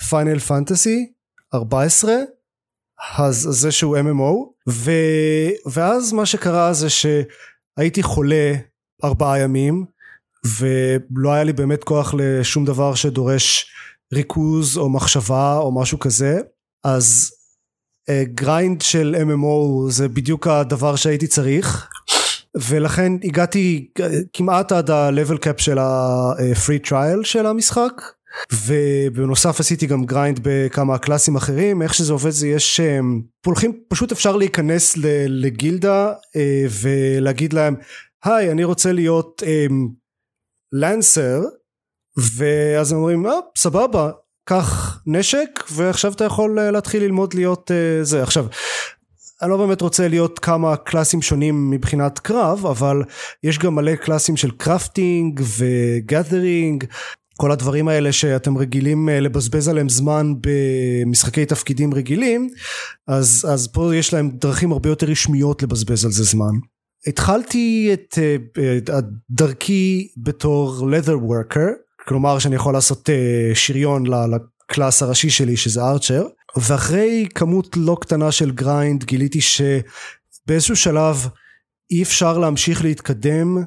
פיינל 0.08 0.38
פנטסי 0.38 1.12
14, 1.54 2.12
אז 3.18 3.48
זה 3.50 3.72
שהוא 3.72 3.96
MMO, 3.98 4.52
ו, 4.68 4.90
ואז 5.72 6.12
מה 6.12 6.26
שקרה 6.26 6.72
זה 6.72 6.86
שהייתי 6.90 8.02
חולה 8.02 8.52
ארבעה 9.04 9.38
ימים, 9.38 9.84
ולא 10.58 11.32
היה 11.32 11.44
לי 11.44 11.52
באמת 11.52 11.84
כוח 11.84 12.14
לשום 12.18 12.64
דבר 12.64 12.94
שדורש 12.94 13.66
ריכוז 14.12 14.76
או 14.78 14.90
מחשבה 14.90 15.58
או 15.58 15.80
משהו 15.80 15.98
כזה, 15.98 16.40
אז 16.84 17.30
אה, 18.08 18.22
grind 18.24 18.80
של 18.80 19.16
MMO 19.28 19.90
זה 19.90 20.08
בדיוק 20.08 20.46
הדבר 20.46 20.96
שהייתי 20.96 21.26
צריך. 21.26 21.88
ולכן 22.56 23.12
הגעתי 23.24 23.88
כמעט 24.32 24.72
עד 24.72 24.90
ה-level 24.90 25.36
cap 25.36 25.58
של 25.62 25.78
ה-free 25.78 26.86
trial 26.88 27.24
של 27.24 27.46
המשחק 27.46 27.92
ובנוסף 28.66 29.60
עשיתי 29.60 29.86
גם 29.86 30.04
grind 30.04 30.40
בכמה 30.42 30.98
קלאסים 30.98 31.36
אחרים 31.36 31.82
איך 31.82 31.94
שזה 31.94 32.12
עובד 32.12 32.30
זה 32.30 32.48
יש 32.48 32.80
הם, 32.80 33.22
הולכים 33.46 33.80
פשוט 33.88 34.12
אפשר 34.12 34.36
להיכנס 34.36 34.96
לגילדה 35.28 36.12
אה, 36.36 36.64
ולהגיד 36.82 37.52
להם 37.52 37.76
היי 38.24 38.50
אני 38.50 38.64
רוצה 38.64 38.92
להיות 38.92 39.42
lancer 40.72 41.40
ואז 42.16 42.92
הם 42.92 42.98
אומרים 42.98 43.26
אה, 43.26 43.32
סבבה 43.56 44.10
קח 44.44 45.00
נשק 45.06 45.64
ועכשיו 45.72 46.12
אתה 46.12 46.24
יכול 46.24 46.58
אה, 46.58 46.70
להתחיל 46.70 47.02
ללמוד 47.02 47.34
להיות 47.34 47.70
אה, 47.70 48.04
זה. 48.04 48.22
עכשיו 48.22 48.46
אני 49.42 49.50
לא 49.50 49.56
באמת 49.56 49.80
רוצה 49.80 50.08
להיות 50.08 50.38
כמה 50.38 50.76
קלאסים 50.76 51.22
שונים 51.22 51.70
מבחינת 51.70 52.18
קרב 52.18 52.66
אבל 52.66 53.02
יש 53.42 53.58
גם 53.58 53.74
מלא 53.74 53.94
קלאסים 53.94 54.36
של 54.36 54.50
crafting 54.50 55.40
ו 55.58 55.71
gathering 55.71 56.84
כל 57.36 57.52
הדברים 57.52 57.88
האלה 57.88 58.12
שאתם 58.12 58.58
רגילים 58.58 59.08
אה, 59.08 59.20
לבזבז 59.20 59.68
עליהם 59.68 59.88
זמן 59.88 60.32
במשחקי 60.40 61.46
תפקידים 61.46 61.94
רגילים 61.94 62.48
אז, 63.08 63.46
אז 63.48 63.68
פה 63.68 63.96
יש 63.96 64.14
להם 64.14 64.30
דרכים 64.30 64.72
הרבה 64.72 64.88
יותר 64.88 65.06
רשמיות 65.06 65.62
לבזבז 65.62 66.04
על 66.04 66.10
זה 66.10 66.24
זמן. 66.24 66.52
התחלתי 67.06 67.90
את, 67.92 68.18
אה, 68.18 68.98
את 68.98 69.04
דרכי 69.30 70.08
בתור 70.16 70.90
leather 70.90 71.30
worker 71.30 71.70
כלומר 72.08 72.38
שאני 72.38 72.56
יכול 72.56 72.72
לעשות 72.74 73.10
אה, 73.10 73.54
שריון 73.54 74.04
לקלאס 74.06 75.02
הראשי 75.02 75.30
שלי 75.30 75.56
שזה 75.56 75.82
archer 75.82 76.26
ואחרי 76.56 77.28
כמות 77.34 77.76
לא 77.76 77.96
קטנה 78.00 78.32
של 78.32 78.50
grind 78.50 79.04
גיליתי 79.04 79.40
שבאיזשהו 79.40 80.76
שלב 80.76 81.16
אי 81.90 82.02
אפשר 82.02 82.38
להמשיך 82.38 82.84
להתקדם 82.84 83.58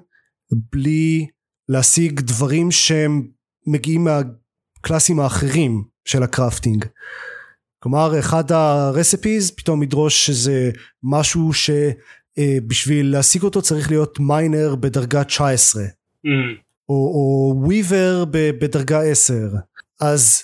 בלי 0.72 1.28
להשיג 1.70 2.22
דברים 2.22 2.72
שהם 2.72 3.28
מגיעים 3.68 4.04
מהקלאסים 4.04 5.20
האחרים 5.20 5.84
של 6.06 6.24
ה 6.24 6.30
crafting. 6.30 6.86
כלומר 7.80 8.20
אחד 8.20 8.52
ה 8.52 8.64
recipes 8.64 9.52
פתאום 9.52 9.84
ידרוש 9.84 10.26
שזה 10.26 10.72
משהו 11.04 11.52
שבשביל 11.54 13.12
להשיג 13.12 13.44
אותו 13.44 13.62
צריך 13.62 13.90
להיות 13.90 14.20
miner 14.20 14.76
בדרגה 14.76 15.24
19 15.24 15.84
Mm. 16.26 16.58
או, 16.90 16.96
או 16.96 17.54
weaver 17.66 18.26
בדרגה 18.32 19.02
10 19.02 19.34
אז 20.02 20.44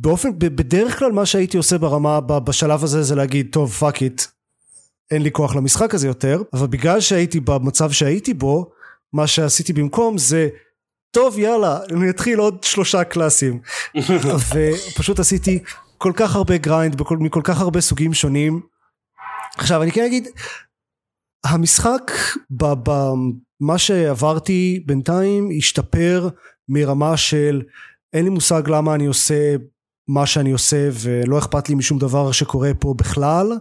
באופן 0.00 0.38
בדרך 0.38 0.98
כלל 0.98 1.12
מה 1.12 1.26
שהייתי 1.26 1.56
עושה 1.56 1.78
ברמה 1.78 2.20
בשלב 2.20 2.84
הזה 2.84 3.02
זה 3.02 3.14
להגיד 3.14 3.48
טוב 3.52 3.72
fuck 3.72 4.02
it 4.02 4.22
אין 5.10 5.22
לי 5.22 5.30
כוח 5.32 5.56
למשחק 5.56 5.94
הזה 5.94 6.06
יותר. 6.06 6.42
אבל 6.52 6.66
בגלל 6.66 7.00
שהייתי 7.00 7.40
במצב 7.40 7.90
שהייתי 7.90 8.34
בו 8.34 8.70
מה 9.12 9.26
שעשיתי 9.26 9.72
במקום 9.72 10.18
זה 10.18 10.48
טוב 11.10 11.38
יאללה 11.38 11.78
אני 11.90 12.10
אתחיל 12.10 12.38
עוד 12.38 12.62
שלושה 12.62 13.04
קלאסים. 13.04 13.60
ופשוט 14.54 15.18
עשיתי 15.18 15.62
כל 15.98 16.12
כך 16.16 16.36
הרבה 16.36 16.56
grind 16.56 16.94
בכל, 16.94 17.16
מכל 17.16 17.40
כך 17.44 17.60
הרבה 17.60 17.80
סוגים 17.80 18.14
שונים. 18.14 18.60
עכשיו 19.56 19.82
אני 19.82 19.92
כן 19.92 20.04
אגיד 20.04 20.28
המשחק 21.44 22.12
במה 22.50 23.78
שעברתי 23.78 24.82
בינתיים 24.86 25.48
השתפר 25.58 26.28
מרמה 26.68 27.16
של 27.16 27.62
אין 28.12 28.24
לי 28.24 28.30
מושג 28.30 28.62
למה 28.68 28.94
אני 28.94 29.06
עושה 29.06 29.56
מה 30.08 30.26
שאני 30.26 30.50
עושה 30.50 30.88
ולא 30.92 31.38
אכפת 31.38 31.68
לי 31.68 31.74
משום 31.74 31.98
דבר 31.98 32.32
שקורה 32.32 32.70
פה 32.78 32.94
בכלל 32.98 33.52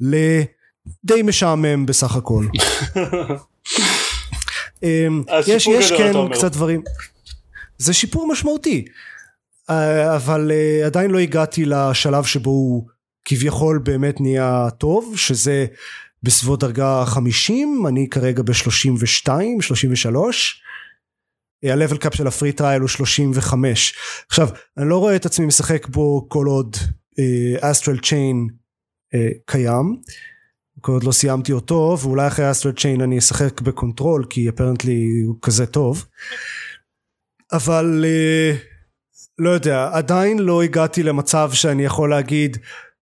לדי 0.00 1.22
משעמם 1.24 1.86
בסך 1.86 2.16
הכל. 2.16 2.46
אמ, 4.82 5.22
יש, 5.46 5.66
יש 5.66 5.92
כן 5.92 6.12
קצת 6.32 6.52
דברים, 6.52 6.82
זה 7.78 7.92
שיפור 7.92 8.28
משמעותי. 8.32 8.84
אבל 10.16 10.50
אה, 10.54 10.86
עדיין 10.86 11.10
לא 11.10 11.18
הגעתי 11.18 11.64
לשלב 11.64 12.24
שבו 12.24 12.50
הוא 12.50 12.86
כביכול 13.24 13.78
באמת 13.78 14.20
נהיה 14.20 14.68
טוב 14.78 15.14
שזה 15.16 15.66
בסביבות 16.22 16.60
דרגה 16.60 17.04
50 17.06 17.84
אני 17.88 18.08
כרגע 18.10 18.42
ב-32 18.42 19.28
33 19.60 20.62
ה-level 21.64 21.98
cap 22.04 22.16
של 22.16 22.26
ה 22.26 22.31
free 22.31 22.52
trial 22.52 22.80
הוא 22.80 22.88
35 22.88 23.94
עכשיו 24.28 24.48
אני 24.78 24.88
לא 24.88 24.98
רואה 24.98 25.16
את 25.16 25.26
עצמי 25.26 25.46
משחק 25.46 25.86
בו 25.88 26.26
כל 26.28 26.46
עוד 26.46 26.76
אסטרל 27.60 27.96
uh, 27.96 28.00
צ'יין 28.08 28.48
uh, 29.14 29.18
קיים. 29.46 29.96
כל 30.80 30.92
עוד 30.92 31.04
לא 31.04 31.12
סיימתי 31.12 31.52
אותו 31.52 31.96
ואולי 32.02 32.26
אחרי 32.26 32.50
אסטרל 32.50 32.72
צ'יין 32.72 33.00
אני 33.00 33.18
אשחק 33.18 33.60
בקונטרול 33.60 34.24
כי 34.30 34.48
apparently 34.48 35.22
הוא 35.26 35.36
כזה 35.42 35.66
טוב. 35.66 36.06
אבל 37.52 38.04
uh, 38.04 38.56
לא 39.38 39.50
יודע 39.50 39.90
עדיין 39.92 40.38
לא 40.38 40.62
הגעתי 40.62 41.02
למצב 41.02 41.50
שאני 41.52 41.84
יכול 41.84 42.10
להגיד 42.10 42.56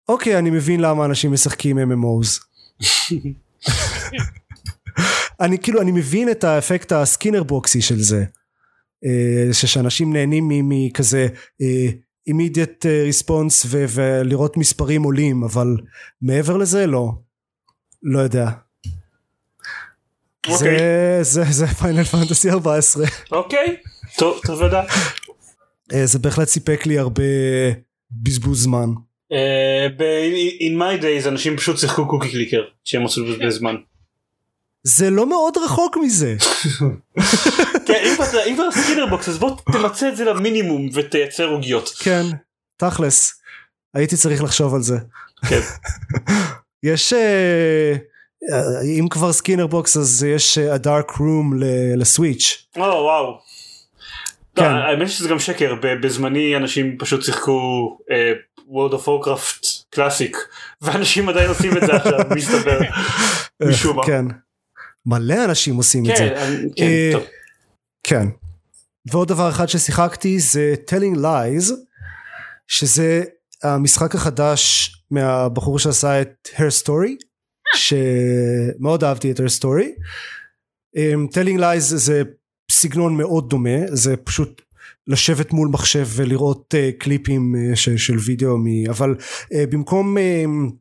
אוקיי 0.09 0.37
אני 0.37 0.49
מבין 0.49 0.79
למה 0.79 1.05
אנשים 1.05 1.31
משחקים 1.31 1.77
MMOs 1.77 2.39
אני 5.41 5.59
כאילו 5.59 5.81
אני 5.81 5.91
מבין 5.91 6.31
את 6.31 6.43
האפקט 6.43 6.91
הסקינר 6.91 7.43
בוקסי 7.43 7.81
של 7.81 7.99
זה. 7.99 8.17
אה, 8.17 8.42
שאנשים 9.51 10.13
נהנים 10.13 10.49
מכזה 10.49 11.27
אה, 11.61 11.87
immediate 12.29 12.85
response 13.09 13.67
ולראות 13.69 14.57
מספרים 14.57 15.03
עולים 15.03 15.43
אבל 15.43 15.67
מעבר 16.21 16.57
לזה 16.57 16.87
לא 16.87 17.11
לא 18.03 18.19
יודע 18.19 18.49
אוקיי. 20.47 20.77
זה 20.77 21.19
זה 21.21 21.43
זה 21.51 21.67
Final 21.67 22.03
Fantasy 22.03 22.49
14 22.49 23.05
אוקיי 23.31 23.75
טוב 24.17 24.39
טוב 24.45 24.63
לדעת. 24.63 24.87
אה, 25.93 26.05
זה 26.05 26.19
בהחלט 26.19 26.47
סיפק 26.47 26.85
לי 26.85 26.97
הרבה 26.99 27.23
בזבוז 28.11 28.63
זמן 28.63 28.89
אה, 29.31 29.87
ב- 29.97 30.59
in 30.59 30.79
my 30.79 31.03
days 31.03 31.27
אנשים 31.27 31.57
פשוט 31.57 31.77
שיחקו 31.77 32.07
Cookie 32.07 32.31
Clicker 32.31 32.61
שהם 32.83 33.05
עשו 33.05 33.23
לבזבז 33.23 33.53
זמן. 33.53 33.75
זה 34.83 35.09
לא 35.09 35.29
מאוד 35.29 35.53
רחוק 35.65 35.97
מזה 36.01 36.35
כן, 37.87 38.03
אם 38.47 38.55
כבר- 38.55 38.71
Skinner 38.71 39.05
box 39.05 39.29
אז 39.29 39.37
בוא 39.37 39.57
תמצה 39.71 40.09
את 40.09 40.17
זה 40.17 40.25
למינימום 40.25 40.89
ותייצר 40.93 41.45
עוגיות. 41.47 41.89
כן 41.99 42.23
תכלס 42.77 43.33
הייתי 43.93 44.17
צריך 44.17 44.43
לחשוב 44.43 44.75
על 44.75 44.81
זה 44.81 44.97
כן. 45.49 45.59
יש 46.83 47.13
אה, 47.13 47.93
אה, 48.53 48.81
אם 48.99 49.07
כבר 49.09 49.33
Skinner 49.33 49.67
box 49.67 49.97
אז 49.97 50.23
יש 50.23 50.57
אה, 50.57 50.75
Dark 50.75 51.11
Room 51.11 51.55
ל- 51.59 51.99
ל 52.01 52.11
Switch 52.11 52.65
או 52.77 52.81
וואו. 52.81 53.39
כן. 54.55 54.63
לא, 54.63 54.67
האמת 54.67 55.09
שזה 55.09 55.29
גם 55.29 55.39
שקר 55.39 55.73
בזמני 56.01 56.57
אנשים 56.57 56.97
פשוט 56.99 57.23
שיחקו 57.23 57.51
אה, 58.11 58.31
World 58.57 58.93
of 58.93 59.05
Warcraft 59.07 59.65
Classic 59.89 60.37
ואנשים 60.81 61.29
עדיין 61.29 61.49
עושים 61.49 61.77
את 61.77 61.81
זה 61.85 61.93
עכשיו 61.93 62.19
מסתבר. 62.37 62.79
משום 63.61 63.97
מה. 63.97 64.05
כן 64.05 64.25
מלא 65.05 65.45
אנשים 65.45 65.75
עושים 65.75 66.03
את 66.09 66.17
זה 66.17 66.29
כן, 66.35 66.61
כן, 66.75 66.83
אה, 66.83 67.09
טוב. 67.13 67.23
כן. 68.03 68.27
ועוד 69.11 69.27
דבר 69.27 69.49
אחד 69.49 69.65
ששיחקתי 69.65 70.39
זה 70.39 70.73
Telling 70.89 71.17
Lies 71.17 71.71
שזה 72.67 73.23
המשחק 73.63 74.15
החדש 74.15 74.91
מהבחור 75.11 75.79
שעשה 75.79 76.21
את 76.21 76.49
Her 76.55 76.83
Story 76.83 77.11
שמאוד 77.75 79.03
אהבתי 79.03 79.31
את 79.31 79.39
Her 79.39 79.59
Story. 79.59 79.87
Um, 80.97 81.33
Telling 81.33 81.59
Lies 81.59 81.79
זה 81.79 82.23
סגנון 82.71 83.17
מאוד 83.17 83.49
דומה 83.49 83.79
זה 83.87 84.17
פשוט 84.17 84.61
לשבת 85.07 85.53
מול 85.53 85.67
מחשב 85.67 86.07
ולראות 86.15 86.73
uh, 86.73 87.01
קליפים 87.01 87.55
uh, 87.55 87.75
ש, 87.75 87.89
של 87.89 88.17
וידאו 88.25 88.57
מ... 88.57 88.89
אבל 88.89 89.15
uh, 89.19 89.55
במקום 89.69 90.17
um, 90.17 90.71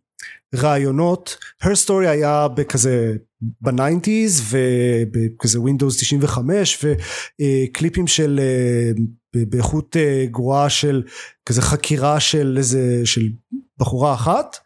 רעיונות 0.55 1.39
Her 1.65 1.87
Story 1.87 2.09
היה 2.09 2.49
בכזה 2.49 3.17
ב 3.61 3.70
nineties 3.70 4.43
ובכזה 4.51 5.61
Windows 5.61 5.97
95 6.01 6.85
וקליפים 6.85 8.07
של 8.07 8.41
אה, 8.43 8.91
באיכות 9.35 9.97
אה, 9.97 10.27
גרועה 10.31 10.71
של 10.71 11.03
כזה 11.47 11.63
חקירה 11.63 12.21
של 12.21 12.55
איזה 12.59 13.01
של 13.05 13.29
בחורה 13.79 14.15
אחת. 14.15 14.57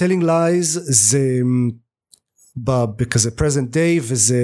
Telling 0.00 0.22
lies 0.22 0.80
זה 0.80 1.40
בכזה 2.96 3.30
present 3.30 3.74
day 3.74 4.00
וזה 4.02 4.42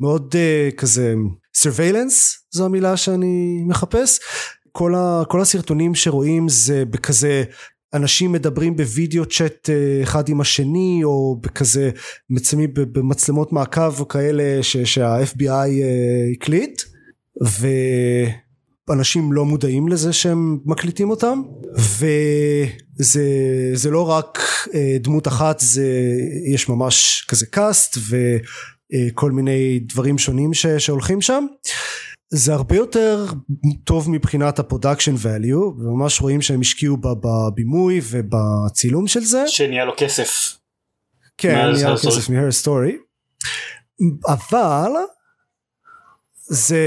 מאוד 0.00 0.34
אה, 0.36 0.68
כזה 0.76 1.14
surveillance 1.56 2.38
זו 2.50 2.64
המילה 2.64 2.96
שאני 2.96 3.62
מחפש. 3.66 4.18
כל, 4.72 4.94
ה, 4.94 5.22
כל 5.28 5.40
הסרטונים 5.40 5.94
שרואים 5.94 6.48
זה 6.48 6.84
בכזה 6.84 7.44
אנשים 7.94 8.32
מדברים 8.32 8.76
בווידאו 8.76 9.24
צ'אט 9.26 9.70
אה, 9.70 10.02
אחד 10.02 10.28
עם 10.28 10.40
השני 10.40 11.00
או 11.04 11.36
בכזה 11.42 11.90
מצלמים 12.30 12.70
במצלמות 12.74 13.52
מעקב 13.52 14.00
או 14.00 14.08
כאלה 14.08 14.62
ש- 14.62 14.76
שה-FBI 14.76 15.48
אה, 15.50 15.68
הקליט 16.36 16.82
ואנשים 18.88 19.32
לא 19.32 19.44
מודעים 19.44 19.88
לזה 19.88 20.12
שהם 20.12 20.58
מקליטים 20.64 21.10
אותם 21.10 21.42
וזה 21.76 23.24
זה 23.74 23.90
לא 23.90 24.10
רק 24.10 24.38
אה, 24.74 24.96
דמות 25.00 25.28
אחת 25.28 25.60
זה 25.60 25.86
יש 26.54 26.68
ממש 26.68 27.26
כזה 27.28 27.46
cast 27.46 27.98
וכל 28.08 29.30
מיני 29.30 29.80
דברים 29.92 30.18
שונים 30.18 30.54
ש- 30.54 30.66
שהולכים 30.66 31.20
שם 31.20 31.44
זה 32.34 32.52
הרבה 32.54 32.76
יותר 32.76 33.26
טוב 33.84 34.10
מבחינת 34.10 34.58
ה 34.58 34.63
production 34.63 35.14
value 35.14 35.56
וממש 35.78 36.20
רואים 36.20 36.42
שהם 36.42 36.60
השקיעו 36.60 36.96
בבימוי 36.96 38.00
ובצילום 38.10 39.06
של 39.06 39.20
זה. 39.20 39.44
שנהיה 39.48 39.84
לו 39.84 39.92
כסף. 39.96 40.58
כן 41.38 41.72
נהיה 41.72 41.94
סטורי. 41.94 42.06
כסף 42.06 42.30
מ 42.30 42.36
Her 42.36 42.52
Story 42.52 42.96
אבל 44.28 44.92
זה 46.48 46.80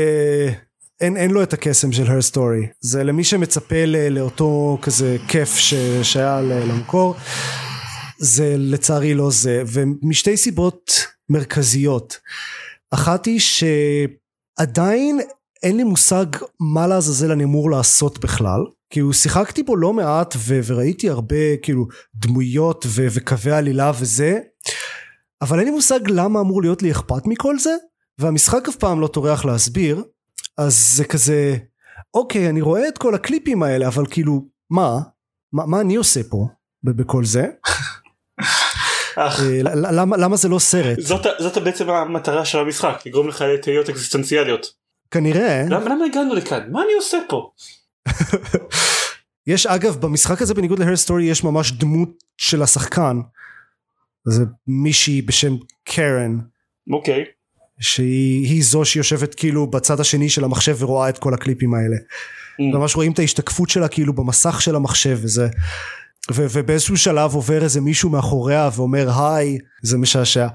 אין, 1.01 1.17
אין 1.17 1.31
לו 1.31 1.43
את 1.43 1.53
הקסם 1.53 1.91
של 1.91 2.11
Her 2.11 2.21
Story 2.21 2.67
זה 2.79 3.03
למי 3.03 3.23
שמצפה 3.23 3.85
ל, 3.85 4.09
לאותו 4.09 4.77
כזה 4.81 5.17
כיף 5.27 5.55
ש, 5.55 5.73
שהיה 6.03 6.41
למקור 6.41 7.15
זה 8.19 8.55
לצערי 8.57 9.13
לא 9.13 9.31
זה. 9.31 9.63
ומשתי 9.67 10.37
סיבות 10.37 10.91
מרכזיות. 11.29 12.19
אחת 12.91 13.25
היא 13.25 13.39
שעדיין 14.59 15.19
אין 15.63 15.77
לי 15.77 15.83
מושג 15.83 16.25
מה 16.59 16.87
לעזאזל 16.87 17.31
אני 17.31 17.43
אמור 17.43 17.71
לעשות 17.71 18.19
בכלל. 18.19 18.61
כאילו 18.89 19.13
שיחקתי 19.13 19.63
בו 19.63 19.75
לא 19.75 19.93
מעט 19.93 20.35
ו- 20.37 20.59
וראיתי 20.65 21.09
הרבה 21.09 21.57
כאילו 21.61 21.87
דמויות 22.15 22.85
ו- 22.87 23.07
וקווי 23.13 23.51
עלילה 23.51 23.91
וזה 23.99 24.39
אבל 25.41 25.59
אין 25.59 25.67
לי 25.67 25.73
מושג 25.73 25.99
למה 26.07 26.39
אמור 26.39 26.61
להיות 26.61 26.81
לי 26.83 26.91
אכפת 26.91 27.25
מכל 27.25 27.59
זה 27.59 27.75
והמשחק 28.19 28.67
אף 28.69 28.75
פעם 28.75 29.01
לא 29.01 29.07
טורח 29.07 29.45
להסביר. 29.45 30.03
אז 30.57 30.95
זה 30.95 31.05
כזה 31.05 31.57
אוקיי 32.13 32.49
אני 32.49 32.61
רואה 32.61 32.87
את 32.87 32.97
כל 32.97 33.15
הקליפים 33.15 33.63
האלה 33.63 33.87
אבל 33.87 34.05
כאילו 34.09 34.45
מה? 34.71 34.99
מה, 35.53 35.65
מה 35.65 35.81
אני 35.81 35.95
עושה 35.95 36.21
פה 36.29 36.47
בכל 36.83 37.25
זה 37.25 37.47
למה, 39.63 40.17
למה 40.17 40.35
זה 40.35 40.49
לא 40.49 40.59
סרט 40.59 40.99
זאת 40.99 41.25
זאת 41.39 41.57
בעצם 41.57 41.89
המטרה 41.89 42.45
של 42.45 42.59
המשחק 42.59 43.03
לגרום 43.05 43.27
לך 43.27 43.41
לתהיות 43.41 43.89
אקזיסטנציאליות. 43.89 44.67
כנראה 45.11 45.63
למה 45.69 45.85
למה 45.85 46.05
הגענו 46.05 46.35
לכאן? 46.35 46.71
מה 46.71 46.81
אני 46.81 46.93
עושה 46.93 47.17
פה? 47.29 47.51
יש 49.47 49.65
אגב 49.65 49.95
במשחק 49.95 50.41
הזה 50.41 50.53
בניגוד 50.53 50.79
להר 50.79 50.95
סטורי 50.95 51.23
יש 51.23 51.43
ממש 51.43 51.71
דמות 51.71 52.09
של 52.37 52.61
השחקן 52.61 53.17
זה 54.25 54.43
מישהי 54.67 55.21
בשם 55.21 55.55
קרן 55.83 56.37
אוקיי. 56.91 57.23
שהיא 57.79 58.47
היא 58.47 58.63
זו 58.63 58.85
שיושבת 58.85 59.35
כאילו 59.35 59.67
בצד 59.67 59.99
השני 59.99 60.29
של 60.29 60.43
המחשב 60.43 60.75
ורואה 60.79 61.09
את 61.09 61.17
כל 61.17 61.33
הקליפים 61.33 61.73
האלה 61.73 61.95
Mm. 62.59 62.77
ממש 62.77 62.95
רואים 62.95 63.11
את 63.11 63.19
ההשתקפות 63.19 63.69
שלה 63.69 63.87
כאילו 63.87 64.13
במסך 64.13 64.61
של 64.61 64.75
המחשב 64.75 65.19
וזה 65.21 65.47
ו- 66.31 66.45
ובאיזשהו 66.51 66.97
שלב 66.97 67.33
עובר 67.33 67.63
איזה 67.63 67.81
מישהו 67.81 68.09
מאחוריה 68.09 68.69
ואומר 68.75 69.09
היי 69.21 69.57
זה 69.83 69.97
משעשע 69.97 70.47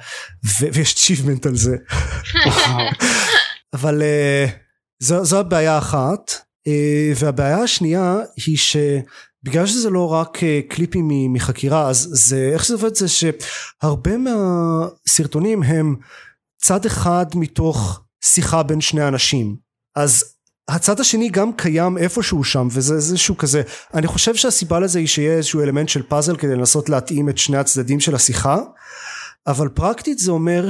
ו- 0.44 0.68
ויש 0.72 0.94
צ'יבמנט 0.94 1.46
על 1.46 1.56
זה. 1.56 1.76
אבל 3.74 4.02
uh, 4.02 4.50
זו, 5.02 5.24
זו 5.24 5.40
הבעיה 5.40 5.74
האחת 5.74 6.30
uh, 6.68 6.70
והבעיה 7.16 7.58
השנייה 7.58 8.16
היא 8.46 8.56
שבגלל 8.56 9.66
שזה 9.66 9.90
לא 9.90 10.12
רק 10.12 10.36
uh, 10.36 10.40
קליפים 10.68 11.32
מחקירה 11.32 11.88
אז 11.88 12.08
זה 12.12 12.50
איך 12.52 12.64
שזה 12.64 12.74
עובד? 12.74 12.94
זה 12.94 13.06
שהרבה 13.08 14.10
מהסרטונים 14.16 15.62
הם 15.62 15.96
צד 16.62 16.86
אחד 16.86 17.26
מתוך 17.34 18.00
שיחה 18.24 18.62
בין 18.62 18.80
שני 18.80 19.08
אנשים. 19.08 19.56
אז 19.96 20.24
הצד 20.68 21.00
השני 21.00 21.28
גם 21.28 21.52
קיים 21.56 21.98
איפשהו 21.98 22.44
שם 22.44 22.68
וזה 22.70 22.94
איזשהו 22.94 23.36
כזה 23.36 23.62
אני 23.94 24.06
חושב 24.06 24.34
שהסיבה 24.36 24.80
לזה 24.80 24.98
היא 24.98 25.06
שיהיה 25.06 25.36
איזשהו 25.36 25.60
אלמנט 25.62 25.88
של 25.88 26.02
פאזל 26.02 26.36
כדי 26.36 26.56
לנסות 26.56 26.88
להתאים 26.88 27.28
את 27.28 27.38
שני 27.38 27.56
הצדדים 27.56 28.00
של 28.00 28.14
השיחה 28.14 28.58
אבל 29.46 29.68
פרקטית 29.68 30.18
זה 30.18 30.30
אומר 30.32 30.66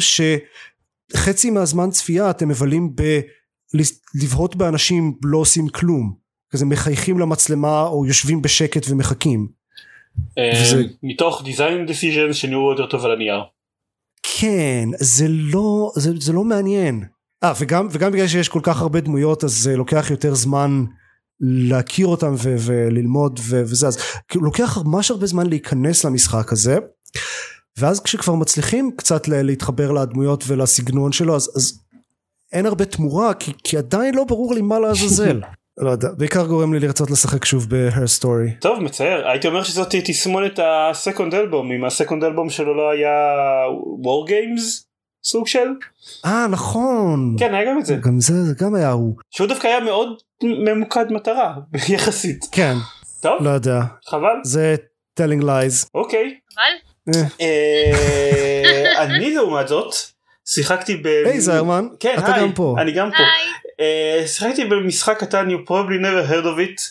שחצי 1.12 1.50
מהזמן 1.50 1.90
צפייה 1.90 2.30
אתם 2.30 2.48
מבלים 2.48 2.90
בלבהות 4.14 4.56
באנשים 4.56 5.14
לא 5.24 5.38
עושים 5.38 5.68
כלום 5.68 6.14
כזה 6.52 6.66
מחייכים 6.66 7.18
למצלמה 7.18 7.82
או 7.82 8.06
יושבים 8.06 8.42
בשקט 8.42 8.86
ומחכים 8.90 9.48
אה, 10.38 10.52
וזה- 10.62 10.82
מתוך 11.02 11.42
design 11.42 11.90
decisions 11.90 12.32
שנראו 12.32 12.70
יותר 12.70 12.86
טוב 12.86 13.04
על 13.04 13.12
הנייר. 13.12 13.40
כן 14.38 14.88
זה 15.00 15.26
לא 15.28 15.92
זה, 15.96 16.10
זה 16.20 16.32
לא 16.32 16.44
מעניין. 16.44 17.04
אה 17.44 17.52
וגם 17.60 17.88
וגם 17.90 18.12
בגלל 18.12 18.26
שיש 18.26 18.48
כל 18.48 18.60
כך 18.62 18.80
הרבה 18.80 19.00
דמויות 19.00 19.44
אז 19.44 19.52
זה 19.52 19.76
לוקח 19.76 20.10
יותר 20.10 20.34
זמן 20.34 20.84
להכיר 21.40 22.06
אותם 22.06 22.34
ו- 22.38 22.56
וללמוד 22.58 23.40
ו- 23.42 23.62
וזה 23.62 23.86
אז 23.86 23.98
כאילו 24.28 24.44
לוקח 24.44 24.78
ממש 24.84 25.10
הרבה 25.10 25.26
זמן 25.26 25.46
להיכנס 25.46 26.04
למשחק 26.04 26.52
הזה 26.52 26.78
ואז 27.78 28.00
כשכבר 28.00 28.34
מצליחים 28.34 28.90
קצת 28.96 29.28
להתחבר 29.28 29.92
לדמויות 29.92 30.44
ולסגנון 30.46 31.12
שלו 31.12 31.36
אז, 31.36 31.52
אז 31.56 31.80
אין 32.52 32.66
הרבה 32.66 32.84
תמורה 32.84 33.34
כי, 33.34 33.52
כי 33.64 33.76
עדיין 33.76 34.14
לא 34.14 34.24
ברור 34.24 34.54
לי 34.54 34.62
מה 34.62 34.78
לעזאזל. 34.78 35.40
לא 35.78 35.90
יודע 35.90 36.08
בעיקר 36.18 36.46
גורם 36.46 36.74
לי 36.74 36.80
לרצות 36.80 37.10
לשחק 37.10 37.44
שוב 37.44 37.66
ב-her 37.68 38.20
story. 38.20 38.60
טוב 38.60 38.80
מצער 38.80 39.28
הייתי 39.28 39.48
אומר 39.48 39.62
שזאת 39.62 39.94
תסמונת 40.04 40.58
הסקונד 40.62 41.34
אלבום 41.34 41.72
אם 41.72 41.84
הסקונד 41.84 42.24
אלבום 42.24 42.50
שלו 42.50 42.74
לא 42.74 42.90
היה 42.90 43.10
war 44.02 44.30
games 44.30 44.89
סוג 45.24 45.46
של? 45.46 45.68
אה 46.24 46.46
נכון. 46.46 47.36
כן 47.38 47.54
היה 47.54 47.70
גם 47.70 47.78
את 47.78 47.86
זה. 47.86 47.96
גם 47.96 48.20
זה 48.20 48.44
זה 48.44 48.54
גם 48.64 48.74
היה 48.74 48.90
הוא. 48.90 49.16
שהוא 49.30 49.46
דווקא 49.46 49.66
היה 49.66 49.80
מאוד 49.80 50.18
ממוקד 50.42 51.12
מטרה 51.12 51.54
יחסית. 51.94 52.44
כן. 52.52 52.74
טוב. 53.20 53.42
לא 53.42 53.50
יודע. 53.50 53.80
חבל. 54.06 54.36
זה 54.44 54.76
telling 55.20 55.42
lies. 55.42 55.88
אוקיי. 55.94 56.34
אבל 56.56 57.16
אה. 57.16 57.26
אה, 57.40 59.04
אני 59.04 59.34
לעומת 59.34 59.68
זאת 59.68 59.94
שיחקתי 60.46 60.96
ב... 60.96 61.06
היי 61.06 61.40
זיירמן, 61.40 61.86
כן 62.00 62.14
אתה 62.18 62.34
גם 62.40 62.52
פה. 62.52 62.74
אני 62.78 62.92
גם 62.92 63.10
פה. 63.10 63.22
אה, 63.80 64.26
שיחקתי 64.26 64.64
במשחק 64.64 65.18
קטן 65.20 65.48
you 65.50 65.68
probably 65.68 66.02
never 66.02 66.30
heard 66.30 66.44
of 66.44 66.58
it 66.58 66.82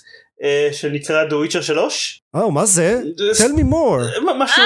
שנקרא 0.72 1.24
The 1.28 1.50
Witcher 1.50 1.62
3. 1.62 2.22
או 2.34 2.52
מה 2.52 2.66
זה? 2.66 3.02
tell 3.38 3.60
me 3.60 3.64
more. 3.64 4.22
מ- 4.22 4.40
משהו 4.42 4.64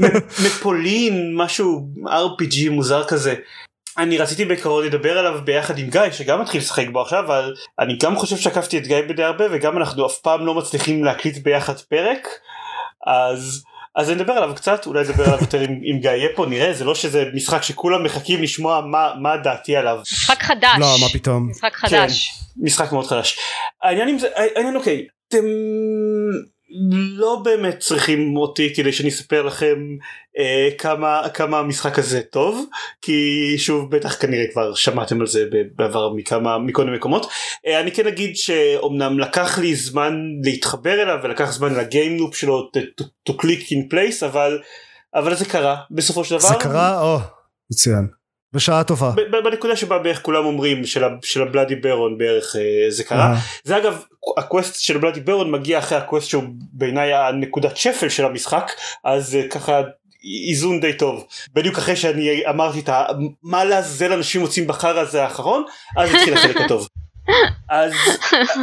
מ- 0.00 0.16
מפולין 0.46 1.36
משהו 1.36 1.80
RPG 2.06 2.70
מוזר 2.70 3.04
כזה. 3.04 3.34
אני 3.98 4.18
רציתי 4.18 4.44
בעיקרון 4.44 4.84
לדבר 4.86 5.18
עליו 5.18 5.40
ביחד 5.44 5.78
עם 5.78 5.90
גיא 5.90 6.10
שגם 6.12 6.40
מתחיל 6.42 6.60
לשחק 6.60 6.86
בו 6.92 7.00
עכשיו 7.02 7.24
אבל 7.24 7.54
אני 7.80 7.98
גם 8.02 8.16
חושב 8.16 8.36
שעקפתי 8.36 8.78
את 8.78 8.86
גיא 8.86 9.00
בדי 9.08 9.22
הרבה 9.22 9.44
וגם 9.50 9.78
אנחנו 9.78 10.06
אף 10.06 10.18
פעם 10.18 10.46
לא 10.46 10.54
מצליחים 10.54 11.04
להקליט 11.04 11.38
ביחד 11.38 11.78
פרק 11.78 12.28
אז 13.06 13.62
אז 13.96 14.10
אני 14.10 14.22
אדבר 14.22 14.32
עליו 14.32 14.54
קצת 14.54 14.86
אולי 14.86 15.04
נדבר 15.04 15.24
עליו 15.24 15.38
יותר 15.40 15.60
עם, 15.60 15.80
עם 15.82 15.98
גיא 15.98 16.10
יהיה 16.10 16.28
פה 16.34 16.46
נראה 16.46 16.72
זה 16.72 16.84
לא 16.84 16.94
שזה 16.94 17.24
משחק 17.34 17.62
שכולם 17.62 18.04
מחכים 18.04 18.42
לשמוע 18.42 18.80
מה 18.80 19.12
מה 19.20 19.36
דעתי 19.36 19.76
עליו 19.76 19.98
משחק 20.02 20.42
חדש. 20.42 20.78
לא 20.78 20.96
מה 21.00 21.06
פתאום. 21.12 21.50
משחק 21.50 21.74
חדש. 21.74 22.34
משחק 22.56 22.92
מאוד 22.92 23.06
חדש. 23.06 23.38
העניין 23.82 24.08
עם 24.08 24.18
זה, 24.18 24.28
העניין 24.36 24.76
אוקיי, 24.76 25.06
אתם 25.28 25.44
לא 27.16 27.40
באמת 27.44 27.78
צריכים 27.78 28.36
אותי 28.36 28.74
כדי 28.74 28.92
שאני 28.92 29.08
אספר 29.08 29.42
לכם 29.42 29.96
אה, 30.38 30.68
כמה 30.78 31.22
כמה 31.34 31.58
המשחק 31.58 31.98
הזה 31.98 32.22
טוב 32.22 32.66
כי 33.02 33.54
שוב 33.58 33.90
בטח 33.90 34.20
כנראה 34.20 34.44
כבר 34.52 34.74
שמעתם 34.74 35.20
על 35.20 35.26
זה 35.26 35.44
בעבר 35.76 36.12
מכמה 36.12 36.58
מכל 36.58 36.84
מיני 36.84 36.96
מקומות 36.96 37.30
אה, 37.66 37.80
אני 37.80 37.92
כן 37.92 38.06
אגיד 38.06 38.36
שאומנם 38.36 39.18
לקח 39.18 39.58
לי 39.58 39.74
זמן 39.74 40.20
להתחבר 40.44 41.02
אליו 41.02 41.18
ולקח 41.22 41.52
זמן 41.52 41.74
ל 41.74 41.83
game 41.83 42.18
loop 42.18 42.36
שלו 42.36 42.70
to, 42.76 43.04
to, 43.30 43.32
click 43.32 43.70
in 43.70 43.92
place 43.92 44.26
אבל 44.26 44.58
אבל 45.14 45.34
זה 45.34 45.44
קרה 45.44 45.76
בסופו 45.90 46.24
של 46.24 46.38
דבר 46.38 46.48
זה 46.48 46.54
קרה? 46.60 47.00
או 47.02 47.18
מצוין. 47.72 48.06
בשעה 48.54 48.84
טובה. 48.84 49.12
בנקודה 49.44 49.76
שבה 49.76 49.98
בערך 49.98 50.22
כולם 50.22 50.44
אומרים 50.44 50.86
של, 51.22 51.42
ה 51.42 51.47
Bloody 51.47 51.74
Baron 51.74 52.18
בערך 52.18 52.56
אה, 52.56 52.90
זה 52.90 53.04
קרה 53.04 53.32
אה, 53.32 53.38
זה 53.64 53.76
אגב 53.76 54.02
ה 54.36 54.43
quest 54.43 54.80
של 54.80 54.98
Bloody 54.98 55.20
Baron 55.20 55.50
מגיע 55.50 55.78
אחרי 55.78 55.98
ה 55.98 56.03
quest 56.03 56.28
שהוא 56.28 56.44
בעיניי 56.72 57.14
הנקודת 57.14 57.76
שפל 57.76 58.08
של 58.08 58.24
המשחק 58.24 58.72
אז 59.04 59.28
זה 59.28 59.42
ככה 59.50 59.82
איזון 60.48 60.80
די 60.80 60.92
טוב 60.92 61.26
בדיוק 61.54 61.78
אחרי 61.78 61.96
שאני 61.96 62.46
אמרתי 62.48 62.80
את. 62.80 62.88
מה 63.42 63.64
לעזאזל 63.64 64.12
אנשים 64.12 64.40
מוצאים 64.40 64.66
בחרא 64.66 65.00
הזה 65.00 65.22
האחרון 65.22 65.64
אז 65.96 66.14
התחיל 66.14 66.34
החלק 66.34 66.56
הטוב. 66.56 66.88
אז, 67.70 67.92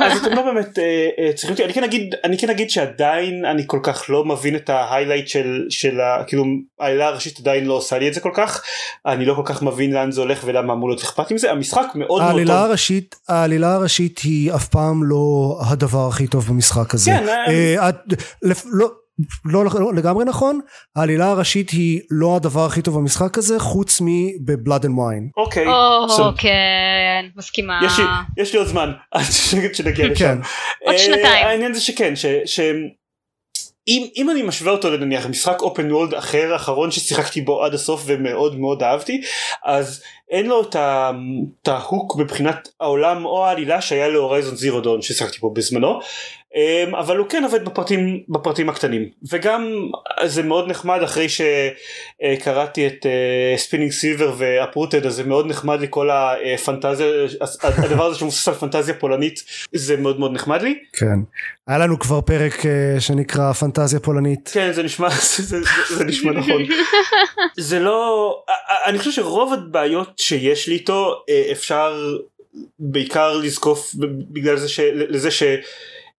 אז 0.03 0.25
אתם 0.25 0.35
לא 0.35 0.41
באמת 0.41 0.79
אה, 0.79 0.83
אה, 1.19 1.33
צריכים 1.33 1.51
אותי 1.51 1.65
אני 1.65 1.73
כן 1.73 1.83
אגיד 1.83 2.15
אני 2.23 2.37
כן 2.37 2.49
אגיד 2.49 2.69
שעדיין 2.69 3.45
אני 3.45 3.63
כל 3.67 3.79
כך 3.83 4.05
לא 4.09 4.25
מבין 4.25 4.55
את 4.55 4.69
ההיילייט 4.69 5.27
של 5.27 5.65
של 5.69 5.99
ה, 6.01 6.23
כאילו 6.27 6.43
העילה 6.79 7.07
הראשית 7.07 7.39
עדיין 7.39 7.65
לא 7.65 7.73
עושה 7.73 7.99
לי 7.99 8.07
את 8.07 8.13
זה 8.13 8.19
כל 8.19 8.31
כך 8.33 8.63
אני 9.05 9.25
לא 9.25 9.33
כל 9.33 9.41
כך 9.45 9.61
מבין 9.63 9.93
לאן 9.93 10.11
זה 10.11 10.21
הולך 10.21 10.41
ולמה 10.45 10.73
אמור 10.73 10.89
להיות 10.89 11.01
אכפת 11.03 11.31
עם 11.31 11.37
זה 11.37 11.51
המשחק 11.51 11.85
מאוד 11.95 12.21
מאוד 12.21 12.31
טוב. 12.47 12.65
הראשית 12.65 13.15
העלילה 13.29 13.73
הראשית 13.73 14.19
היא 14.19 14.53
אף 14.53 14.67
פעם 14.67 15.03
לא 15.03 15.57
הדבר 15.69 16.07
הכי 16.07 16.27
טוב 16.27 16.47
במשחק 16.49 16.93
הזה. 16.93 17.11
כן, 17.11 17.27
אה, 17.27 17.77
אה, 17.77 17.89
את- 17.89 17.95
לפ- 18.41 18.65
לא. 18.71 19.00
לא, 19.45 19.65
לא 19.65 19.93
לגמרי 19.93 20.25
נכון 20.25 20.59
העלילה 20.95 21.31
הראשית 21.31 21.69
היא 21.69 22.01
לא 22.11 22.35
הדבר 22.35 22.65
הכי 22.65 22.81
טוב 22.81 22.95
במשחק 22.95 23.37
הזה 23.37 23.59
חוץ 23.59 24.01
מב 24.01 24.25
Blood 24.25 24.85
and 24.85 24.97
Wine. 24.97 25.29
אוקיי. 25.37 25.67
או. 25.67 26.07
כן 26.37 27.25
מסכימה. 27.35 27.79
יש 27.85 27.99
לי, 27.99 28.05
יש 28.37 28.53
לי 28.53 28.59
עוד 28.59 28.67
זמן 28.67 28.91
עד 29.11 29.23
שנגיע 29.73 30.07
לשם. 30.07 30.15
כן. 30.15 30.37
עוד 30.85 30.95
אה, 30.95 30.99
שנתיים. 30.99 31.47
העניין 31.47 31.73
זה 31.73 31.81
שכן, 31.81 32.15
ש... 32.15 32.25
ש... 32.45 32.59
אם, 33.87 34.07
אם 34.17 34.29
אני 34.29 34.41
משווה 34.41 34.71
אותו 34.71 34.91
לנניח 34.91 35.25
משחק 35.25 35.61
open 35.61 35.91
world 35.91 36.13
אחר 36.13 36.55
אחרון 36.55 36.91
ששיחקתי 36.91 37.41
בו 37.41 37.63
עד 37.63 37.73
הסוף 37.73 38.03
ומאוד 38.05 38.59
מאוד 38.59 38.83
אהבתי 38.83 39.21
אז 39.65 40.03
אין 40.29 40.45
לו 40.45 40.61
את, 40.61 41.67
ה 41.67 41.77
hook 41.77 42.15
מבחינת 42.15 42.69
העולם 42.79 43.25
או 43.25 43.45
העלילה 43.45 43.81
שהיה 43.81 44.07
ל 44.07 44.13
Horizon 44.13 44.55
Zero 44.55 44.81
Dawn 44.81 45.01
ששיחקתי 45.01 45.37
בו 45.39 45.53
בזמנו 45.53 45.99
אבל 46.99 47.17
הוא 47.17 47.27
כן 47.29 47.43
עובד 47.43 47.65
בפרטים 47.65 48.23
בפרטים 48.29 48.69
הקטנים 48.69 49.09
וגם 49.31 49.73
זה 50.25 50.43
מאוד 50.43 50.69
נחמד 50.69 51.03
אחרי 51.03 51.27
שקראתי 51.29 52.87
את 52.87 53.05
Spinning 53.57 53.91
Silver 53.91 54.33
ו 54.37 54.45
Uprooted 54.45 55.05
אז 55.05 55.15
זה 55.15 55.23
מאוד 55.23 55.47
נחמד 55.47 55.79
לי 55.79 55.87
כל 55.89 56.09
הפנטזיה 56.11 57.07
הדבר 57.63 58.05
הזה 58.05 58.19
שמבוסס 58.19 58.47
על 58.47 58.53
פנטזיה 58.53 58.93
פולנית 58.93 59.43
זה 59.73 59.97
מאוד 59.97 60.19
מאוד 60.19 60.33
נחמד 60.33 60.61
לי 60.61 60.79
כן. 60.93 61.19
היה 61.67 61.77
לנו 61.77 61.99
כבר 61.99 62.21
פרק 62.21 62.65
אה, 62.65 62.99
שנקרא 62.99 63.53
פנטזיה 63.53 63.99
פולנית. 63.99 64.49
כן 64.53 64.71
זה 64.73 64.83
נשמע 64.83 65.09
זה, 65.37 65.43
זה, 65.43 65.57
זה 65.95 66.05
נשמע 66.05 66.31
נכון 66.31 66.61
זה 67.57 67.79
לא 67.79 68.43
אני 68.85 68.99
חושב 68.99 69.11
שרוב 69.11 69.53
הבעיות 69.53 70.19
שיש 70.19 70.67
לי 70.67 70.73
איתו 70.73 71.23
אה, 71.29 71.51
אפשר 71.51 72.17
בעיקר 72.79 73.37
לזקוף 73.37 73.91
בגלל 74.31 74.57
זה 74.57 74.69
ש, 74.69 74.79
לזה 74.93 75.31
ש... 75.31 75.43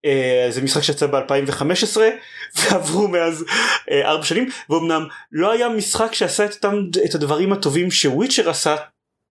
Uh, 0.06 0.50
זה 0.50 0.62
משחק 0.62 0.82
שיצא 0.82 1.06
ב-2015 1.06 1.96
ועברו 2.58 3.08
מאז 3.08 3.42
uh, 3.42 3.92
ארבע 4.04 4.24
שנים 4.24 4.48
ואומנם 4.70 5.06
לא 5.32 5.52
היה 5.52 5.68
משחק 5.68 6.14
שעשה 6.14 6.44
את, 6.44 6.54
אותם, 6.54 6.76
את 7.04 7.14
הדברים 7.14 7.52
הטובים 7.52 7.90
ש 7.90 8.03
Witcher 8.03 8.50
עשה 8.50 8.76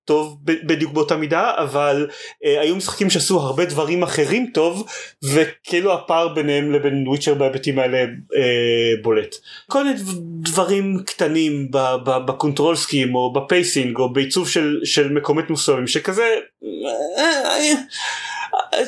טוב 0.06 0.38
בדיוק 0.44 0.94
באותה 0.94 1.16
מידה 1.16 1.52
אבל 1.58 2.08
uh, 2.10 2.48
היו 2.62 2.76
משחקים 2.76 3.10
שעשו 3.10 3.40
הרבה 3.40 3.66
דברים 3.66 4.04
אחרים 4.04 4.52
טוב 4.54 4.88
וכאילו 5.24 5.94
הפער 5.94 6.28
ביניהם 6.28 6.72
לבין 6.72 7.08
Witcher 7.08 7.34
בהיבטים 7.34 7.80
האלה 7.80 8.04
uh, 8.04 9.04
בולט. 9.04 9.36
כל 9.68 9.84
מיני 9.84 10.00
דברים 10.42 10.98
קטנים 11.06 11.72
ב 12.06 12.14
control 12.15 12.76
scheme 12.76 13.16
או 13.16 13.34
ב 13.34 13.43
pacing 13.43 13.98
או 13.98 14.14
בעיצוב 14.14 14.50
של, 14.50 14.80
של 14.84 15.10
מקומות 15.10 15.50
מסוימים 15.50 15.88
שכזה 15.88 16.36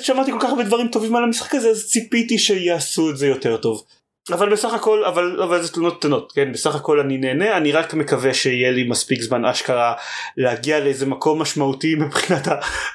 שמעתי 0.01 0.31
כל 0.31 0.37
כך 0.41 0.49
הרבה 0.49 0.63
דברים 0.63 0.87
טובים 0.87 1.15
על 1.15 1.23
המשחק 1.23 1.55
הזה 1.55 1.69
אז 1.69 1.87
ציפיתי 1.87 2.37
שיעשו 2.37 3.09
את 3.09 3.17
זה 3.17 3.27
יותר 3.27 3.57
טוב. 3.57 3.83
אבל 4.31 4.51
בסך 4.51 4.73
הכל 4.73 5.05
אבל 5.05 5.41
אבל 5.41 5.61
זה 5.61 5.73
תלונות 5.73 5.99
קטנות 5.99 6.31
כן 6.31 6.51
בסך 6.51 6.75
הכל 6.75 6.99
אני 6.99 7.17
נהנה 7.17 7.57
אני 7.57 7.71
רק 7.71 7.93
מקווה 7.93 8.33
שיהיה 8.33 8.71
לי 8.71 8.83
מספיק 8.83 9.21
זמן 9.21 9.45
אשכרה 9.45 9.93
להגיע 10.37 10.79
לאיזה 10.79 11.05
מקום 11.05 11.41
משמעותי 11.41 11.95
מבחינת 12.05 12.47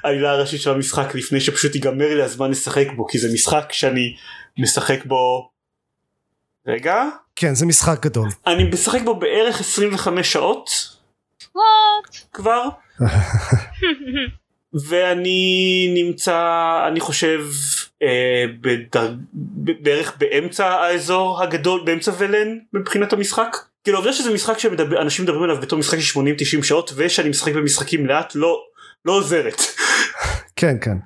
העלילה 0.03 0.31
הראשית 0.31 0.61
של 0.61 0.71
המשחק 0.71 1.15
לפני 1.15 1.41
שפשוט 1.41 1.75
ייגמר 1.75 2.15
לי 2.15 2.23
הזמן 2.23 2.51
לשחק 2.51 2.87
בו 2.95 3.07
כי 3.07 3.17
זה 3.17 3.33
משחק 3.33 3.71
שאני 3.71 4.15
משחק 4.57 5.05
בו 5.05 5.49
רגע 6.67 7.03
כן 7.35 7.55
זה 7.55 7.65
משחק 7.65 8.05
גדול. 8.05 8.29
אני 8.47 8.63
משחק 8.63 9.01
בו 9.01 9.15
בערך 9.15 9.59
25 9.59 10.33
שעות 10.33 10.69
וואט. 11.55 12.15
כבר 12.33 12.63
ואני 14.73 15.91
נמצא 15.93 16.39
אני 16.87 16.99
חושב 16.99 17.45
אה, 18.03 18.45
בדר... 18.61 19.13
ב- 19.33 19.83
בערך 19.83 20.17
באמצע 20.17 20.67
האזור 20.67 21.43
הגדול 21.43 21.81
באמצע 21.85 22.11
ולן 22.17 22.57
מבחינת 22.73 23.13
המשחק. 23.13 23.57
כאילו 23.83 23.97
העובדה 23.97 24.13
שזה 24.13 24.33
משחק 24.33 24.59
שאנשים 24.59 25.25
מדברים 25.25 25.43
עליו 25.43 25.57
בתור 25.61 25.79
משחק 25.79 25.99
של 25.99 26.19
80-90 26.19 26.63
שעות 26.63 26.91
ושאני 26.95 27.29
משחק 27.29 27.53
במשחקים 27.53 28.05
לאט 28.05 28.35
לא 28.35 28.63
לא 29.05 29.13
עוזרת. 29.13 29.61
כן 30.55 30.75
כן. 30.81 30.97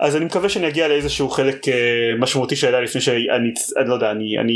אז 0.00 0.16
אני 0.16 0.24
מקווה 0.24 0.48
שאני 0.48 0.68
אגיע 0.68 0.88
לאיזשהו 0.88 1.30
חלק 1.30 1.68
אה, 1.68 1.74
משמעותי 2.18 2.56
שהיה 2.56 2.80
לפני 2.80 3.00
שאני 3.00 3.26
אני 3.76 3.88
לא 3.88 3.94
יודע 3.94 4.10
אני 4.10 4.38
אני 4.38 4.54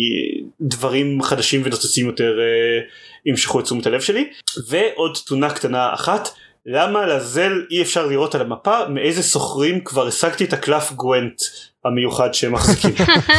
דברים 0.60 1.22
חדשים 1.22 1.62
ונוצצים 1.64 2.06
יותר 2.06 2.38
אה, 2.40 2.80
ימשכו 3.26 3.60
את 3.60 3.64
תשומת 3.64 3.86
הלב 3.86 4.00
שלי. 4.00 4.30
ועוד 4.68 5.18
תלונה 5.26 5.50
קטנה 5.50 5.94
אחת 5.94 6.28
למה 6.68 7.06
לזל 7.06 7.52
אי 7.70 7.82
אפשר 7.82 8.06
לראות 8.06 8.34
על 8.34 8.40
המפה 8.40 8.88
מאיזה 8.88 9.22
סוחרים 9.22 9.80
כבר 9.84 10.06
השגתי 10.06 10.44
את 10.44 10.52
הקלף 10.52 10.92
גוונט 10.92 11.42
המיוחד 11.84 12.34
שהם 12.34 12.52
מחזיקים. 12.52 12.94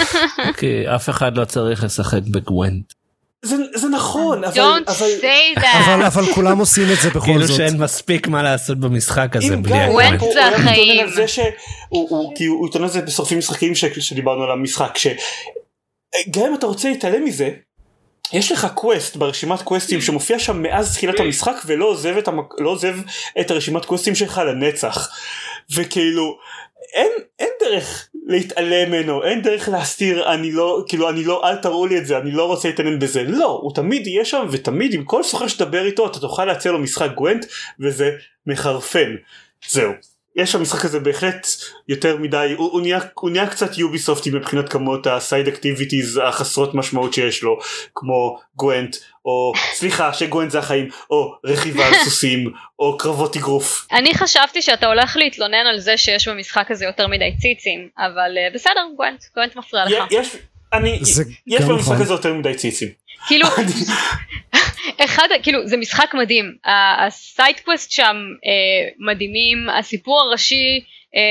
כי 0.59 0.87
אף 0.95 1.09
אחד 1.09 1.37
לא 1.37 1.45
צריך 1.45 1.83
לשחק 1.83 2.21
בגוונט. 2.31 2.93
זה, 3.45 3.55
זה 3.75 3.87
נכון 3.87 4.43
אבל, 4.43 6.03
אבל 6.05 6.25
כולם 6.33 6.57
עושים 6.59 6.83
את 6.93 7.01
זה 7.01 7.09
בכל 7.09 7.19
כאילו 7.19 7.45
זאת. 7.47 7.57
שאין 7.57 7.77
מספיק 7.77 8.27
מה 8.27 8.43
לעשות 8.43 8.77
במשחק 8.79 9.35
הזה 9.35 9.55
בלי 9.57 9.73
הגוונט. 9.79 10.21
הוא. 10.21 10.33
על 11.01 11.09
זה 11.13 11.27
שהוא 11.27 12.67
התלונן 12.67 12.85
על 12.87 12.93
זה 12.93 13.01
בשורפים 13.01 13.37
משחקים 13.37 13.75
ש- 13.75 13.85
שדיברנו 13.85 14.43
על 14.43 14.51
המשחק 14.51 14.97
שגם 14.97 15.15
אם 16.49 16.55
אתה 16.55 16.65
רוצה 16.65 16.89
להתעלם 16.89 17.25
מזה 17.25 17.49
יש 18.33 18.51
לך 18.51 18.67
quest 18.75 19.15
ברשימת 19.15 19.61
quests 19.61 20.01
שמופיע 20.01 20.39
שם 20.39 20.61
מאז 20.61 20.93
תחילת 20.93 21.19
המשחק 21.19 21.55
ולא 21.65 21.85
עוזב 21.85 22.17
את, 22.17 22.27
המק... 22.27 22.53
לא 22.59 22.69
עוזב 22.69 22.95
את 23.39 23.51
הרשימת 23.51 23.85
quests 23.85 24.15
שלך 24.15 24.41
לנצח. 24.47 25.09
וכאילו 25.75 26.37
אין, 26.93 27.11
אין 27.39 27.49
דרך 27.59 28.09
להתעלם 28.25 28.91
ממנו 28.91 29.23
אין 29.23 29.41
דרך 29.41 29.69
להסתיר 29.69 30.33
אני 30.33 30.51
לא 30.51 30.83
כאילו 30.87 31.09
אני 31.09 31.23
לא 31.23 31.49
אל 31.49 31.55
תראו 31.55 31.85
לי 31.87 31.97
את 31.97 32.05
זה 32.05 32.17
אני 32.17 32.31
לא 32.31 32.45
רוצה 32.45 32.67
להתעניין 32.67 32.99
בזה. 32.99 33.23
לא 33.23 33.59
הוא 33.63 33.75
תמיד 33.75 34.07
יהיה 34.07 34.25
שם 34.25 34.47
ותמיד 34.51 34.93
עם 34.93 35.03
כל 35.03 35.23
סוחר 35.23 35.47
שתדבר 35.47 35.85
איתו 35.85 36.07
אתה 36.07 36.19
תוכל 36.19 36.45
להציע 36.45 36.71
לו 36.71 36.79
משחק 36.79 37.11
Gwent 37.15 37.45
וזה 37.79 38.11
מחרפן. 38.47 39.15
זהו 39.67 39.91
יש 40.37 40.55
למשחק 40.55 40.85
הזה 40.85 40.99
בהחלט 40.99 41.47
יותר 41.87 42.17
מדי 42.17 42.53
הוא, 42.57 42.71
הוא, 42.71 42.81
נהיה, 42.81 42.99
הוא 43.13 43.29
נהיה 43.29 43.47
קצת 43.47 43.77
יוביסופטי 43.77 44.29
מבחינת 44.29 44.69
כמות 44.69 45.07
ה 45.07 45.15
side 45.15 45.47
activities 45.47 46.21
החסרות 46.23 46.75
משמעות 46.75 47.13
שיש 47.13 47.43
לו 47.43 47.59
כמו 47.95 48.39
Gwent 48.55 48.95
או 49.25 49.53
סליחה 49.73 50.13
ש 50.13 50.24
Gwent 50.24 50.51
זה 50.51 50.59
החיים 50.59 50.89
או 51.09 51.35
רכיבה 51.45 51.87
על 51.87 51.93
סוסים 52.03 52.53
או 52.79 52.97
קרבות 52.97 53.35
אגרוף 53.35 53.87
אני 53.91 54.13
חשבתי 54.13 54.61
שאתה 54.61 54.87
הולך 54.87 55.17
להתלונן 55.17 55.65
על 55.69 55.79
זה 55.79 55.97
שיש 55.97 56.27
במשחק 56.27 56.71
הזה 56.71 56.85
יותר 56.85 57.07
מדי 57.07 57.35
ציצים, 57.37 57.87
אבל 57.97 58.37
אה, 58.37 58.47
בסדר, 58.53 58.81
Gwent, 58.95 59.23
Gwent 59.35 59.55
מפריע 59.55 59.85
לך. 59.85 60.11
יש 60.11 60.35
אני 60.73 60.99
יש 61.47 61.61
במשחק 61.61 61.91
נכון. 61.91 62.01
הזה 62.01 62.13
יותר 62.13 62.33
מדי 62.33 62.53
ציצים 62.53 62.89
כאילו, 63.27 63.47
אחד, 65.05 65.27
כאילו, 65.43 65.67
זה 65.67 65.77
משחק 65.77 66.13
מדהים. 66.13 66.55
ה 66.65 66.78
side 66.78 67.28
quest 67.28 67.91
שם 67.91 68.15
אה, 68.45 68.89
מדהימים, 68.99 69.69
הסיפור 69.69 70.21
הראשי 70.21 70.81
אה, 71.15 71.21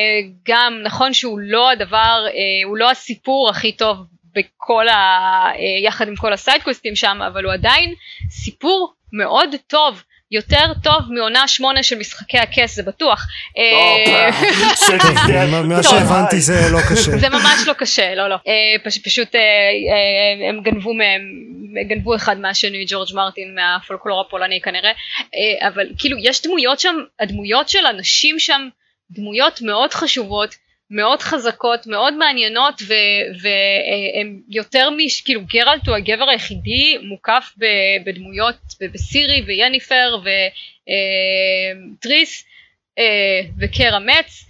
גם, 0.49 0.81
נכון 0.83 1.13
שהוא 1.13 1.39
לא 1.39 1.71
הדבר, 1.71 2.27
אה, 2.27 2.69
הוא 2.69 2.77
לא 2.77 2.91
הסיפור 2.91 3.49
הכי 3.51 3.73
טוב 3.73 3.97
בכל 4.35 4.89
ה... 4.89 4.95
אה, 4.95 5.85
יחד 5.85 6.09
עם 6.09 6.17
כל 6.17 6.33
ה 6.33 6.39
side 6.39 6.62
quests 6.62 6.97
שם, 6.97 7.19
אבל 7.27 7.45
הוא 7.45 7.53
עדיין 7.53 7.95
סיפור 8.31 8.95
מאוד 9.13 9.55
טוב. 9.67 10.03
יותר 10.31 10.73
טוב 10.83 11.03
מעונה 11.09 11.49
שמונה 11.49 11.83
של 11.83 11.99
משחקי 11.99 12.39
הכס 12.39 12.75
זה 12.75 12.83
בטוח. 12.83 13.27
אה, 13.59 14.31
מה-. 15.63 15.83
שהבנתי 15.83 16.41
זה 16.41 16.61
לא 16.73 16.79
קשה. 16.91 17.19
זה 17.19 17.29
ממש 17.29 17.67
לא 17.67 17.73
קשה, 17.73 18.15
לא 18.15 18.29
לא. 18.29 18.35
אה, 18.35 18.53
פש, 18.85 18.99
פשוט 18.99 19.35
אה, 19.35 19.41
הם 20.49 20.61
גנבו 20.63 20.95
מהם, 20.95 21.23
גנבו 21.89 22.17
אחד 22.17 22.39
מהשני, 22.39 22.85
ג'ורג' 22.89 23.09
מרטין 23.15 23.55
מהפולקלור 23.55 24.21
הפולני 24.21 24.61
כנראה, 24.61 24.91
אה, 24.91 25.69
אבל 25.69 25.87
כאילו 25.99 26.19
יש 26.21 26.43
דמויות 26.43 26.81
שם, 26.81 26.97
הדמויות 27.21 27.69
של 27.69 27.87
אנשים 27.87 28.39
שם, 28.39 28.69
דמויות 29.11 29.63
מאוד 29.63 29.95
חשובות, 29.95 30.55
מאוד 30.91 31.23
חזקות, 31.23 31.87
מאוד 31.87 32.15
מעניינות, 32.15 32.83
והם 33.43 34.41
יותר 34.49 34.91
מש... 34.91 35.21
כאילו 35.21 35.41
גרלט 35.47 35.89
הוא 35.89 35.97
הגבר 35.97 36.29
היחידי 36.29 36.99
מוקף 37.03 37.53
ב- 37.59 38.05
בדמויות, 38.07 38.57
בסירי 38.93 39.43
ויניפר 39.47 40.19
וטריס 41.99 42.45
וקר 43.61 43.97
אמץ. 43.97 44.47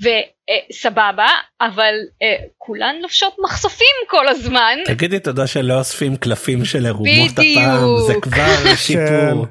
וסבבה, 0.00 1.28
אבל 1.60 1.94
אה, 2.22 2.36
כולן 2.58 2.96
לובשות 3.02 3.36
מחשופים 3.44 3.96
כל 4.08 4.28
הזמן. 4.28 4.78
תגידי 4.86 5.20
תודה 5.20 5.46
שלא 5.46 5.78
אוספים 5.78 6.16
קלפים 6.16 6.64
של 6.64 6.84
עירומות 6.84 7.30
בדיוק. 7.36 7.62
הפעם 7.62 7.88
זה 8.06 8.14
כבר 8.22 8.74
שיפור 8.86 9.46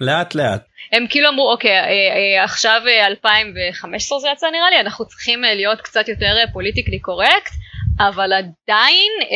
לאט 0.00 0.34
לאט. 0.34 0.67
הם 0.92 1.06
כאילו 1.10 1.28
אמרו 1.28 1.52
אוקיי 1.52 1.70
אה, 1.70 1.84
אה, 1.84 2.44
עכשיו 2.44 2.80
אה, 2.86 3.06
2015 3.06 4.20
זה 4.20 4.28
יצא 4.32 4.46
נראה 4.46 4.70
לי 4.70 4.80
אנחנו 4.80 5.04
צריכים 5.04 5.44
אה, 5.44 5.54
להיות 5.54 5.80
קצת 5.80 6.08
יותר 6.08 6.36
פוליטיקלי 6.52 6.98
קורקט 6.98 7.52
אבל 8.00 8.32
עדיין 8.32 9.12
אה, 9.20 9.26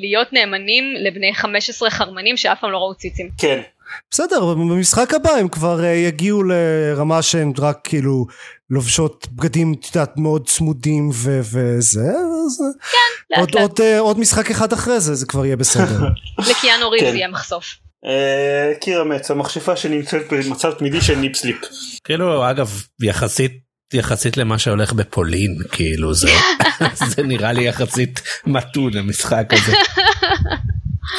להיות 0.00 0.32
נאמנים 0.32 0.84
לבני 0.94 1.34
15 1.34 1.90
חרמנים 1.90 2.36
שאף 2.36 2.60
פעם 2.60 2.70
לא 2.70 2.78
ראו 2.78 2.94
ציצים. 2.94 3.30
כן 3.38 3.60
בסדר, 4.10 4.54
במשחק 4.54 5.14
הבא 5.14 5.30
הם 5.30 5.48
כבר 5.48 5.84
אה, 5.84 5.88
יגיעו 5.88 6.42
לרמה 6.42 7.22
שהן 7.22 7.52
רק 7.58 7.78
כאילו 7.84 8.26
לובשות 8.70 9.26
בגדים, 9.32 9.74
את 9.80 9.86
יודעת, 9.86 10.16
מאוד 10.16 10.48
צמודים 10.48 11.10
ו- 11.14 11.40
וזה, 11.42 12.00
אז 12.00 12.62
לאט 13.30 13.40
עוד, 13.40 13.54
לאט. 13.54 13.62
עוד, 13.62 13.80
אה, 13.80 13.98
עוד 13.98 14.18
משחק 14.18 14.50
אחד 14.50 14.72
אחרי 14.72 15.00
זה, 15.00 15.14
זה 15.14 15.26
כבר 15.26 15.46
יהיה 15.46 15.56
בסדר. 15.56 16.00
לקיאנו 16.50 16.90
ריבס 16.90 17.10
כן. 17.10 17.16
יהיה 17.16 17.28
מחשוף. 17.28 17.64
אה, 18.04 18.72
קיר 18.80 19.02
אמץ 19.02 19.30
המכשפה 19.30 19.76
שנמצאת 19.76 20.32
במצב 20.32 20.72
תמידי 20.72 21.00
של 21.00 21.16
ניפסליפ 21.16 21.56
כאילו 22.04 22.50
אגב 22.50 22.82
יחסית 23.02 23.52
יחסית 23.94 24.36
למה 24.36 24.58
שהולך 24.58 24.92
בפולין 24.92 25.56
כאילו 25.72 26.14
זה 26.14 26.28
זה 27.14 27.22
נראה 27.22 27.52
לי 27.52 27.64
יחסית 27.64 28.20
מתון 28.46 28.96
המשחק 28.96 29.46
הזה. 29.50 29.72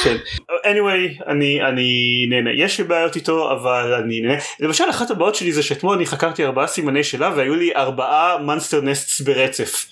כן. 0.02 0.16
anyway 0.48 1.30
אני 1.30 1.62
אני 1.62 2.26
נהנה 2.28 2.50
יש 2.56 2.78
לי 2.78 2.84
בעיות 2.84 3.16
איתו 3.16 3.52
אבל 3.52 3.94
אני 3.94 4.20
נהנה 4.20 4.40
למשל 4.60 4.84
אחת 4.90 5.10
הבעיות 5.10 5.34
שלי 5.34 5.52
זה 5.52 5.62
שאתמול 5.62 5.96
אני 5.96 6.06
חקרתי 6.06 6.44
ארבעה 6.44 6.66
סימני 6.66 7.04
שאלה 7.04 7.32
והיו 7.36 7.54
לי 7.54 7.74
ארבעה 7.76 8.38
מונסטר 8.38 8.80
נסטס 8.80 9.20
ברצף 9.20 9.86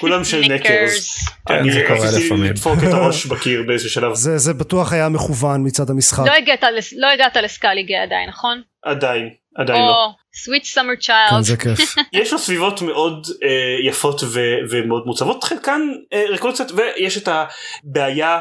כולם 0.00 0.24
של 0.24 0.40
נקרס. 0.40 1.28
כן, 1.48 1.54
אני 1.54 1.72
זה 1.72 1.84
קורה 1.88 2.08
רציתי 2.08 2.24
לפעמים. 2.26 2.44
לדפוק 2.50 2.78
את 2.88 2.92
הראש 2.92 3.26
בקיר 3.30 3.62
באיזה 3.66 3.88
שלב 3.88 4.14
זה, 4.14 4.38
זה 4.38 4.54
בטוח 4.54 4.92
היה 4.92 5.08
מכוון 5.08 5.66
מצד 5.66 5.90
המשחק. 5.90 6.26
לא 6.26 6.32
הגעת 6.32 6.64
לא 6.96 7.06
הגעת 7.10 7.36
לסקליגה 7.36 8.02
עדיין 8.02 8.28
נכון? 8.28 8.62
עדיין 8.82 9.30
עדיין 9.56 9.82
לא 9.82 10.04
או 10.04 10.10
sweet 10.34 10.64
summer 10.74 11.06
כן, 11.06 11.12
child. 11.12 11.40
זה 11.40 11.56
כיף. 11.56 11.94
יש 12.12 12.32
לו 12.32 12.38
סביבות 12.38 12.82
מאוד 12.82 13.26
אה, 13.42 13.88
יפות 13.88 14.20
ו- 14.24 14.56
ומאוד 14.70 15.02
מעוצבות 15.06 15.44
חלקן 15.44 15.80
אה, 16.12 16.24
ריקות 16.28 16.54
קצת 16.54 16.66
ויש 16.76 17.18
את 17.18 17.28
הבעיה 17.28 18.40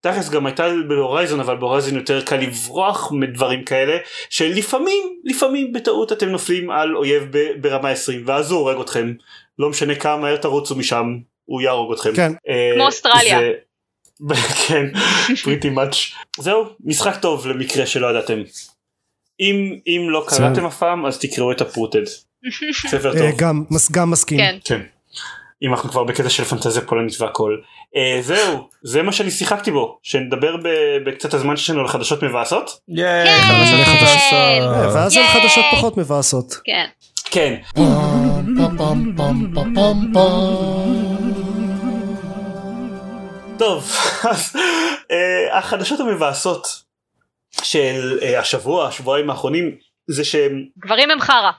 שתכלס 0.00 0.28
גם 0.30 0.46
הייתה 0.46 0.66
ב 0.88 0.94
Horizon 0.94 1.40
אבל 1.40 1.56
ב 1.56 1.61
Horizon 1.61 1.94
יותר 1.96 2.20
קל 2.24 2.36
לברוח 2.36 3.12
מדברים 3.12 3.64
כאלה 3.64 3.96
שלפעמים 4.30 5.02
לפעמים 5.24 5.72
בטעות 5.72 6.12
אתם 6.12 6.28
נופלים 6.28 6.70
על 6.70 6.96
אויב 6.96 7.26
ב- 7.30 7.52
ברמה 7.60 7.90
20 7.90 8.22
ואז 8.26 8.50
הוא 8.50 8.60
הורג 8.60 8.80
אתכם 8.80 9.12
לא 9.58 9.70
משנה 9.70 9.94
כמה 9.94 10.16
מהר 10.16 10.36
תרוצו 10.36 10.74
משם 10.76 11.16
הוא 11.44 11.60
יהרוג 11.62 11.92
אתכם. 11.92 12.10
כן. 12.16 12.32
אה, 12.48 12.70
כמו 12.74 12.86
אוסטרליה. 12.86 13.38
זה- 13.38 13.52
כן, 14.68 14.84
pretty 15.34 15.76
much. 15.76 15.96
זהו, 16.38 16.64
משחק 16.84 17.16
טוב 17.20 17.46
למקרה 17.46 17.86
שלא 17.86 18.06
ידעתם. 18.10 18.42
אם, 19.40 19.76
אם 19.86 20.06
לא. 20.10 20.24
קראתם 20.28 20.66
אף 20.66 20.78
פעם 20.78 21.06
אז 21.06 21.18
תקראו 21.18 21.52
את 21.52 21.60
הפרוטד. 21.60 22.02
ספר 22.90 23.08
אה, 23.16 23.18
טוב. 23.30 23.38
גם, 23.38 23.64
גם 23.92 24.10
מסכים. 24.10 24.38
כן. 24.38 24.56
כן. 24.64 24.80
אם 25.62 25.72
אנחנו 25.72 25.90
כבר 25.90 26.04
בקטע 26.04 26.30
של 26.30 26.44
פנטזיה 26.44 26.82
פולנית 26.82 27.20
והכל. 27.20 27.56
אה, 27.96 28.18
זהו, 28.22 28.68
זה 28.82 29.02
מה 29.02 29.12
שאני 29.12 29.30
שיחקתי 29.30 29.70
בו. 29.70 29.98
שנדבר 30.02 30.56
בקצת 31.06 31.34
הזמן 31.34 31.56
שלנו 31.56 31.80
על 31.80 31.88
חדשות 31.88 32.22
מבאסות? 32.22 32.80
ייי, 32.88 33.26
כן. 33.26 33.42
חדשות 33.42 33.80
אה. 34.32 34.94
ואז 34.94 35.16
על. 35.16 35.26
חדשות 35.26 35.64
פחות 35.72 35.96
מבאסות. 35.96 36.54
כן. 36.64 36.86
כן. 37.24 37.54
טוב, 43.58 43.92
אז 44.30 44.56
אה, 45.10 45.58
החדשות 45.58 46.00
המבאסות 46.00 46.66
של 47.62 48.18
השבוע, 48.38 48.88
השבועיים 48.88 49.30
האחרונים, 49.30 49.76
זה 50.10 50.24
שהם... 50.24 50.64
גברים 50.78 51.10
הם 51.10 51.20
חרא. 51.20 51.50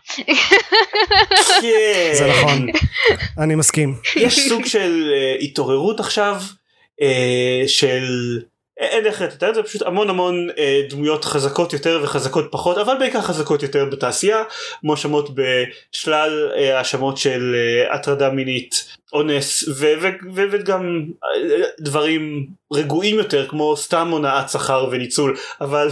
כן. 1.62 2.12
זה 2.14 2.28
נכון. 2.28 2.68
אני 3.38 3.56
מסכים. 3.56 3.95
יש 4.16 4.47
סוג 4.49 4.66
של 4.66 5.12
אה, 5.14 5.36
התעוררות 5.41 5.99
עכשיו 5.99 6.36
אה, 7.02 7.64
של 7.68 8.06
אין 8.82 9.06
איך 9.06 9.22
לתאר 9.22 9.49
את 9.49 9.56
זה 9.56 9.64
פשוט 9.64 9.82
המון 9.82 10.10
המון 10.10 10.47
אה, 10.58 10.82
דמויות 10.89 11.26
חזקות 11.26 11.74
יותר 11.74 11.99
וחזקות 12.04 12.47
פחות 12.52 12.78
אבל 12.78 12.93
בעיקר 12.99 13.22
חזקות 13.22 13.64
יותר 13.64 13.86
בתעשייה 13.86 14.43
מואשמות 14.84 15.30
בשלל 15.36 16.52
אה, 16.58 16.78
האשמות 16.78 17.18
של 17.18 17.56
אה, 17.56 17.95
הטרדה 17.95 18.30
מינית 18.30 18.95
אונס 19.14 19.68
ו- 19.68 19.93
ו- 20.01 20.34
ו- 20.36 20.45
וגם 20.51 21.05
אה, 21.24 21.64
דברים 21.80 22.47
רגועים 22.74 23.18
יותר 23.18 23.47
כמו 23.47 23.78
סתם 23.78 24.07
הונאת 24.12 24.49
שכר 24.49 24.88
וניצול 24.91 25.38
אבל 25.62 25.88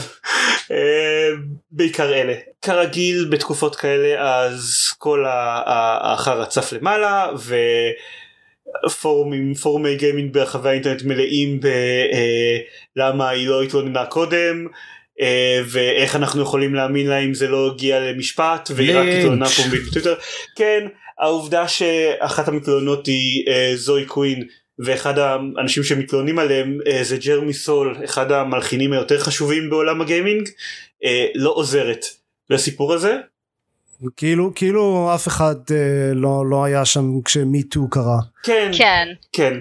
אה, 0.71 1.29
בעיקר 1.71 2.13
אלה 2.13 2.33
כרגיל 2.61 3.27
בתקופות 3.29 3.75
כאלה 3.75 4.41
אז 4.45 4.93
כל 4.97 5.25
ה- 5.25 5.63
ה- 5.65 6.13
החרא 6.13 6.45
צף 6.45 6.73
למעלה 6.73 7.27
ו... 7.37 7.55
פורומים 9.01 9.53
פורומי 9.53 9.95
גיימינג 9.95 10.33
ברחבי 10.33 10.69
האינטרנט 10.69 11.03
מלאים 11.03 11.59
בלמה 12.95 13.29
היא 13.29 13.47
לא 13.47 13.63
התלוננה 13.63 14.05
קודם 14.05 14.67
אה, 15.21 15.61
ואיך 15.65 16.15
אנחנו 16.15 16.41
יכולים 16.41 16.75
להאמין 16.75 17.07
לה 17.07 17.17
אם 17.17 17.33
זה 17.33 17.47
לא 17.47 17.67
הגיע 17.67 17.99
למשפט 17.99 18.69
והיא 18.75 18.95
רק 18.95 19.07
התלוננה 19.07 19.49
פומבית 19.49 19.81
בטוויטר. 19.83 20.15
כן, 20.55 20.87
העובדה 21.19 21.67
שאחת 21.67 22.47
המתלוננות 22.47 23.07
היא 23.07 23.47
אה, 23.47 23.71
זוי 23.75 24.05
קווין 24.05 24.47
ואחד 24.79 25.19
האנשים 25.19 25.83
שמתלוננים 25.83 26.39
עליהם 26.39 26.77
אה, 26.87 27.03
זה 27.03 27.17
ג'רמי 27.17 27.53
סול 27.53 27.97
אחד 28.05 28.31
המלחינים 28.31 28.93
היותר 28.93 29.19
חשובים 29.19 29.69
בעולם 29.69 30.01
הגיימינג 30.01 30.49
אה, 31.03 31.25
לא 31.35 31.51
עוזרת 31.55 32.05
לסיפור 32.49 32.93
הזה. 32.93 33.17
כאילו 34.17 34.51
כאילו 34.55 35.11
אף 35.15 35.27
אחד 35.27 35.55
אה, 35.71 36.11
לא 36.15 36.49
לא 36.49 36.63
היה 36.63 36.85
שם 36.85 37.21
כשמיטו 37.25 37.89
קרה. 37.89 38.19
כן 38.43 38.71
כן. 38.77 39.07
כן 39.33 39.53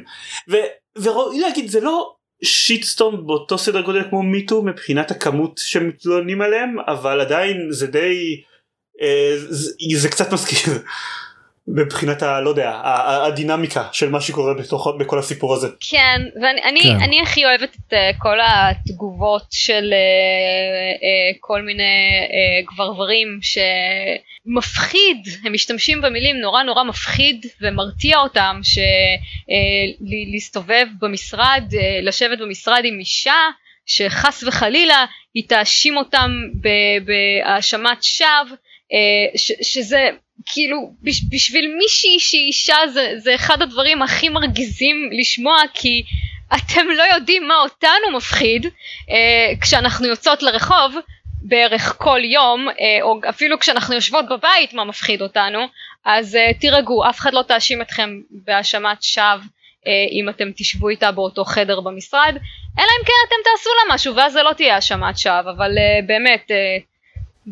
ו, 0.50 0.56
וראוי 0.96 1.40
להגיד 1.40 1.68
זה 1.68 1.80
לא 1.80 2.14
שיטסטום 2.42 3.26
באותו 3.26 3.58
סדר 3.58 3.80
גודל 3.80 4.02
כמו 4.10 4.22
מיטו 4.22 4.62
מבחינת 4.62 5.10
הכמות 5.10 5.60
שמתלוננים 5.64 6.42
עליהם 6.42 6.76
אבל 6.88 7.20
עדיין 7.20 7.66
זה 7.70 7.86
די 7.86 8.42
אה, 9.02 9.36
זה, 9.48 9.70
זה 9.96 10.08
קצת 10.08 10.32
מזכיר 10.32 10.74
מבחינת 11.74 12.22
ה... 12.22 12.40
לא 12.40 12.48
יודע, 12.50 12.80
הדינמיקה 13.26 13.84
של 13.92 14.10
מה 14.10 14.20
שקורה 14.20 14.54
בתוך, 14.54 14.88
בכל 14.98 15.18
הסיפור 15.18 15.54
הזה. 15.54 15.68
כן, 15.90 16.22
ואני 16.42 16.62
אני, 16.62 16.80
כן. 16.80 16.96
אני 17.02 17.20
הכי 17.20 17.44
אוהבת 17.44 17.76
את 17.76 17.92
uh, 17.92 17.96
כל 18.18 18.38
התגובות 18.40 19.46
של 19.50 19.92
uh, 19.92 21.00
uh, 21.00 21.36
כל 21.40 21.62
מיני 21.62 21.82
uh, 21.82 22.72
גברברים 22.72 23.38
שמפחיד, 23.42 25.26
הם 25.44 25.52
משתמשים 25.52 26.00
במילים 26.00 26.36
נורא 26.36 26.62
נורא 26.62 26.84
מפחיד 26.84 27.46
ומרתיע 27.60 28.18
אותם 28.18 28.60
שלהסתובב 30.00 30.86
במשרד, 31.00 31.64
uh, 31.70 31.76
לשבת 32.02 32.38
במשרד 32.38 32.82
עם 32.84 32.98
אישה 32.98 33.48
שחס 33.86 34.44
וחלילה 34.46 35.04
היא 35.34 35.48
תאשים 35.48 35.96
אותם 35.96 36.30
בהאשמת 37.04 38.02
שווא, 38.02 38.26
uh, 38.50 39.38
שזה 39.62 40.10
כאילו 40.46 40.92
בש, 41.02 41.22
בשביל 41.30 41.74
מישהי 41.78 42.18
שהיא 42.18 42.46
אישה 42.46 42.76
זה, 42.92 43.12
זה 43.16 43.34
אחד 43.34 43.62
הדברים 43.62 44.02
הכי 44.02 44.28
מרגיזים 44.28 45.10
לשמוע 45.20 45.56
כי 45.74 46.02
אתם 46.54 46.86
לא 46.96 47.02
יודעים 47.02 47.48
מה 47.48 47.54
אותנו 47.62 48.16
מפחיד. 48.16 48.66
אה, 49.10 49.52
כשאנחנו 49.60 50.06
יוצאות 50.06 50.42
לרחוב 50.42 50.94
בערך 51.42 51.96
כל 51.98 52.20
יום 52.24 52.68
אה, 52.68 52.74
או 53.02 53.20
אפילו 53.28 53.58
כשאנחנו 53.58 53.94
יושבות 53.94 54.24
בבית 54.28 54.72
מה 54.72 54.84
מפחיד 54.84 55.22
אותנו. 55.22 55.58
אז 56.04 56.36
אה, 56.36 56.54
תירגעו 56.60 57.08
אף 57.08 57.18
אחד 57.18 57.34
לא 57.34 57.42
תאשים 57.42 57.82
אתכם 57.82 58.10
בהאשמת 58.30 59.02
שווא 59.02 59.24
אה, 59.86 60.06
אם 60.12 60.28
אתם 60.28 60.50
תשבו 60.56 60.88
איתה 60.88 61.12
באותו 61.12 61.44
חדר 61.44 61.80
במשרד. 61.80 62.34
אלא 62.78 62.86
אם 63.00 63.04
כן 63.04 63.12
אתם 63.28 63.36
תעשו 63.44 63.70
לה 63.70 63.94
משהו 63.94 64.16
ואז 64.16 64.32
זה 64.32 64.42
לא 64.42 64.52
תהיה 64.52 64.74
האשמת 64.74 65.18
שווא 65.18 65.40
אבל 65.40 65.78
אה, 65.78 66.00
באמת 66.06 66.50
אה, 66.50 66.78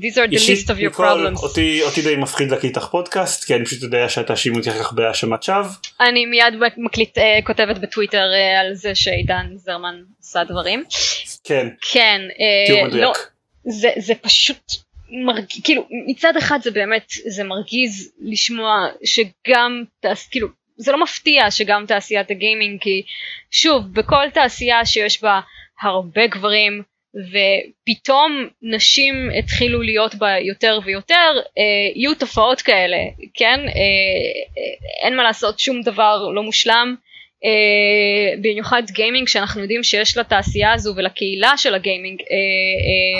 these 0.01 0.14
are 0.14 0.28
the 0.28 0.32
אישית 0.32 0.59
list 0.59 0.70
of 0.70 0.74
your 0.74 0.97
problems. 0.97 1.42
אותי, 1.42 1.82
אותי 1.82 2.03
די 2.03 2.16
מפחיד 2.16 2.51
להקליט 2.51 2.76
לך 2.76 2.84
פודקאסט 2.84 3.44
כי 3.44 3.55
אני 3.55 3.64
פשוט 3.64 3.82
יודע 3.82 4.09
שאתה 4.09 4.26
תאשימו 4.26 4.57
אותי 4.57 4.70
אחר 4.70 4.78
כך 4.78 4.92
בהאשמת 4.92 5.42
שווא. 5.42 5.68
אני 6.01 6.26
מיד 6.26 6.55
מקליט, 6.76 7.18
אה, 7.18 7.38
כותבת 7.44 7.78
בטוויטר 7.78 8.32
אה, 8.34 8.61
על 8.61 8.74
זה 8.74 8.94
שעידן 8.94 9.47
זרמן 9.55 10.03
עשה 10.20 10.44
דברים. 10.44 10.84
כן, 11.44 11.68
כן, 11.92 12.20
מדויק. 12.86 13.03
לא, 13.03 13.12
זה, 13.64 13.90
זה 13.97 14.14
פשוט 14.14 14.72
מרגיז, 15.11 15.62
כאילו 15.64 15.86
מצד 16.07 16.36
אחד 16.36 16.59
זה 16.62 16.70
באמת, 16.70 17.12
זה 17.26 17.44
מרגיז 17.44 18.12
לשמוע 18.20 18.86
שגם, 19.05 19.84
תעש, 20.01 20.26
כאילו, 20.30 20.49
זה 20.76 20.92
לא 20.92 21.03
מפתיע 21.03 21.51
שגם 21.51 21.84
תעשיית 21.88 22.30
הגיימינג, 22.30 22.80
כי 22.80 23.03
שוב, 23.51 23.92
בכל 23.92 24.30
תעשייה 24.34 24.86
שיש 24.86 25.22
בה 25.22 25.40
הרבה 25.82 26.26
גברים, 26.26 26.82
ופתאום 27.17 28.49
נשים 28.62 29.31
התחילו 29.39 29.83
להיות 29.83 30.14
בה 30.14 30.39
יותר 30.39 30.79
ויותר, 30.85 31.41
אה, 31.59 31.62
יהיו 31.95 32.14
תופעות 32.14 32.62
כאלה, 32.62 32.97
כן? 33.35 33.61
אה, 33.61 33.67
אה, 33.69 35.07
אין 35.07 35.17
מה 35.17 35.23
לעשות, 35.23 35.59
שום 35.59 35.83
דבר 35.83 36.29
לא 36.35 36.43
מושלם. 36.43 36.95
אה, 37.45 38.37
במיוחד 38.43 38.83
גיימינג 38.91 39.29
שאנחנו 39.29 39.61
יודעים 39.61 39.83
שיש 39.83 40.17
לתעשייה 40.17 40.73
הזו 40.73 40.95
ולקהילה 40.97 41.57
של 41.57 41.75
הגיימינג 41.75 42.21
אה, 42.21 42.37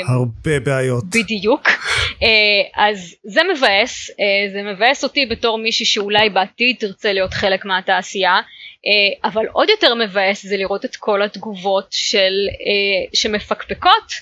אה, 0.09 0.15
הרבה 0.15 0.61
בעיות. 0.61 1.05
בדיוק 1.05 1.69
אה, 2.23 2.29
אז 2.87 3.15
זה 3.25 3.41
מבאס 3.55 4.11
אה, 4.11 4.53
זה 4.53 4.63
מבאס 4.63 5.05
אותי 5.05 5.27
בתור 5.27 5.59
מישהי 5.59 5.87
שאולי 5.87 6.31
בעתיד 6.31 6.77
תרצה 6.79 7.13
להיות 7.13 7.35
חלק 7.35 7.65
מהתעשייה 7.65 8.41
אבל 9.25 9.47
עוד 9.53 9.69
יותר 9.69 9.95
מבאס 9.95 10.47
זה 10.47 10.57
לראות 10.57 10.85
את 10.85 10.97
כל 10.97 11.23
התגובות 11.23 11.87
של 11.91 12.33
אה, 12.51 13.09
שמפקפקות 13.15 14.13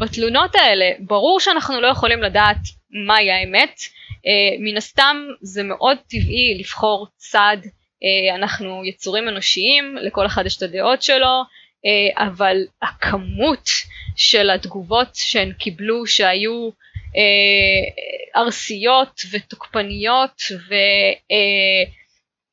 בתלונות 0.00 0.54
האלה. 0.54 0.90
ברור 0.98 1.40
שאנחנו 1.40 1.80
לא 1.80 1.86
יכולים 1.86 2.22
לדעת 2.22 2.58
מהי 2.90 3.30
האמת. 3.30 3.80
אה, 4.26 4.56
מן 4.58 4.76
הסתם 4.76 5.16
זה 5.40 5.62
מאוד 5.62 5.98
טבעי 6.08 6.58
לבחור 6.58 7.06
צד 7.16 7.56
אה, 8.04 8.34
אנחנו 8.34 8.84
יצורים 8.84 9.28
אנושיים 9.28 9.96
לכל 9.96 10.26
אחד 10.26 10.46
יש 10.46 10.56
את 10.56 10.62
הדעות 10.62 11.02
שלו 11.02 11.42
אה, 11.86 12.26
אבל 12.26 12.56
הכמות 12.82 13.68
של 14.16 14.50
התגובות 14.50 15.08
שהן 15.14 15.52
קיבלו 15.52 16.06
שהיו 16.06 16.70
אה, 17.16 18.42
ארסיות 18.42 19.20
ותוקפניות 19.30 20.42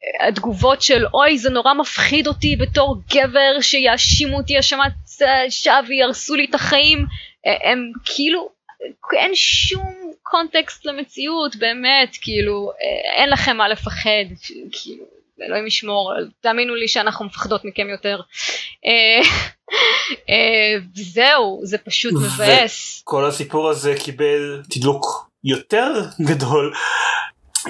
והתגובות 0.04 0.82
של 0.82 1.06
אוי 1.14 1.38
זה 1.38 1.50
נורא 1.50 1.74
מפחיד 1.74 2.28
אותי 2.28 2.56
בתור 2.56 2.96
גבר 3.14 3.62
שיאשימו 3.62 4.38
אותי 4.38 4.58
האשמת 4.58 4.92
שווא 5.50 5.82
ויהרסו 5.88 6.36
לי 6.36 6.46
את 6.50 6.56
החיים. 6.56 7.06
אה, 7.48 7.72
הם 7.72 7.92
כאילו 8.06 8.50
אין 9.20 9.32
שום 9.36 10.12
קונטקסט 10.24 10.86
למציאות 10.86 11.56
באמת 11.56 12.18
כאילו 12.22 12.72
אה, 12.72 13.22
אין 13.22 13.30
לכם 13.30 13.58
מה 13.58 13.70
לפחד 13.70 14.26
כאילו 14.72 15.06
אלוהים 15.42 15.68
ישמור 15.68 16.14
תאמינו 16.42 16.76
לי 16.76 16.88
שאנחנו 16.88 17.26
מפחדות 17.26 17.66
מכם 17.66 17.90
יותר. 17.90 18.22
אה, 18.86 19.22
אה, 20.30 20.80
זהו 20.94 21.60
זה 21.64 21.78
פשוט 21.78 22.14
מבאס. 22.14 23.02
כל 23.04 23.26
הסיפור 23.26 23.70
הזה 23.70 23.96
קיבל 24.04 24.62
תדלוק 24.70 25.30
יותר 25.44 25.94
גדול 26.22 26.74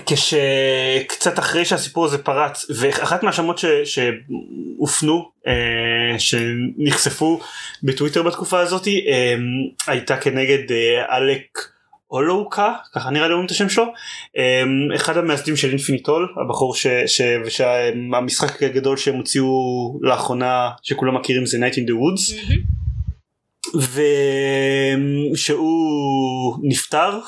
כשקצת 0.05 1.39
אחרי 1.39 1.65
שהסיפור 1.65 2.05
הזה 2.05 2.17
פרץ 2.17 2.65
ואחת 2.79 3.23
מהאשמות 3.23 3.57
ש- 3.57 3.65
שהופנו 3.85 5.29
אה, 5.47 5.53
שנחשפו 6.19 7.39
בטוויטר 7.83 8.23
בתקופה 8.23 8.59
הזאת 8.59 8.87
אה, 8.87 9.35
הייתה 9.87 10.17
כנגד 10.17 10.71
אה, 10.71 11.17
אלק 11.17 11.59
אולוקה 12.11 12.73
ככה 12.93 13.09
נראה 13.09 13.27
לי 13.27 13.33
אומרים 13.33 13.45
את 13.45 13.51
השם 13.51 13.69
שלו 13.69 13.85
אה, 14.37 14.63
אחד 14.95 15.17
המייסדים 15.17 15.55
של 15.57 15.69
אינפיניטול 15.69 16.33
הבחור 16.45 16.75
ש- 16.75 16.87
ש- 17.07 17.21
שהמשחק 17.49 18.63
הגדול 18.63 18.97
שהם 18.97 19.15
הוציאו 19.15 19.45
לאחרונה 20.01 20.69
שכולם 20.83 21.15
מכירים 21.17 21.45
זה 21.45 21.57
Night 21.57 21.73
in 21.73 21.89
the 21.89 21.93
Woods 21.93 22.35
מהמם. 22.49 22.61
ושהוא 25.33 26.57
נפטר 26.63 27.19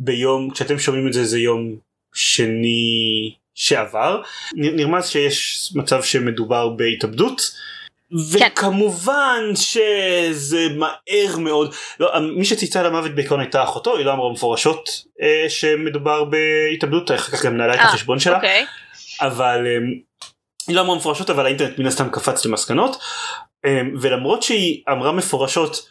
ביום 0.00 0.50
כשאתם 0.50 0.78
שומעים 0.78 1.08
את 1.08 1.12
זה 1.12 1.24
זה 1.24 1.38
יום 1.38 1.76
שני 2.14 3.34
שעבר 3.54 4.22
נרמז 4.54 5.08
שיש 5.08 5.70
מצב 5.74 6.02
שמדובר 6.02 6.68
בהתאבדות 6.68 7.40
כן. 8.10 8.46
וכמובן 8.46 9.44
שזה 9.54 10.68
מהר 10.68 11.38
מאוד 11.38 11.74
לא, 12.00 12.20
מי 12.20 12.44
שצייצה 12.44 12.82
למוות 12.82 13.14
בעיקרון 13.14 13.40
הייתה 13.40 13.62
אחותו 13.62 13.96
היא 13.96 14.06
לא 14.06 14.12
אמרה 14.12 14.32
מפורשות 14.32 15.04
אה, 15.22 15.44
שמדובר 15.48 16.24
בהתאבדות 16.24 17.10
אחר 17.10 17.32
כך 17.32 17.44
גם 17.44 17.56
נעלה 17.56 17.74
את 17.74 17.78
אה, 17.78 17.84
החשבון 17.84 18.18
שלה 18.18 18.36
אוקיי. 18.36 18.66
אבל 19.20 19.66
אמ, 19.66 20.00
היא 20.68 20.76
לא 20.76 20.80
אמרה 20.80 20.96
מפורשות 20.96 21.30
אבל 21.30 21.46
האינטרנט 21.46 21.78
מן 21.78 21.86
הסתם 21.86 22.08
קפץ 22.10 22.46
למסקנות 22.46 22.96
אמ, 23.66 23.94
ולמרות 24.00 24.42
שהיא 24.42 24.82
אמרה 24.92 25.12
מפורשות 25.12 25.88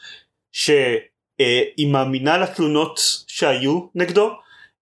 שהיא 1.40 1.88
מאמינה 1.88 2.38
לתלונות 2.38 3.00
שהיו 3.28 3.82
נגדו 3.96 4.32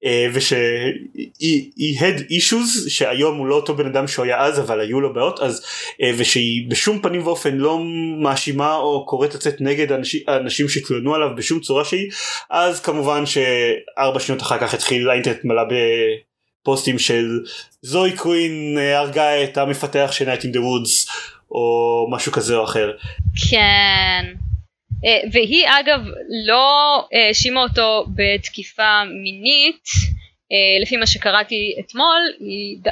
אה, 0.05 0.27
ושהיא 0.33 1.99
had 1.99 2.19
issues 2.31 2.89
שהיום 2.89 3.37
הוא 3.37 3.47
לא 3.47 3.55
אותו 3.55 3.75
בן 3.75 3.85
אדם 3.85 4.07
שהוא 4.07 4.25
היה 4.25 4.37
אז 4.37 4.59
אבל 4.59 4.79
היו 4.79 5.01
לו 5.01 5.13
בעיות 5.13 5.39
אז 5.39 5.65
אה, 6.01 6.11
ושהיא 6.17 6.69
בשום 6.69 7.01
פנים 7.01 7.27
ואופן 7.27 7.55
לא 7.55 7.79
מאשימה 8.21 8.75
או 8.75 9.05
קוראת 9.05 9.35
לצאת 9.35 9.61
נגד 9.61 9.91
האנשים, 9.91 10.21
האנשים 10.27 10.69
שהתלוננו 10.69 11.15
עליו 11.15 11.29
בשום 11.35 11.59
צורה 11.59 11.85
שהיא 11.85 12.11
אז 12.49 12.79
כמובן 12.79 13.23
שארבע 13.25 14.19
שניות 14.19 14.41
אחר 14.41 14.57
כך 14.57 14.73
התחיל 14.73 15.09
האינטרנט 15.09 15.43
מלא 15.43 15.63
בפוסטים 16.63 16.99
של 16.99 17.39
זוי 17.81 18.17
קווין 18.17 18.77
אה, 18.77 18.99
הרגה 18.99 19.43
את 19.43 19.57
המפתח 19.57 20.09
של 20.11 20.29
in 20.29 20.53
the 20.53 20.57
Woods 20.57 21.11
או 21.51 22.07
משהו 22.11 22.31
כזה 22.31 22.55
או 22.55 22.63
אחר. 22.63 22.91
כן. 23.49 24.46
אה, 25.05 25.19
והיא 25.31 25.67
אגב 25.67 26.01
לא 26.45 27.07
האשימה 27.13 27.61
אותו 27.61 28.05
בתקיפה 28.15 29.03
מינית, 29.23 29.83
אה, 29.85 30.16
לפי 30.81 30.97
מה 30.97 31.07
שקראתי 31.07 31.75
אתמול 31.79 32.21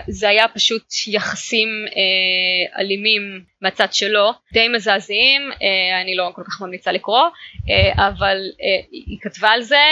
זה 0.07 0.29
היה 0.29 0.47
פשוט 0.47 0.93
יחסים 1.07 1.69
אה, 1.87 2.81
אלימים 2.81 3.43
מהצד 3.61 3.93
שלו 3.93 4.31
די 4.53 4.67
מזעזעים 4.67 5.41
אה, 5.51 6.01
אני 6.01 6.15
לא 6.15 6.31
כל 6.35 6.41
כך 6.47 6.61
ממליצה 6.61 6.91
לקרוא 6.91 7.27
אבל 7.97 8.37
היא 8.91 9.17
כתבה 9.21 9.49
על 9.49 9.61
זה 9.61 9.83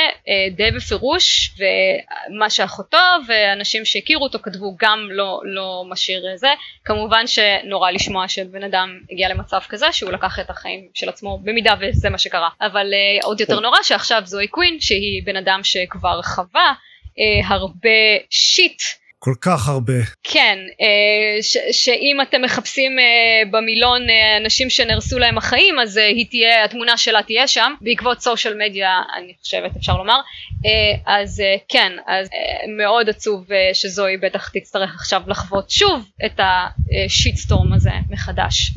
די 0.52 0.72
בפירוש 0.72 1.54
ומה 1.58 2.50
שאחותו 2.50 2.98
ואנשים 3.28 3.86
שהכירו 3.86 4.24
אותו 4.24 4.40
כתבו 4.40 4.76
גם 4.80 5.08
לא, 5.12 5.42
לא 5.44 5.84
משאיר 5.90 6.24
זה. 6.36 6.48
כמובן 6.86 7.28
שנורא 7.28 7.92
לשמוע 7.92 8.28
שבן 8.28 8.64
אדם 8.64 9.00
הגיע 9.12 9.30
למצב 9.30 9.60
כזה 9.70 9.92
שהוא 9.92 10.12
לקח 10.12 10.40
את 10.40 10.50
החיים 10.50 10.88
של 10.94 11.10
עצמו 11.10 11.40
במידה 11.44 11.74
וזה 11.80 12.10
מה 12.10 12.18
שקרה. 12.18 12.50
אבל 12.62 12.94
עוד 13.24 13.42
יותר 13.42 13.60
נורא 13.60 13.78
שעכשיו 13.84 14.22
זוהי 14.26 14.48
קווין 14.48 14.80
שהיא 14.80 15.24
בן 15.26 15.36
אדם 15.36 15.60
שכבר 15.64 16.22
חווה 16.22 16.74
אה, 17.20 17.48
הרבה 17.48 17.90
שיט. 18.30 18.82
כל 19.20 19.34
כך 19.42 19.68
הרבה. 19.68 19.94
כן, 20.24 20.60
אה, 20.82 21.42
ש, 21.42 21.58
שאם 21.72 22.18
אתם 22.22 22.42
מחפשים 22.42 23.00
אה, 23.00 23.50
במילון 23.52 24.10
אה, 24.10 24.38
אנשים 24.38 24.70
שנהרסו 24.70 25.20
להם 25.20 25.38
החיים 25.38 25.80
אז 25.80 25.98
אה, 25.98 26.08
היא 26.08 26.26
תהיה, 26.30 26.66
התמונה 26.66 26.98
שלה 26.98 27.24
תהיה 27.24 27.48
שם 27.48 27.74
בעקבות 27.82 28.22
סושיאל 28.22 28.58
מדיה 28.58 29.02
אני 29.18 29.34
חושבת 29.42 29.76
אפשר 29.78 29.98
לומר 29.98 30.20
אה, 30.66 31.20
אז 31.20 31.40
אה, 31.40 31.56
כן, 31.70 31.92
אז 32.08 32.28
אה, 32.28 32.68
מאוד 32.78 33.10
עצוב 33.10 33.52
אה, 33.52 33.70
שזוהי 33.74 34.18
בטח 34.18 34.50
תצטרך 34.50 34.96
עכשיו 34.96 35.22
לחוות 35.28 35.70
שוב 35.70 36.10
את 36.26 36.40
השיטסטורם 36.40 37.74
הזה 37.74 37.92
מחדש. 38.10 38.72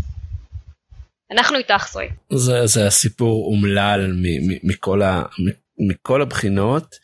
אנחנו 1.30 1.56
איתך 1.56 1.88
זוהי. 1.92 2.08
זה, 2.32 2.66
זה 2.66 2.86
הסיפור 2.86 3.46
אומלל 3.46 4.12
מכל 4.62 5.02
ה... 5.02 5.22
מכל 5.78 6.22
הבחינות 6.22 6.94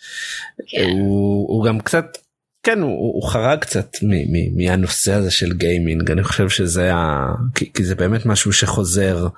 כן. 0.66 0.82
הוא, 0.82 1.48
הוא 1.48 1.64
גם 1.64 1.80
קצת 1.80 2.18
כן 2.62 2.80
הוא, 2.80 2.90
הוא 2.90 3.28
חרג 3.28 3.58
קצת 3.58 3.96
מ, 4.02 4.10
מ, 4.10 4.56
מהנושא 4.56 5.12
הזה 5.12 5.30
של 5.30 5.52
גיימינג 5.52 6.10
אני 6.10 6.22
חושב 6.24 6.48
שזה 6.48 6.94
ה... 6.94 7.26
כי, 7.54 7.72
כי 7.72 7.84
זה 7.84 7.94
באמת 7.94 8.26
משהו 8.26 8.52
שחוזר 8.52 9.28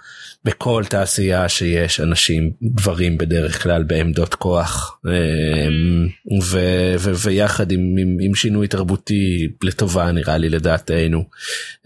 בכל 0.45 0.85
תעשייה 0.89 1.49
שיש 1.49 2.01
אנשים 2.01 2.51
גברים 2.63 3.19
בדרך 3.19 3.63
כלל 3.63 3.83
בעמדות 3.83 4.35
כוח 4.35 5.01
אמ, 5.07 6.09
ו, 6.43 6.59
ו, 6.99 7.17
ויחד 7.17 7.73
עם, 7.73 7.81
עם, 7.99 8.17
עם 8.21 8.35
שינוי 8.35 8.69
תרבותי 8.69 9.49
לטובה 9.63 10.13
נראה 10.13 10.39
לי 10.39 10.49
לדעתנו 10.49 11.25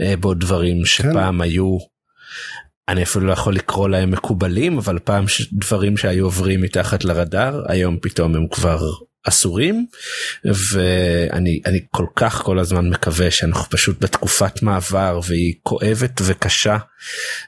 אה, 0.00 0.14
בו 0.16 0.34
דברים 0.34 0.84
שפעם 0.84 1.36
כן. 1.36 1.40
היו 1.40 1.78
אני 2.88 3.02
אפילו 3.02 3.26
לא 3.26 3.32
יכול 3.32 3.54
לקרוא 3.54 3.88
להם 3.88 4.10
מקובלים 4.10 4.78
אבל 4.78 4.98
פעם 4.98 5.24
דברים 5.52 5.96
שהיו 5.96 6.24
עוברים 6.24 6.60
מתחת 6.60 7.04
לרדאר 7.04 7.62
היום 7.68 7.96
פתאום 8.02 8.34
הם 8.34 8.48
כבר 8.48 8.90
אסורים 9.28 9.86
ואני 10.44 11.60
אני 11.66 11.80
כל 11.90 12.06
כך 12.16 12.42
כל 12.42 12.58
הזמן 12.58 12.90
מקווה 12.90 13.30
שאנחנו 13.30 13.70
פשוט 13.70 14.04
בתקופת 14.04 14.62
מעבר 14.62 15.20
והיא 15.26 15.54
כואבת 15.62 16.20
וקשה 16.24 16.76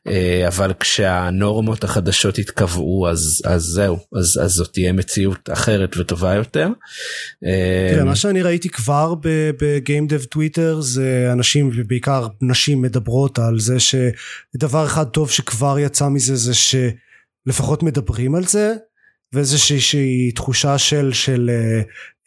אה, 0.07 0.45
אבל 0.49 0.72
כשהנורמות 0.81 1.85
החדשות 1.85 2.39
יתקבעו 2.39 3.09
אז 3.09 3.43
אז 3.45 3.62
זהו 3.62 3.99
אז 4.18 4.41
אז 4.43 4.51
זאת 4.51 4.72
תהיה 4.72 4.93
מציאות 4.93 5.51
אחרת 5.53 5.97
וטובה 5.97 6.35
יותר. 6.35 6.68
אה, 7.45 7.91
תראה, 7.93 8.05
מה 8.05 8.16
שאני 8.16 8.43
ראיתי 8.43 8.68
כבר 8.68 9.14
בגיים 9.61 10.07
דב 10.07 10.24
טוויטר 10.24 10.81
זה 10.81 11.28
אנשים 11.33 11.70
ובעיקר 11.76 12.26
נשים 12.43 12.83
מדברות 12.83 13.39
על 13.39 13.59
זה 13.59 13.76
שדבר 13.81 14.87
אחד 14.87 15.05
טוב 15.05 15.31
שכבר 15.31 15.78
יצא 15.78 16.09
מזה 16.09 16.37
זה 16.37 16.53
שלפחות 16.55 17.83
מדברים 17.83 18.35
על 18.35 18.47
זה 18.47 18.74
ואיזושהי 19.33 20.33
תחושה 20.33 20.78
של, 20.78 21.12
של 21.12 21.51
אה, 21.51 21.81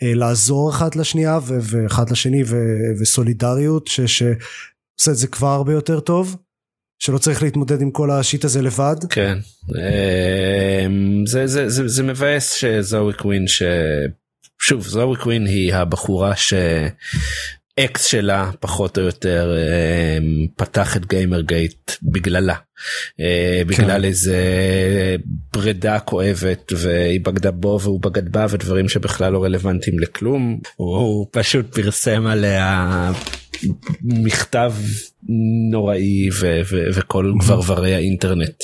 אה, 0.03 0.13
לעזור 0.13 0.69
אחד 0.69 0.95
לשנייה 0.95 1.39
ו, 1.47 1.57
ואחד 1.61 2.09
לשני 2.09 2.43
ו, 2.45 2.55
וסולידריות 3.01 3.87
שעושה 3.87 5.11
את 5.11 5.15
זה 5.15 5.27
כבר 5.27 5.47
הרבה 5.47 5.73
יותר 5.73 5.99
טוב. 5.99 6.37
שלא 6.99 7.17
צריך 7.17 7.43
להתמודד 7.43 7.81
עם 7.81 7.91
כל 7.91 8.11
השיט 8.11 8.45
הזה 8.45 8.61
לבד. 8.61 8.95
כן. 9.09 9.37
אה, 9.75 10.87
זה, 11.25 11.47
זה, 11.47 11.69
זה, 11.69 11.87
זה 11.87 12.03
מבאס 12.03 12.53
שזוהי 12.53 13.13
קווין 13.17 13.47
ש... 13.47 13.63
שוב 14.61 14.87
זוהי 14.87 15.17
קווין 15.17 15.45
היא 15.45 15.73
הבחורה 15.73 16.35
ש... 16.35 16.53
אקס 17.79 18.05
שלה 18.05 18.51
פחות 18.59 18.97
או 18.97 19.03
יותר 19.03 19.55
אמ, 19.57 20.47
פתח 20.55 20.97
את 20.97 21.05
גיימר 21.05 21.41
גייט 21.41 21.91
בגללה 22.03 22.55
אה, 23.19 23.61
כן. 23.61 23.67
בגלל 23.67 24.05
איזה 24.05 24.37
פרידה 25.51 25.99
כואבת 25.99 26.73
והיא 26.75 27.21
בגדה 27.21 27.51
בו 27.51 27.79
והוא 27.81 28.01
בגד 28.01 28.31
בה 28.31 28.45
ודברים 28.49 28.89
שבכלל 28.89 29.33
לא 29.33 29.43
רלוונטיים 29.43 29.99
לכלום 29.99 30.59
הוא 30.75 31.27
פשוט 31.31 31.75
פרסם 31.75 32.27
עליה 32.27 33.11
מכתב 34.03 34.73
נוראי 35.71 36.29
ו- 36.39 36.61
ו- 36.71 36.87
וכל 36.93 37.33
גברברי 37.39 37.95
האינטרנט. 37.95 38.63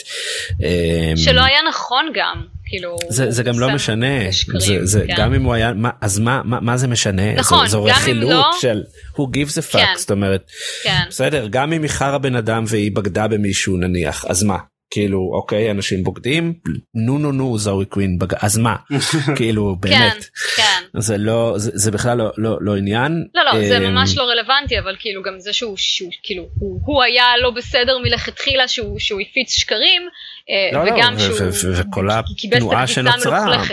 אמ, 0.60 1.18
שלא 1.18 1.42
היה 1.42 1.60
נכון 1.70 2.06
גם. 2.16 2.46
כאילו 2.70 2.98
זה, 3.10 3.32
זה 3.32 3.44
גם 3.44 3.60
לא 3.60 3.70
משנה 3.70 4.32
שקרים, 4.32 4.62
זה, 4.62 4.86
זה 4.86 5.04
כן. 5.08 5.14
גם 5.18 5.34
אם 5.34 5.44
הוא 5.44 5.54
היה 5.54 5.74
מה 5.74 5.90
אז 6.02 6.20
מה 6.20 6.42
מה, 6.46 6.60
מה 6.60 6.78
זה 6.78 6.88
משנה 6.88 7.36
נכון 7.36 7.68
זו, 7.68 7.72
זו 7.72 7.84
רכילות 7.84 8.30
לא... 8.30 8.52
של 8.62 8.84
who 9.14 9.22
gives 9.22 9.52
a 9.52 9.74
fuck 9.74 9.78
כן. 9.78 9.94
זאת 9.98 10.12
אומרת 10.12 10.52
כן. 10.84 11.02
בסדר 11.10 11.48
גם 11.50 11.74
אם 11.74 11.82
היא 11.82 11.90
חרא 11.90 12.18
בן 12.18 12.36
אדם 12.36 12.64
והיא 12.68 12.92
בגדה 12.92 13.28
במישהו 13.28 13.78
נניח 13.78 14.26
אז 14.26 14.44
מה 14.44 14.58
כאילו 14.92 15.32
אוקיי 15.34 15.72
אנשים 15.72 16.04
בוגדים 16.04 16.54
נו 16.96 17.18
נו 17.18 17.32
נו 17.32 17.58
זוהי 17.58 17.86
קווין 17.86 18.20
בג... 18.20 18.34
אז 18.40 18.58
מה 18.58 18.76
כאילו 19.38 19.76
באמת 19.80 20.26
כן, 20.56 20.62
כן. 20.64 20.79
זה 20.98 21.18
לא 21.18 21.54
זה, 21.58 21.72
זה 21.74 21.92
בכלל 21.92 22.18
לא, 22.18 22.32
לא 22.38 22.58
לא 22.62 22.76
עניין 22.76 23.26
לא 23.36 23.44
לא 23.44 23.68
זה 23.68 23.78
אמ, 23.78 23.84
ממש 23.84 24.18
לא 24.18 24.24
רלוונטי 24.24 24.80
אבל 24.80 24.96
כאילו 25.00 25.24
גם 25.24 25.40
זה 25.40 25.54
שהוא, 25.54 25.78
שהוא 25.78 26.12
כאילו 26.24 26.48
הוא, 26.60 26.82
הוא 26.86 27.04
היה 27.04 27.26
לא 27.42 27.52
בסדר 27.52 27.98
מלכתחילה 27.98 28.68
שהוא, 28.68 29.00
שהוא 29.00 29.22
הפיץ 29.22 29.52
שקרים 29.52 30.02
אה, 30.50 30.70
לא, 30.74 30.86
לא 30.86 30.92
וגם 30.92 31.14
לא, 31.14 31.20
שהוא 31.20 31.74
וכל 31.74 32.10
התנועה 32.44 32.88
שנוצרה. 32.88 33.64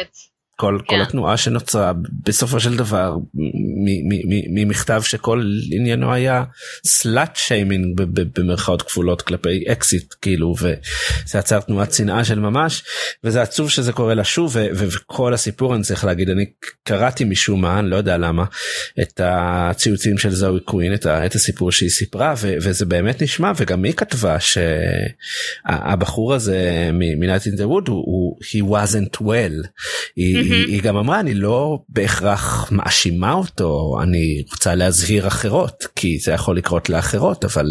כל, 0.56 0.78
כן. 0.78 0.96
כל 0.96 1.02
התנועה 1.02 1.36
שנוצרה 1.36 1.92
בסופו 2.24 2.60
של 2.60 2.76
דבר 2.76 3.16
ממכתב 4.54 5.02
שכל 5.04 5.44
עניינו 5.70 6.12
היה 6.12 6.44
slut 6.86 7.36
shaming 7.36 8.00
במרכאות 8.36 8.82
כפולות 8.82 9.22
כלפי 9.22 9.64
אקסית 9.72 10.14
כאילו 10.22 10.54
וזה 10.58 11.38
יצר 11.38 11.60
תנועת 11.60 11.92
שנאה 11.92 12.24
של 12.24 12.38
ממש 12.38 12.82
וזה 13.24 13.42
עצוב 13.42 13.70
שזה 13.70 13.92
קורה 13.92 14.14
לה 14.14 14.24
שוב 14.24 14.56
וכל 14.72 15.34
הסיפור 15.34 15.74
אני 15.74 15.82
צריך 15.82 16.04
להגיד 16.04 16.30
אני 16.30 16.44
קראתי 16.84 17.24
משום 17.24 17.60
מה 17.60 17.78
אני 17.78 17.90
לא 17.90 17.96
יודע 17.96 18.16
למה 18.16 18.44
את 19.02 19.20
הציוצים 19.24 20.18
של 20.18 20.30
זואי 20.30 20.60
קווין 20.60 20.94
את, 20.94 21.06
את 21.06 21.34
הסיפור 21.34 21.72
שהיא 21.72 21.90
סיפרה 21.90 22.34
וזה 22.42 22.84
באמת 22.84 23.22
נשמע 23.22 23.52
וגם 23.56 23.84
היא 23.84 23.92
כתבה 23.92 24.36
שהבחור 25.68 26.34
הזה 26.34 26.90
מ-Night 26.92 27.42
in 27.42 27.58
the 27.58 27.64
Wood 27.64 27.90
הוא 27.90 28.38
he 28.42 28.62
wasn't 28.62 29.22
well. 29.22 29.68
היא, 30.16 30.45
היא, 30.52 30.66
היא 30.66 30.82
גם 30.82 30.96
אמרה 30.96 31.20
אני 31.20 31.34
לא 31.34 31.78
בהכרח 31.88 32.72
מאשימה 32.72 33.32
אותו 33.32 33.98
אני 34.02 34.42
רוצה 34.50 34.74
להזהיר 34.74 35.26
אחרות 35.26 35.84
כי 35.96 36.18
זה 36.18 36.32
יכול 36.32 36.56
לקרות 36.56 36.88
לאחרות 36.88 37.44
אבל 37.44 37.66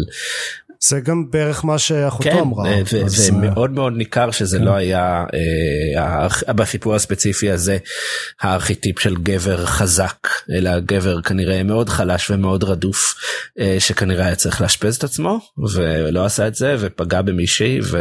זה 0.80 1.00
גם 1.00 1.30
בערך 1.30 1.64
מה 1.64 1.78
שאחותו 1.78 2.30
כן, 2.30 2.38
אמרה. 2.38 2.70
ומאוד 3.28 3.70
מאוד 3.70 3.92
ניכר 3.96 4.30
שזה 4.30 4.58
כן. 4.58 4.64
לא 4.64 4.74
היה 4.74 5.24
אה, 5.96 6.52
בסיפור 6.52 6.94
הספציפי 6.94 7.50
הזה 7.50 7.78
הארכיטיפ 8.40 8.98
של 8.98 9.16
גבר 9.16 9.66
חזק 9.66 10.28
אלא 10.50 10.80
גבר 10.80 11.22
כנראה 11.22 11.62
מאוד 11.62 11.88
חלש 11.88 12.30
ומאוד 12.30 12.64
רדוף 12.64 13.14
אה, 13.60 13.76
שכנראה 13.78 14.26
היה 14.26 14.34
צריך 14.34 14.60
לאשפז 14.60 14.96
את 14.96 15.04
עצמו 15.04 15.40
ולא 15.72 16.24
עשה 16.24 16.46
את 16.48 16.54
זה 16.54 16.76
ופגע 16.80 17.22
במישהי 17.22 17.80
ו... 17.90 17.96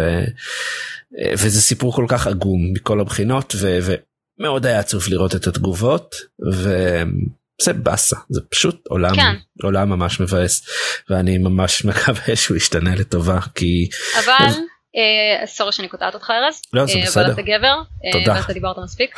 אה, 1.20 1.34
וזה 1.34 1.62
סיפור 1.62 1.94
כל 1.94 2.06
כך 2.08 2.28
עגום 2.28 2.74
מכל 2.74 3.00
הבחינות 3.00 3.56
ו... 3.58 3.96
מאוד 4.40 4.66
היה 4.66 4.80
עצוב 4.80 5.04
לראות 5.10 5.36
את 5.36 5.48
התגובות 5.48 6.16
וזה 6.52 7.74
באסה 7.74 8.18
זה 8.30 8.42
פשוט 8.50 8.88
עולם 8.90 9.16
כן. 9.16 9.36
עולם 9.64 9.90
ממש 9.90 10.20
מבאס 10.20 10.66
ואני 11.10 11.38
ממש 11.38 11.86
מקווה 11.86 12.36
שהוא 12.36 12.58
ישתנה 12.58 12.96
לטובה 12.96 13.40
כי 13.56 13.90
אבל 14.20 14.52
אה, 14.98 15.48
סורי 15.48 15.72
שאני 15.72 15.88
קוטעת 15.88 16.14
אותך 16.14 16.30
ארז. 16.30 16.62
לא 16.74 16.86
זה 16.86 16.94
בסדר. 17.04 17.24
אבל 17.24 17.32
אתה 17.32 17.42
גבר 17.42 17.82
אה, 18.06 18.12
תודה. 18.12 18.34
ואתה 18.40 18.54
דיברת 18.54 18.78
מספיק. 18.84 19.16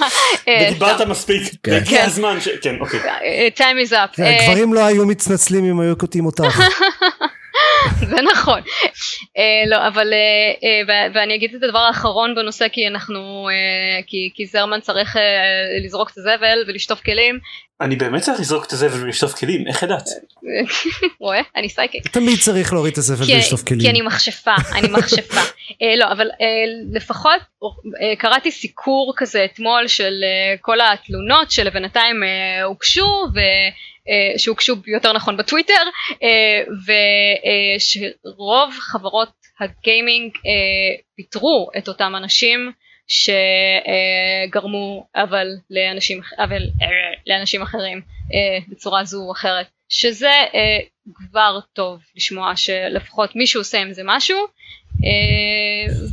דיברת 0.72 1.00
מספיק. 1.00 1.42
כן. 1.62 1.72
הגיע 1.72 2.04
הזמן 2.04 2.38
כן 2.62 2.76
אוקיי. 2.80 3.00
time 3.56 3.88
is 3.88 3.92
up. 3.92 4.22
גברים 4.44 4.74
לא 4.74 4.84
היו 4.84 5.06
מצנצלים 5.06 5.64
אם 5.64 5.80
היו 5.80 5.96
קוטעים 5.96 6.26
אותך. 6.26 6.60
זה 8.10 8.16
נכון. 8.32 8.60
אה, 9.38 9.62
לא, 9.66 9.86
אבל, 9.86 10.12
אה, 10.12 10.52
אה, 10.64 10.82
ו- 10.88 11.14
ואני 11.14 11.34
אגיד 11.34 11.54
את 11.54 11.62
הדבר 11.62 11.78
האחרון 11.78 12.34
בנושא 12.34 12.68
כי 12.68 12.88
אנחנו, 12.88 13.48
אה, 13.48 14.02
כי, 14.06 14.30
כי 14.34 14.46
זרמן 14.46 14.80
צריך 14.80 15.16
אה, 15.16 15.22
לזרוק 15.84 16.10
את 16.10 16.18
הזבל 16.18 16.64
ולשטוף 16.66 17.00
כלים. 17.00 17.38
אני 17.82 17.96
באמת 17.96 18.22
צריך 18.22 18.40
לזרוק 18.40 18.64
את 18.64 18.72
הזבל 18.72 19.02
ולשטוף 19.02 19.34
כלים, 19.34 19.66
איך 19.66 19.82
ידעת? 19.82 20.08
רואה? 21.20 21.40
אני 21.56 21.68
סייקיק. 21.68 22.08
תמיד 22.08 22.38
צריך 22.38 22.72
להוריד 22.72 22.92
את 22.92 22.98
הזבל 22.98 23.34
ולשטוף 23.34 23.62
כלים. 23.62 23.80
כי 23.80 23.90
אני 23.90 24.02
מכשפה, 24.02 24.54
אני 24.74 24.88
מכשפה. 24.88 25.40
אה, 25.82 25.96
לא, 25.96 26.12
אבל 26.12 26.26
אה, 26.40 26.46
לפחות 26.92 27.40
אה, 28.02 28.16
קראתי 28.16 28.50
סיקור 28.50 29.12
כזה 29.16 29.44
אתמול 29.44 29.88
של 29.88 30.24
כל 30.60 30.80
התלונות 30.80 31.50
שלבינתיים 31.50 32.22
הוגשו, 32.64 33.24
שהוגשו 34.36 34.76
יותר 34.86 35.12
נכון 35.12 35.36
בטוויטר, 35.36 35.82
ושרוב 37.76 38.74
חברות 38.78 39.28
הגיימינג 39.60 40.32
פיטרו 41.16 41.70
את 41.78 41.88
אותם 41.88 42.12
אנשים 42.16 42.72
שגרמו 43.08 45.06
עוול 45.16 45.56
לאנשים, 45.70 46.20
עוול 46.38 46.62
אה, 46.82 46.86
לאנשים 47.26 47.62
אחרים 47.62 48.00
אה, 48.34 48.58
בצורה 48.68 49.04
זו 49.04 49.18
או 49.26 49.32
אחרת. 49.32 49.66
שזה 49.88 50.30
אה, 50.54 50.78
כבר 51.14 51.58
טוב 51.72 52.00
לשמוע 52.16 52.56
שלפחות 52.56 53.36
מישהו 53.36 53.60
עושה 53.60 53.80
עם 53.80 53.92
זה 53.92 54.02
משהו. 54.04 54.38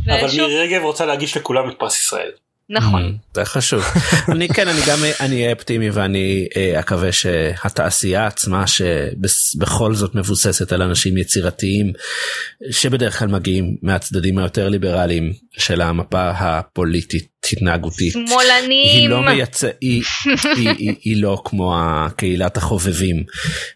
אבל 0.05 0.25
ושוב, 0.25 0.47
מירי 0.47 0.67
רגב 0.67 0.81
רוצה 0.81 1.05
להגיש 1.05 1.37
לכולם 1.37 1.69
את 1.69 1.75
פרס 1.79 1.99
ישראל. 1.99 2.31
נכון. 2.69 3.17
Mm, 3.17 3.35
זה 3.35 3.45
חשוב. 3.45 3.83
אני 4.33 4.47
כן 4.47 4.67
אני 4.67 4.79
גם 4.87 4.97
אני 5.19 5.35
אהיה 5.41 5.53
אופטימי 5.53 5.89
ואני 5.89 6.47
אה, 6.57 6.79
אקווה 6.79 7.11
שהתעשייה 7.11 8.27
עצמה 8.27 8.63
שבכל 8.67 9.95
זאת 9.95 10.15
מבוססת 10.15 10.73
על 10.73 10.81
אנשים 10.81 11.17
יצירתיים 11.17 11.93
שבדרך 12.71 13.19
כלל 13.19 13.27
מגיעים 13.27 13.75
מהצדדים 13.81 14.37
היותר 14.37 14.69
ליברליים 14.69 15.33
של 15.57 15.81
המפה 15.81 16.29
הפוליטית 16.29 17.38
התנהגותית. 17.53 18.15
היא 18.15 18.27
שמאלנים. 18.27 19.09
לא 19.09 19.21
מייצ... 19.21 19.63
היא, 19.63 20.03
היא, 20.55 20.69
היא, 20.69 20.95
היא 21.03 21.21
לא 21.21 21.41
כמו 21.45 21.75
קהילת 22.15 22.57
החובבים 22.57 23.23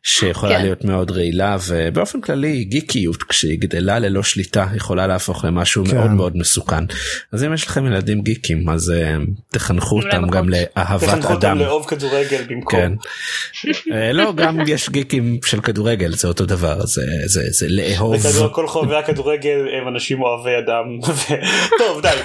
שיכולה 0.04 0.56
כן. 0.56 0.62
להיות 0.62 0.86
מאוד 0.86 1.12
רעילה 1.12 1.58
ובאופן 1.68 2.22
כללי 2.22 2.64
גיקיות 2.64 3.24
כשהיא 3.24 3.60
גדלה 3.60 4.00
ללא 4.00 4.24
שליטה 4.24 4.68
יכולה 4.76 5.08
להפוך 5.08 5.46
למשהו 5.46 5.86
כן. 5.86 5.98
מאוד 5.98 6.10
מאוד 6.10 6.38
מסוכן. 6.38 6.84
אז 7.32 7.44
אם 7.44 7.54
יש 7.54 7.68
לכם 7.68 7.86
ילדים 7.86 8.22
גיקים 8.22 8.70
אז 8.70 8.92
אה, 8.92 9.16
תחנכו 9.52 10.02
תנו 10.02 10.10
להם 10.10 10.24
אותם 10.24 10.34
גם 10.34 10.48
מכות. 10.48 10.60
לאהבת 10.76 11.04
תחנכו 11.04 11.34
אותם 11.34 11.48
אדם. 11.48 11.58
לאהוב 11.58 11.86
כדורגל 11.88 12.42
במקום. 12.50 12.80
כן. 12.80 12.92
אה, 13.94 14.14
לא 14.14 14.34
גם 14.36 14.60
יש 14.68 14.90
גיקים 14.90 15.40
של 15.46 15.62
כדורגל 15.62 16.14
זה 16.14 16.28
אותו 16.28 16.46
דבר 16.46 16.86
זה 16.86 17.02
זה 17.26 17.42
זה 17.50 17.68
לאהוב. 17.70 18.16
כל 18.52 18.68
חובבי 18.68 18.96
הכדורגל 18.96 19.68
הם 19.78 19.88
אנשים 19.88 20.22
אוהבי 20.22 20.58
אדם. 20.58 20.86
טוב 21.80 22.02
די. 22.02 22.18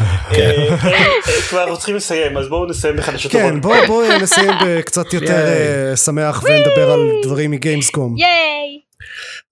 כן. 1.40 1.56
אה, 1.56 1.62
אה, 1.62 1.62
אה, 1.62 1.62
כבר 1.62 1.62
אנחנו 1.62 1.76
צריכים 1.76 1.96
לסיים 1.96 2.36
אז 2.36 2.48
בואו 2.48 2.66
נסיים 2.66 2.96
בחדשות 2.96 3.32
כן 3.32 3.48
טובות. 3.48 3.62
בואו 3.62 3.86
בוא 3.86 4.04
נסיים 4.22 4.50
בקצת 4.66 5.12
יותר. 5.12 5.46
אה, 5.46 5.96
שמח 5.96 6.42
ונדבר 6.42 6.90
על 6.90 7.00
דברים 7.22 7.50
מגיימסקום. 7.50 8.16
ייי. 8.16 8.80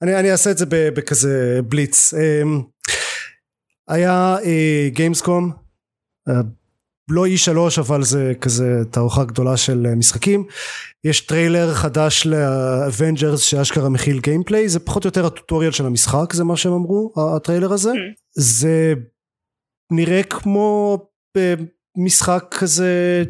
אני, 0.02 0.20
אני 0.20 0.32
אעשה 0.32 0.50
את 0.50 0.58
זה 0.58 0.66
ב- 0.66 0.88
בכזה 0.88 1.60
בליץ. 1.68 2.14
אמ, 2.14 2.62
היה 3.88 4.36
גיימסקום, 4.88 5.52
לא 7.10 7.26
E3 7.26 7.80
אבל 7.80 8.02
זה 8.02 8.32
כזה 8.40 8.84
תערוכה 8.90 9.24
גדולה 9.24 9.56
של 9.56 9.86
אה, 9.86 9.94
משחקים. 9.94 10.46
יש 11.04 11.20
טריילר 11.20 11.74
חדש 11.74 12.26
ל 12.26 12.39
Avengers 12.39 13.40
שאשכרה 13.40 13.88
מכיל 13.88 14.20
gameplay, 14.20 14.68
זה 14.68 14.80
פחות 14.80 15.04
או 15.04 15.08
יותר 15.08 15.26
ה 15.26 15.31
tutorial 15.31 15.72
של 15.72 15.86
המשחק, 15.86 16.32
זה 16.32 16.44
מה 16.44 16.56
שהם 16.56 16.72
אמרו, 16.72 17.12
הטריילר 17.36 17.72
הזה. 17.72 17.90
זה 18.36 18.94
נראה 19.92 20.22
כמו 20.22 20.98
אה, 21.36 21.54
משחק 21.96 22.44
כזה 22.58 23.24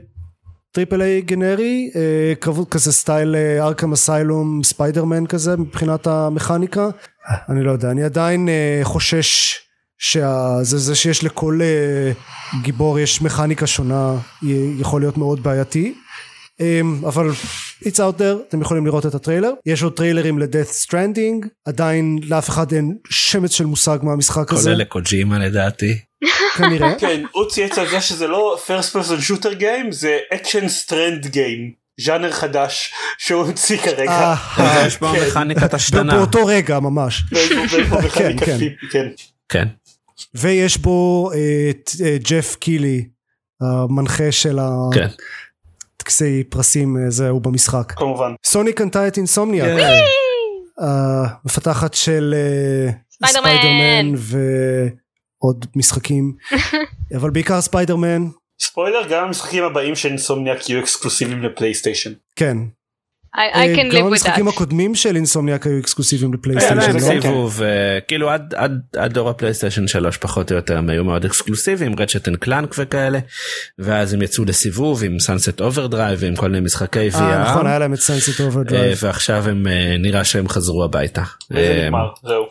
triple 0.77 1.03
A 1.03 1.23
גנרי, 1.23 1.91
אה, 1.97 2.35
קרבות 2.41 2.69
כזה 2.69 2.93
style 2.93 3.37
Arkham 3.61 3.93
Asylum 3.93 4.63
Spider-Man 4.65 5.27
כזה 5.27 5.57
מבחינת 5.57 6.07
המכניקה. 6.07 6.89
אני 7.49 7.65
לא 7.65 7.71
יודע, 7.71 7.91
אני 7.91 8.05
עדיין 8.05 8.49
אה, 8.49 8.81
חושש 8.83 9.55
שזה 9.99 10.79
זה 10.79 10.95
שיש 10.95 11.25
לכל 11.25 11.61
אה, 11.63 12.13
גיבור 12.63 12.99
יש 12.99 13.23
מכניקה 13.23 13.67
שונה 13.67 14.15
יכול 14.79 15.01
להיות 15.01 15.17
מאוד 15.17 15.43
בעייתי. 15.43 15.95
אבל 17.07 17.31
it's 17.85 17.97
out 17.97 18.19
there 18.19 18.49
אתם 18.49 18.61
יכולים 18.61 18.87
לראות 18.87 19.07
את 19.07 19.15
הטריילר 19.15 19.53
יש 19.67 19.83
עוד 19.83 19.93
טריילרים 19.93 20.39
ל 20.39 20.43
Death 20.43 20.67
Stranding 20.67 21.47
עדיין 21.65 22.19
לאף 22.23 22.49
אחד 22.49 22.73
אין 22.73 22.97
שמץ 23.11 23.51
של 23.51 23.67
מושג 23.67 23.99
מה 24.03 24.13
המשחק 24.13 24.53
הזה 24.53 24.71
כולל 24.71 24.81
לקוג'ימה 24.81 25.39
לדעתי. 25.39 25.99
כנראה 26.57 26.95
כן 27.01 27.23
הוא 27.33 27.49
צייץ 27.51 27.79
על 27.79 27.89
זה 27.89 28.01
שזה 28.01 28.27
לא 28.27 28.59
first 28.67 28.93
person 28.93 29.31
shooter 29.31 29.61
game 29.61 29.91
זה 29.91 30.19
action 30.33 30.65
strand 30.85 31.27
game. 31.27 31.87
ז'אנר 32.01 32.33
חדש 32.33 32.93
שהוא 33.19 33.47
המציא 33.47 33.79
כרגע. 33.79 34.35
אה, 34.59 34.85
יש 34.87 35.01
בו 35.01 35.09
כן. 35.09 35.27
מכניקת 35.27 35.75
השתנה. 35.79 36.17
באותו 36.17 36.47
רגע 36.47 36.81
ממש 36.81 37.23
כן. 38.15 38.37
כן. 38.93 39.09
כן. 39.49 39.69
ויש 40.35 40.79
בו 40.79 41.31
אה, 41.35 41.71
את, 41.71 41.91
אה, 42.05 42.17
ג'ף 42.23 42.57
קיילי 42.57 43.05
המנחה 43.61 44.33
של 44.33 44.59
כן. 44.95 45.09
הטקסי 45.97 46.45
פרסים 46.45 46.97
אה, 46.97 47.11
זה 47.11 47.29
הוא 47.29 47.43
במשחק 47.43 47.93
כמובן. 47.97 48.35
סוני 48.47 48.73
קנתה 48.73 49.09
את 49.09 49.17
Insomniac. 49.17 49.65
המפתחת 50.79 51.95
של 51.95 52.35
אה, 52.37 53.29
ספיידרמן. 53.29 54.15
ועוד 55.43 55.67
משחקים 55.77 56.37
אבל 57.17 57.31
בעיקר 57.31 57.61
ספיידרמן 57.61 58.27
ספוילר 58.61 59.07
גם 59.11 59.25
המשחקים 59.25 59.65
הבאים 59.65 59.95
של 59.95 60.09
Insomniac 60.09 60.69
יהיו 60.69 60.81
אקסקלוסיביים 60.81 61.43
ל 61.43 61.48
PlayStation. 61.48 62.13
כן 62.37 62.57
I, 63.37 63.39
I 63.39 63.57
אה, 63.57 63.75
can 63.75 63.79
גם 63.79 63.91
live 63.91 63.95
with 63.95 64.07
המשחקים. 64.07 64.49
הקודמים 64.49 64.95
של 64.95 65.17
Insomniac 65.17 65.67
היו 65.67 65.79
אקסקלוסיביים 65.79 66.35
ל 66.35 66.39
PlayStation? 66.39 66.93
כן. 66.93 66.99
סיבוב 66.99 67.63
אה, 67.63 68.01
כאילו 68.09 68.31
עד 68.31 68.55
עד 68.57 68.81
עד 68.97 69.13
דור 69.13 69.31
ה 69.31 69.35
PlayStation 69.35 69.87
3 69.87 70.17
פחות 70.17 70.53
או 70.53 70.57
יותר 70.57 70.79
הם 70.79 70.91
היו 70.91 71.05
מאוד 71.05 71.25
אקסקלוסיביים 71.25 71.95
Ratchet 71.99 72.29
and 72.29 72.37
Clank 72.37 72.75
וכאלה 72.79 73.19
ואז 73.79 74.15
הם 74.15 74.23
יצאו 74.23 74.45
לסיבוב 74.45 75.05
עם 75.05 75.19
Sunset 75.19 75.61
Overdrive 75.61 76.19
ועם 76.23 76.37
כל 76.37 76.49
מיני 76.49 76.65
משחקי 76.65 77.09
VR 77.09 77.17
אה 77.17 77.51
נכון 77.51 77.67
היה 77.67 77.79
להם 77.79 77.95
את 77.95 77.99
אה, 78.11 78.47
Overdrive 78.47 78.99
ועכשיו 79.03 79.49
הם 79.49 79.67
אה, 79.67 79.97
נראה 79.99 80.25
שהם 80.25 80.49
חזרו 80.49 80.85
הביתה. 80.85 81.23
אה, 81.55 81.85
נגמר 81.85 82.09
זהו. 82.23 82.47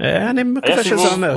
אה, 0.00 0.30
אני 0.30 0.42
מקווה 0.42 0.84
שזה 0.84 1.08
אומר 1.08 1.34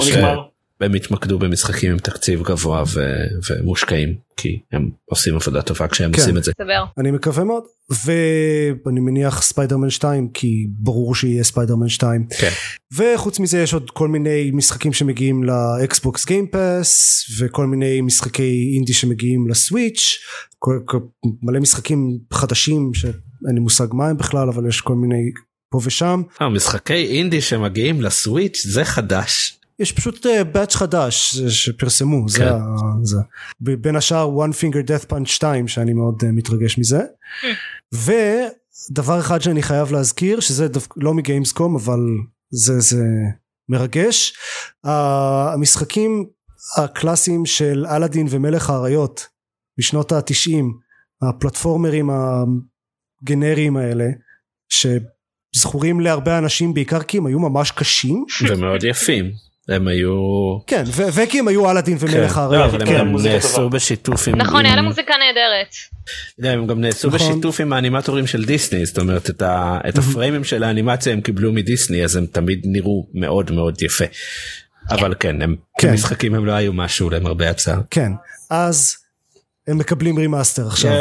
שהם 0.81 0.95
יתמקדו 0.95 1.39
במשחקים 1.39 1.91
עם 1.91 1.97
תקציב 1.97 2.43
גבוה 2.43 2.83
ו- 2.93 3.25
ומושקעים 3.49 4.15
כי 4.37 4.59
הם 4.71 4.89
עושים 5.05 5.35
עבודה 5.35 5.61
טובה 5.61 5.87
כשהם 5.87 6.11
כן. 6.11 6.19
עושים 6.19 6.37
את 6.37 6.43
זה. 6.43 6.51
סבר. 6.61 6.83
אני 6.97 7.11
מקווה 7.11 7.43
מאוד 7.43 7.63
ואני 8.05 8.99
מניח 8.99 9.41
ספיידרמן 9.41 9.89
2 9.89 10.29
כי 10.33 10.67
ברור 10.69 11.15
שיהיה 11.15 11.43
ספיידרמן 11.43 11.89
2 11.89 12.25
כן. 12.39 12.49
וחוץ 12.93 13.39
מזה 13.39 13.59
יש 13.61 13.73
עוד 13.73 13.89
כל 13.89 14.07
מיני 14.07 14.51
משחקים 14.53 14.93
שמגיעים 14.93 15.43
ל 15.43 15.60
Xbox 15.60 16.25
Game 16.25 16.74
Pass 16.74 17.23
וכל 17.39 17.65
מיני 17.65 18.01
משחקי 18.01 18.71
אינדי 18.75 18.93
שמגיעים 18.93 19.47
ל 19.47 19.57
Switch 19.57 20.17
כל, 20.59 20.79
כל, 20.85 20.99
מלא 21.43 21.59
משחקים 21.59 22.17
חדשים 22.33 22.93
שאין 22.93 23.53
לי 23.53 23.59
מושג 23.59 23.87
מה 23.93 24.07
הם 24.07 24.17
בכלל 24.17 24.49
אבל 24.49 24.67
יש 24.67 24.81
כל 24.81 24.95
מיני 24.95 25.31
פה 25.71 25.79
ושם 25.83 26.21
אה, 26.41 26.49
משחקי 26.49 27.05
אינדי 27.17 27.41
שמגיעים 27.41 28.01
לסוויץ' 28.01 28.63
זה 28.65 28.85
חדש. 28.85 29.60
יש 29.79 29.91
פשוט 29.91 30.25
באץ' 30.51 30.75
חדש 30.75 31.35
ש- 31.35 31.65
שפרסמו 31.65 32.29
זה, 32.29 32.37
כן. 32.37 32.49
זה 33.03 33.17
ב- 33.61 33.71
בין 33.73 33.95
השאר 33.95 34.29
one 34.45 34.53
finger 34.53 34.87
death 34.87 35.11
punch 35.11 35.25
2 35.25 35.67
שאני 35.67 35.93
מאוד 35.93 36.15
אה, 36.25 36.31
מתרגש 36.31 36.77
מזה 36.77 37.01
ודבר 37.93 39.19
אחד 39.19 39.41
שאני 39.41 39.63
חייב 39.63 39.91
להזכיר 39.91 40.39
שזה 40.39 40.67
דווקא 40.67 40.99
לא 41.03 41.13
מגיימסקום 41.13 41.75
אבל 41.75 41.99
זה 42.51 42.79
זה 42.79 43.03
מרגש 43.69 44.33
ה- 44.83 45.53
המשחקים 45.53 46.25
הקלאסיים 46.77 47.45
של 47.45 47.85
אלאדין 47.89 48.27
ומלך 48.29 48.69
האריות 48.69 49.27
בשנות 49.79 50.11
התשעים 50.11 50.73
הפלטפורמרים 51.21 52.09
הגנריים 53.23 53.77
האלה 53.77 54.05
שזכורים 54.69 55.99
להרבה 55.99 56.37
אנשים 56.37 56.73
בעיקר 56.73 57.03
כי 57.03 57.17
הם 57.17 57.25
היו 57.25 57.39
ממש 57.39 57.71
קשים 57.71 58.25
ומאוד 58.57 58.83
יפים. 58.83 59.31
הם 59.69 59.87
היו 59.87 60.13
כן 60.67 60.83
וכי 61.13 61.39
הם 61.39 61.47
היו 61.47 61.71
אלאדין 61.71 61.97
כן, 61.97 62.05
ומלך 62.05 62.37
לא, 62.37 62.41
האריות 62.41 62.65
אבל 62.65 62.81
הם 62.81 62.87
כן, 62.87 62.99
גם 62.99 63.15
נעשו. 63.23 63.69
בשיתוף 63.69 64.27
עם 64.27 64.35
נכון, 64.35 64.65
היה 64.65 64.75
לה 64.75 64.81
מוזיקה 64.81 65.13
נהדרת. 65.19 65.75
הם 66.53 66.67
גם 66.67 66.81
נעשו 66.81 67.07
נכון. 67.07 67.19
בשיתוף 67.19 67.59
עם 67.59 67.73
האנימטורים 67.73 68.27
של 68.27 68.45
דיסני 68.45 68.85
זאת 68.85 68.97
אומרת 68.97 69.29
את, 69.29 69.97
הפריימים 69.97 70.43
של 70.43 70.63
האנימציה 70.63 71.13
הם 71.13 71.21
קיבלו 71.21 71.51
מדיסני 71.53 72.03
אז 72.03 72.15
הם 72.15 72.25
תמיד 72.25 72.61
נראו 72.65 73.07
מאוד 73.13 73.51
מאוד 73.51 73.81
יפה. 73.81 74.05
אבל 74.89 75.13
כן 75.19 75.41
הם 75.41 75.55
כן. 75.79 75.91
כמשחקים 75.91 76.35
הם 76.35 76.45
לא 76.45 76.51
היו 76.51 76.73
משהו 76.73 77.09
למרבה 77.09 77.49
הצער. 77.49 77.81
כן 77.89 78.11
אז 78.49 78.95
הם 79.67 79.77
מקבלים 79.77 80.17
remaster 80.17 80.67
עכשיו 80.67 80.91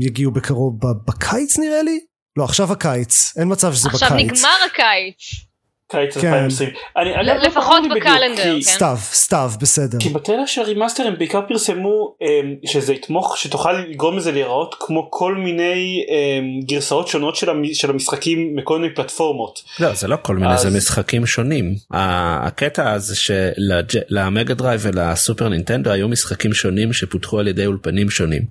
יגיעו 0.00 0.32
בקרוב 0.32 0.78
בקיץ 1.06 1.58
נראה 1.58 1.82
לי 1.82 2.00
לא 2.36 2.44
עכשיו 2.44 2.72
הקיץ 2.72 3.32
אין 3.36 3.52
מצב 3.52 3.74
שזה 3.74 3.88
עכשיו 3.88 4.10
בקיץ 4.12 4.30
נגמר 4.30 4.56
הקיץ. 4.66 5.51
קיץ 5.92 6.18
כן. 6.18 6.26
2020. 6.26 6.70
אני, 6.96 7.10
אגב, 7.14 7.26
לא 7.42 7.48
לפחות 7.48 7.82
בקלנדר, 7.96 8.42
כי- 8.42 8.42
כן. 8.64 8.70
סתיו, 8.70 8.96
סתיו, 9.00 9.50
בסדר. 9.60 9.98
כי 10.00 10.08
בטריילר 10.08 10.46
של 10.46 10.60
ה 10.60 10.65
remaster 10.65 11.06
הם 11.06 11.14
בעיקר 11.18 11.40
פרסמו 11.48 12.14
אמ, 12.22 12.26
שזה 12.66 12.92
יתמוך 12.94 13.38
שתוכל 13.38 13.72
לגרום 13.72 14.16
לזה 14.16 14.32
להיראות 14.32 14.74
כמו 14.78 15.08
כל 15.10 15.34
מיני 15.34 16.04
אמ, 16.08 16.60
גרסאות 16.66 17.08
שונות 17.08 17.36
של, 17.36 17.50
המ, 17.50 17.62
של 17.74 17.90
המשחקים 17.90 18.56
מכל 18.56 18.78
מיני 18.78 18.94
פלטפורמות. 18.94 19.62
לא 19.80 19.92
זה 19.94 20.08
לא 20.08 20.16
כל 20.22 20.36
מיני 20.36 20.52
אז- 20.54 20.60
זה 20.62 20.70
משחקים 20.76 21.26
שונים 21.26 21.74
הקטע 21.90 22.90
הזה 22.92 23.16
של 23.16 23.75
Mega 23.75 24.54
Drive 24.54 24.80
ול 24.84 25.02
Super 25.02 25.48
Nintendo 25.48 25.90
היו 25.90 26.08
משחקים 26.08 26.52
שונים 26.54 26.92
שפותחו 26.92 27.38
על 27.38 27.48
ידי 27.48 27.66
אולפנים 27.66 28.10
שונים. 28.10 28.42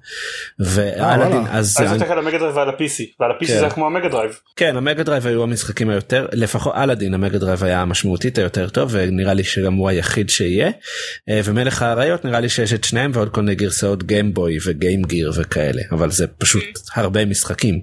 ואלאדין 0.60 1.38
וואלה. 1.38 1.52
אז 1.52 1.78
אז 1.80 2.00
זה 2.00 2.12
על 2.12 2.20
ה 2.20 2.23
Mega 2.23 2.38
Drive 2.38 2.56
ועל 2.58 2.70
ה-PC 2.70 3.04
ועל 3.20 3.32
ה-PC 3.32 3.40
כן. 3.40 3.46
זה 3.46 3.60
היה 3.60 3.70
כמו 3.70 3.86
ה 3.86 3.90
Mega 3.90 4.10
Drive. 4.10 4.40
כן 4.56 4.78
ה 4.78 4.83
Mega 4.83 5.04
Drive 5.04 5.28
היו 5.28 5.44
המשחקים 5.44 5.90
היותר 5.90 6.28
לפחות 6.34 6.74
אלאדין 6.76 7.14
ה 7.32 7.34
Mega 7.34 7.46
Drive 7.46 7.64
היה 7.64 7.86
משמעותית 7.86 8.38
היותר 8.38 8.70
טוב 8.70 8.90
ונראה 8.94 9.34
לי 9.34 9.44
שגם 9.44 9.74
הוא 9.74 9.90
היחיד 9.90 10.30
שיהיה 10.30 10.72
אה, 11.30 11.42
ומלך 11.44 11.82
האריות 11.82 12.26
נראה 12.26 12.40
לי 12.40 12.50
שיש 12.50 12.74
את 12.74 12.84
שניהם 12.84 13.12
ועוד 13.14 13.30
כל 13.30 13.42
מיני 13.42 13.56
גרסאות 13.56 14.04
Game 14.04 14.34
Boy 14.34 14.58
ו 14.66 14.73
Game 14.73 15.04
Gear 15.04 15.32
וכאלה 15.36 15.82
אבל 15.92 16.12
זה 16.12 16.28
פשוט 16.28 16.64
הרבה 16.96 17.26
משחקים. 17.26 17.80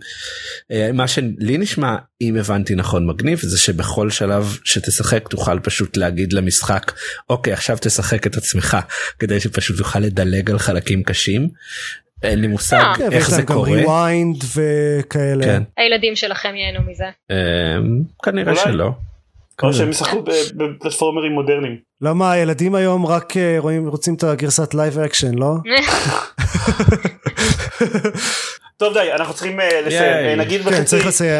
אה, 0.72 0.90
מה 0.92 1.08
שלי 1.08 1.58
נשמע 1.58 1.96
אם 2.20 2.36
הבנתי 2.36 2.74
נכון 2.74 3.06
מגניב 3.06 3.38
זה 3.38 3.58
שבכל 3.58 4.10
שלב 4.10 4.58
שתשחק 4.64 5.28
תוכל 5.28 5.58
פשוט 5.60 5.96
להגיד 5.96 6.32
למשחק 6.32 6.92
אוקיי 7.30 7.52
עכשיו 7.52 7.76
תשחק 7.80 8.26
את 8.26 8.36
עצמך 8.36 8.76
כדי 9.18 9.40
שפשוט 9.40 9.78
תוכל 9.78 9.98
לדלג 9.98 10.50
על 10.50 10.58
חלקים 10.58 11.02
קשים. 11.02 11.48
אין 12.22 12.40
לי 12.40 12.46
מושג 12.46 12.76
אה. 12.76 13.08
איך 13.12 13.30
זה 13.30 13.36
להם 13.36 13.46
גם 13.46 13.54
קורה. 13.54 13.82
rewind 13.82 14.44
וכאלה. 14.56 15.44
כן. 15.44 15.62
הילדים 15.76 16.16
שלכם 16.16 16.54
ייהנו 16.54 16.90
מזה. 16.90 17.04
אה, 17.30 17.36
כנראה. 18.22 18.56
שלא. 18.56 19.07
או. 19.62 19.72
שהם 19.72 19.90
ישחקו 19.90 20.22
ב- 20.22 20.30
בפלטפורמרים 20.56 21.32
מודרניים. 21.32 21.76
למה 22.00 22.32
הילדים 22.32 22.74
היום 22.74 23.06
רק 23.06 23.36
אה, 23.36 23.56
רואים 23.58 23.88
רוצים 23.88 24.14
את 24.14 24.24
הגרסת 24.24 24.74
live 24.74 24.98
action 24.98 25.34
לא? 25.34 25.54
טוב 28.76 28.94
די 28.94 29.12
אנחנו 29.12 29.34
צריכים 29.34 29.60
אה, 29.60 29.80
לסיים. 29.80 30.02
אה, 30.02 30.34
נגיד 30.36 30.62
כן 30.62 30.70
בחצי. 30.70 30.96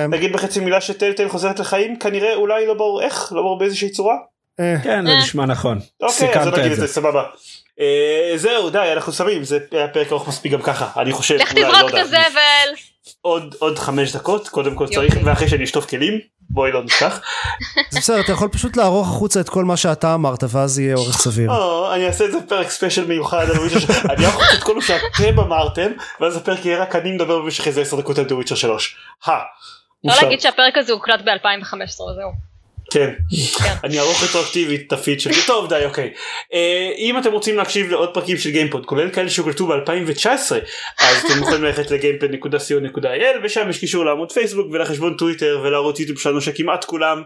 נגיד 0.08 0.32
בחצי 0.32 0.60
מילה 0.60 0.80
ש 0.80 0.90
Telltale 0.90 1.28
חוזרת 1.28 1.58
לחיים 1.58 1.98
כנראה 1.98 2.34
אולי 2.34 2.66
לא 2.66 2.74
ברור 2.74 3.02
איך 3.02 3.32
לא 3.32 3.42
ברור 3.42 3.58
באיזושהי 3.58 3.90
צורה. 3.90 4.14
כן 4.56 5.06
זה. 5.06 5.12
נשמע 5.22 5.46
נכון. 5.46 5.78
אוקיי 6.00 6.34
אז 6.34 6.46
נגיד 6.46 6.72
את 6.72 6.76
זה 6.76 6.86
זה. 6.86 6.92
סבבה. 6.92 7.22
זהו 8.36 8.70
די 8.70 8.92
אנחנו 8.92 9.12
שמים 9.12 9.44
זה 9.44 9.58
היה 9.72 9.88
פרק 9.88 10.12
ארוך 10.12 10.28
מספיק 10.28 10.52
גם 10.52 10.62
ככה 10.62 11.00
אני 11.00 11.12
חושב 11.12 11.34
לך 11.34 11.52
אולי, 11.52 11.62
לא 11.62 11.76
תזרוק 11.76 11.90
את. 11.94 11.98
הזבל. 11.98 12.74
עוד 13.20 13.54
עוד 13.58 13.78
חמש 13.78 14.16
דקות 14.16 14.48
קודם 14.48 14.74
כל. 14.74 14.86
צריך 14.86 15.14
ואחרי 15.24 15.48
שאני 15.48 15.64
אשטוף 15.64 15.86
כלים 15.90 16.20
בואי 16.50 16.72
לא 16.72 16.82
נשכח. 16.84 17.20
זה 17.90 18.00
בסדר 18.00 18.20
אתה 18.20 18.32
יכול 18.32 18.48
פשוט 18.48 18.76
לערוך 18.76 19.08
החוצה 19.08 19.40
את 19.40 19.48
כל 19.48 19.64
מה 19.64 19.76
שאתה 19.76 20.14
אמרת 20.14 20.44
ואז 20.48 20.78
יהיה 20.78 20.94
אורך 20.96 21.18
סביר. 21.24 21.50
או, 21.50 21.94
אני 21.94 22.06
אעשה 22.06 22.24
את 22.24 22.32
זה 22.32 22.38
פרק 22.48 22.70
special 22.70 23.06
מיוחד 23.06 23.46
על 23.50 23.58
Witcher 23.58 23.78
שלוש. 23.78 23.96
אני 24.10 24.26
אערוך 24.26 24.42
את 24.58 24.62
כל 24.62 24.74
מה 24.74 24.82
שאתם 24.82 25.40
אמרתם 25.40 25.90
ואז 26.20 26.36
הפרק 26.36 26.64
יהיה 26.64 26.82
רק 26.82 26.96
אני 26.96 27.12
מדבר 27.12 27.38
במשך 27.38 27.66
איזה 27.66 27.80
10 27.80 27.96
דקות 28.00 28.18
על 28.18 28.24
The 28.24 28.44
Witcher 28.44 28.56
3. 28.56 28.96
הא. 29.26 29.32
אפשר 29.32 29.44
מושלם. 30.04 30.22
להגיד 30.24 30.40
שהפרק 30.40 30.78
הזה 30.78 30.92
הוקלט 30.92 31.20
ב-2015 31.20 31.74
זהו. 31.96 32.47
כן. 32.90 33.10
כן. 33.58 33.74
אני 33.84 33.98
אערוך 33.98 34.22
רטרואקטיבית 34.22 34.86
את 34.86 34.92
הפיד 34.92 35.20
שלי. 35.20 35.34
טוב 35.46 35.68
די 35.68 35.84
אוקיי. 35.84 36.12
אה, 36.54 36.92
אם 36.98 37.18
אתם 37.18 37.32
רוצים 37.32 37.56
להקשיב 37.56 37.90
לעוד 37.90 38.14
פרקים 38.14 38.36
של 38.36 38.50
גיימפוד 38.50 38.86
כולל 38.86 39.10
כאלה 39.10 39.30
שהוקלטו 39.30 39.66
ב-2019 39.66 40.28
אז 40.98 41.24
אתם 41.26 41.42
יכולים 41.42 41.64
ללכת 41.64 41.90
לגיימפד.co.il 41.90 43.38
ושם 43.42 43.70
יש 43.70 43.78
קישור 43.78 44.04
לעמוד 44.04 44.32
פייסבוק 44.32 44.66
ולחשבון 44.72 45.16
טוויטר 45.16 45.60
ולערוץ 45.62 46.00
יוטיוב 46.00 46.18
שלנו 46.18 46.40
שכמעט 46.40 46.84
כולם 46.84 47.22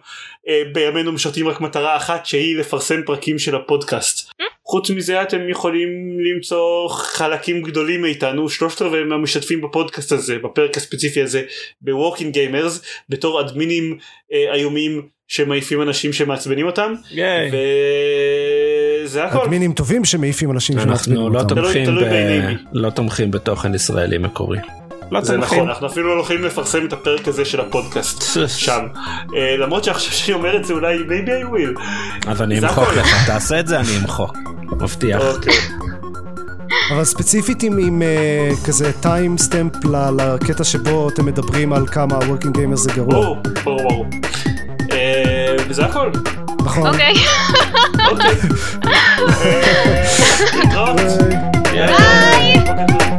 אה, 0.48 0.62
בימינו 0.72 1.12
משרתים 1.12 1.48
רק 1.48 1.60
מטרה 1.60 1.96
אחת 1.96 2.26
שהיא 2.26 2.56
לפרסם 2.56 3.02
פרקים 3.06 3.38
של 3.38 3.56
הפודקאסט. 3.56 4.32
חוץ 4.64 4.90
מזה 4.90 5.22
אתם 5.22 5.48
יכולים 5.48 5.88
למצוא 6.20 6.88
חלקים 6.88 7.62
גדולים 7.62 8.02
מאיתנו 8.02 8.48
שלושת 8.48 8.82
רבעי 8.82 9.04
מהמשתתפים 9.04 9.60
בפודקאסט 9.60 10.12
הזה 10.12 10.38
בפרק 10.38 10.76
הספציפי 10.76 11.22
הזה 11.22 11.42
ב-Walking 11.80 12.34
Gamers 12.34 12.82
בתור 13.08 13.40
אדמינים 13.40 13.98
אה, 14.32 14.54
איומים 14.54 15.08
שמעיפים 15.32 15.82
אנשים 15.82 16.12
שמעצבנים 16.12 16.66
אותם 16.66 16.94
ייי. 17.10 17.50
וזה 19.04 19.24
הכל. 19.24 19.42
אדמינים 19.42 19.72
טובים 19.72 20.04
שמעיפים 20.04 20.50
אנשים 20.50 20.80
שמעצבנים 20.80 21.18
אנחנו 21.18 21.30
לא 21.30 21.40
אותם. 21.40 21.54
מי. 22.48 22.56
לא 22.72 22.90
תומכים 22.90 23.30
בתוכן 23.30 23.74
ישראלי 23.74 24.18
מקורי. 24.18 24.58
לא 25.10 25.20
זה 25.20 25.32
תומכים. 25.34 25.58
נכון 25.58 25.68
אנחנו 25.68 25.86
אפילו 25.86 26.08
לא 26.08 26.12
הולכים 26.12 26.44
לפרסם 26.44 26.86
את 26.86 26.92
הפרק 26.92 27.28
הזה 27.28 27.44
של 27.44 27.60
הפודקאסט 27.60 28.22
שם 28.64 28.86
אה, 29.36 29.56
למרות 29.56 29.84
שעכשיו 29.84 30.12
שאני 30.12 30.34
אומר 30.34 30.56
את 30.56 30.64
זה 30.64 30.74
אולי 30.74 30.96
maybe 30.98 31.28
I 31.28 31.54
will. 31.54 31.80
אז 32.26 32.42
אני 32.42 32.58
אמחוק 32.58 32.88
הכל. 32.88 33.00
לך 33.00 33.26
תעשה 33.26 33.60
את 33.60 33.66
זה 33.66 33.80
אני 33.80 33.98
אמחוק. 34.02 34.36
מבטיח. 34.80 35.22
אוקיי. 35.22 35.54
אבל 36.94 37.04
ספציפית 37.04 37.62
עם, 37.62 37.78
עם 37.78 38.02
uh, 38.02 38.66
כזה 38.66 38.92
טיים 39.02 39.38
סטמפ 39.38 39.72
לקטע 39.84 40.64
שבו 40.64 41.08
אתם 41.08 41.26
מדברים 41.26 41.72
על 41.72 41.86
כמה 41.86 42.16
ה-working 42.16 42.56
gamers 42.56 42.76
זה 42.76 42.90
גרוע. 42.96 43.14
ברור 43.14 43.36
ברור 43.64 43.82
ברור. 43.82 44.06
אה, 44.92 45.56
וזה 45.68 45.84
הכל. 45.84 46.10
נכון. 46.64 46.86
אוקיי. 46.86 47.14
אוקיי. 48.10 48.30
אה, 49.44 50.04
להתראות. 50.54 51.00
ביי. 51.72 53.11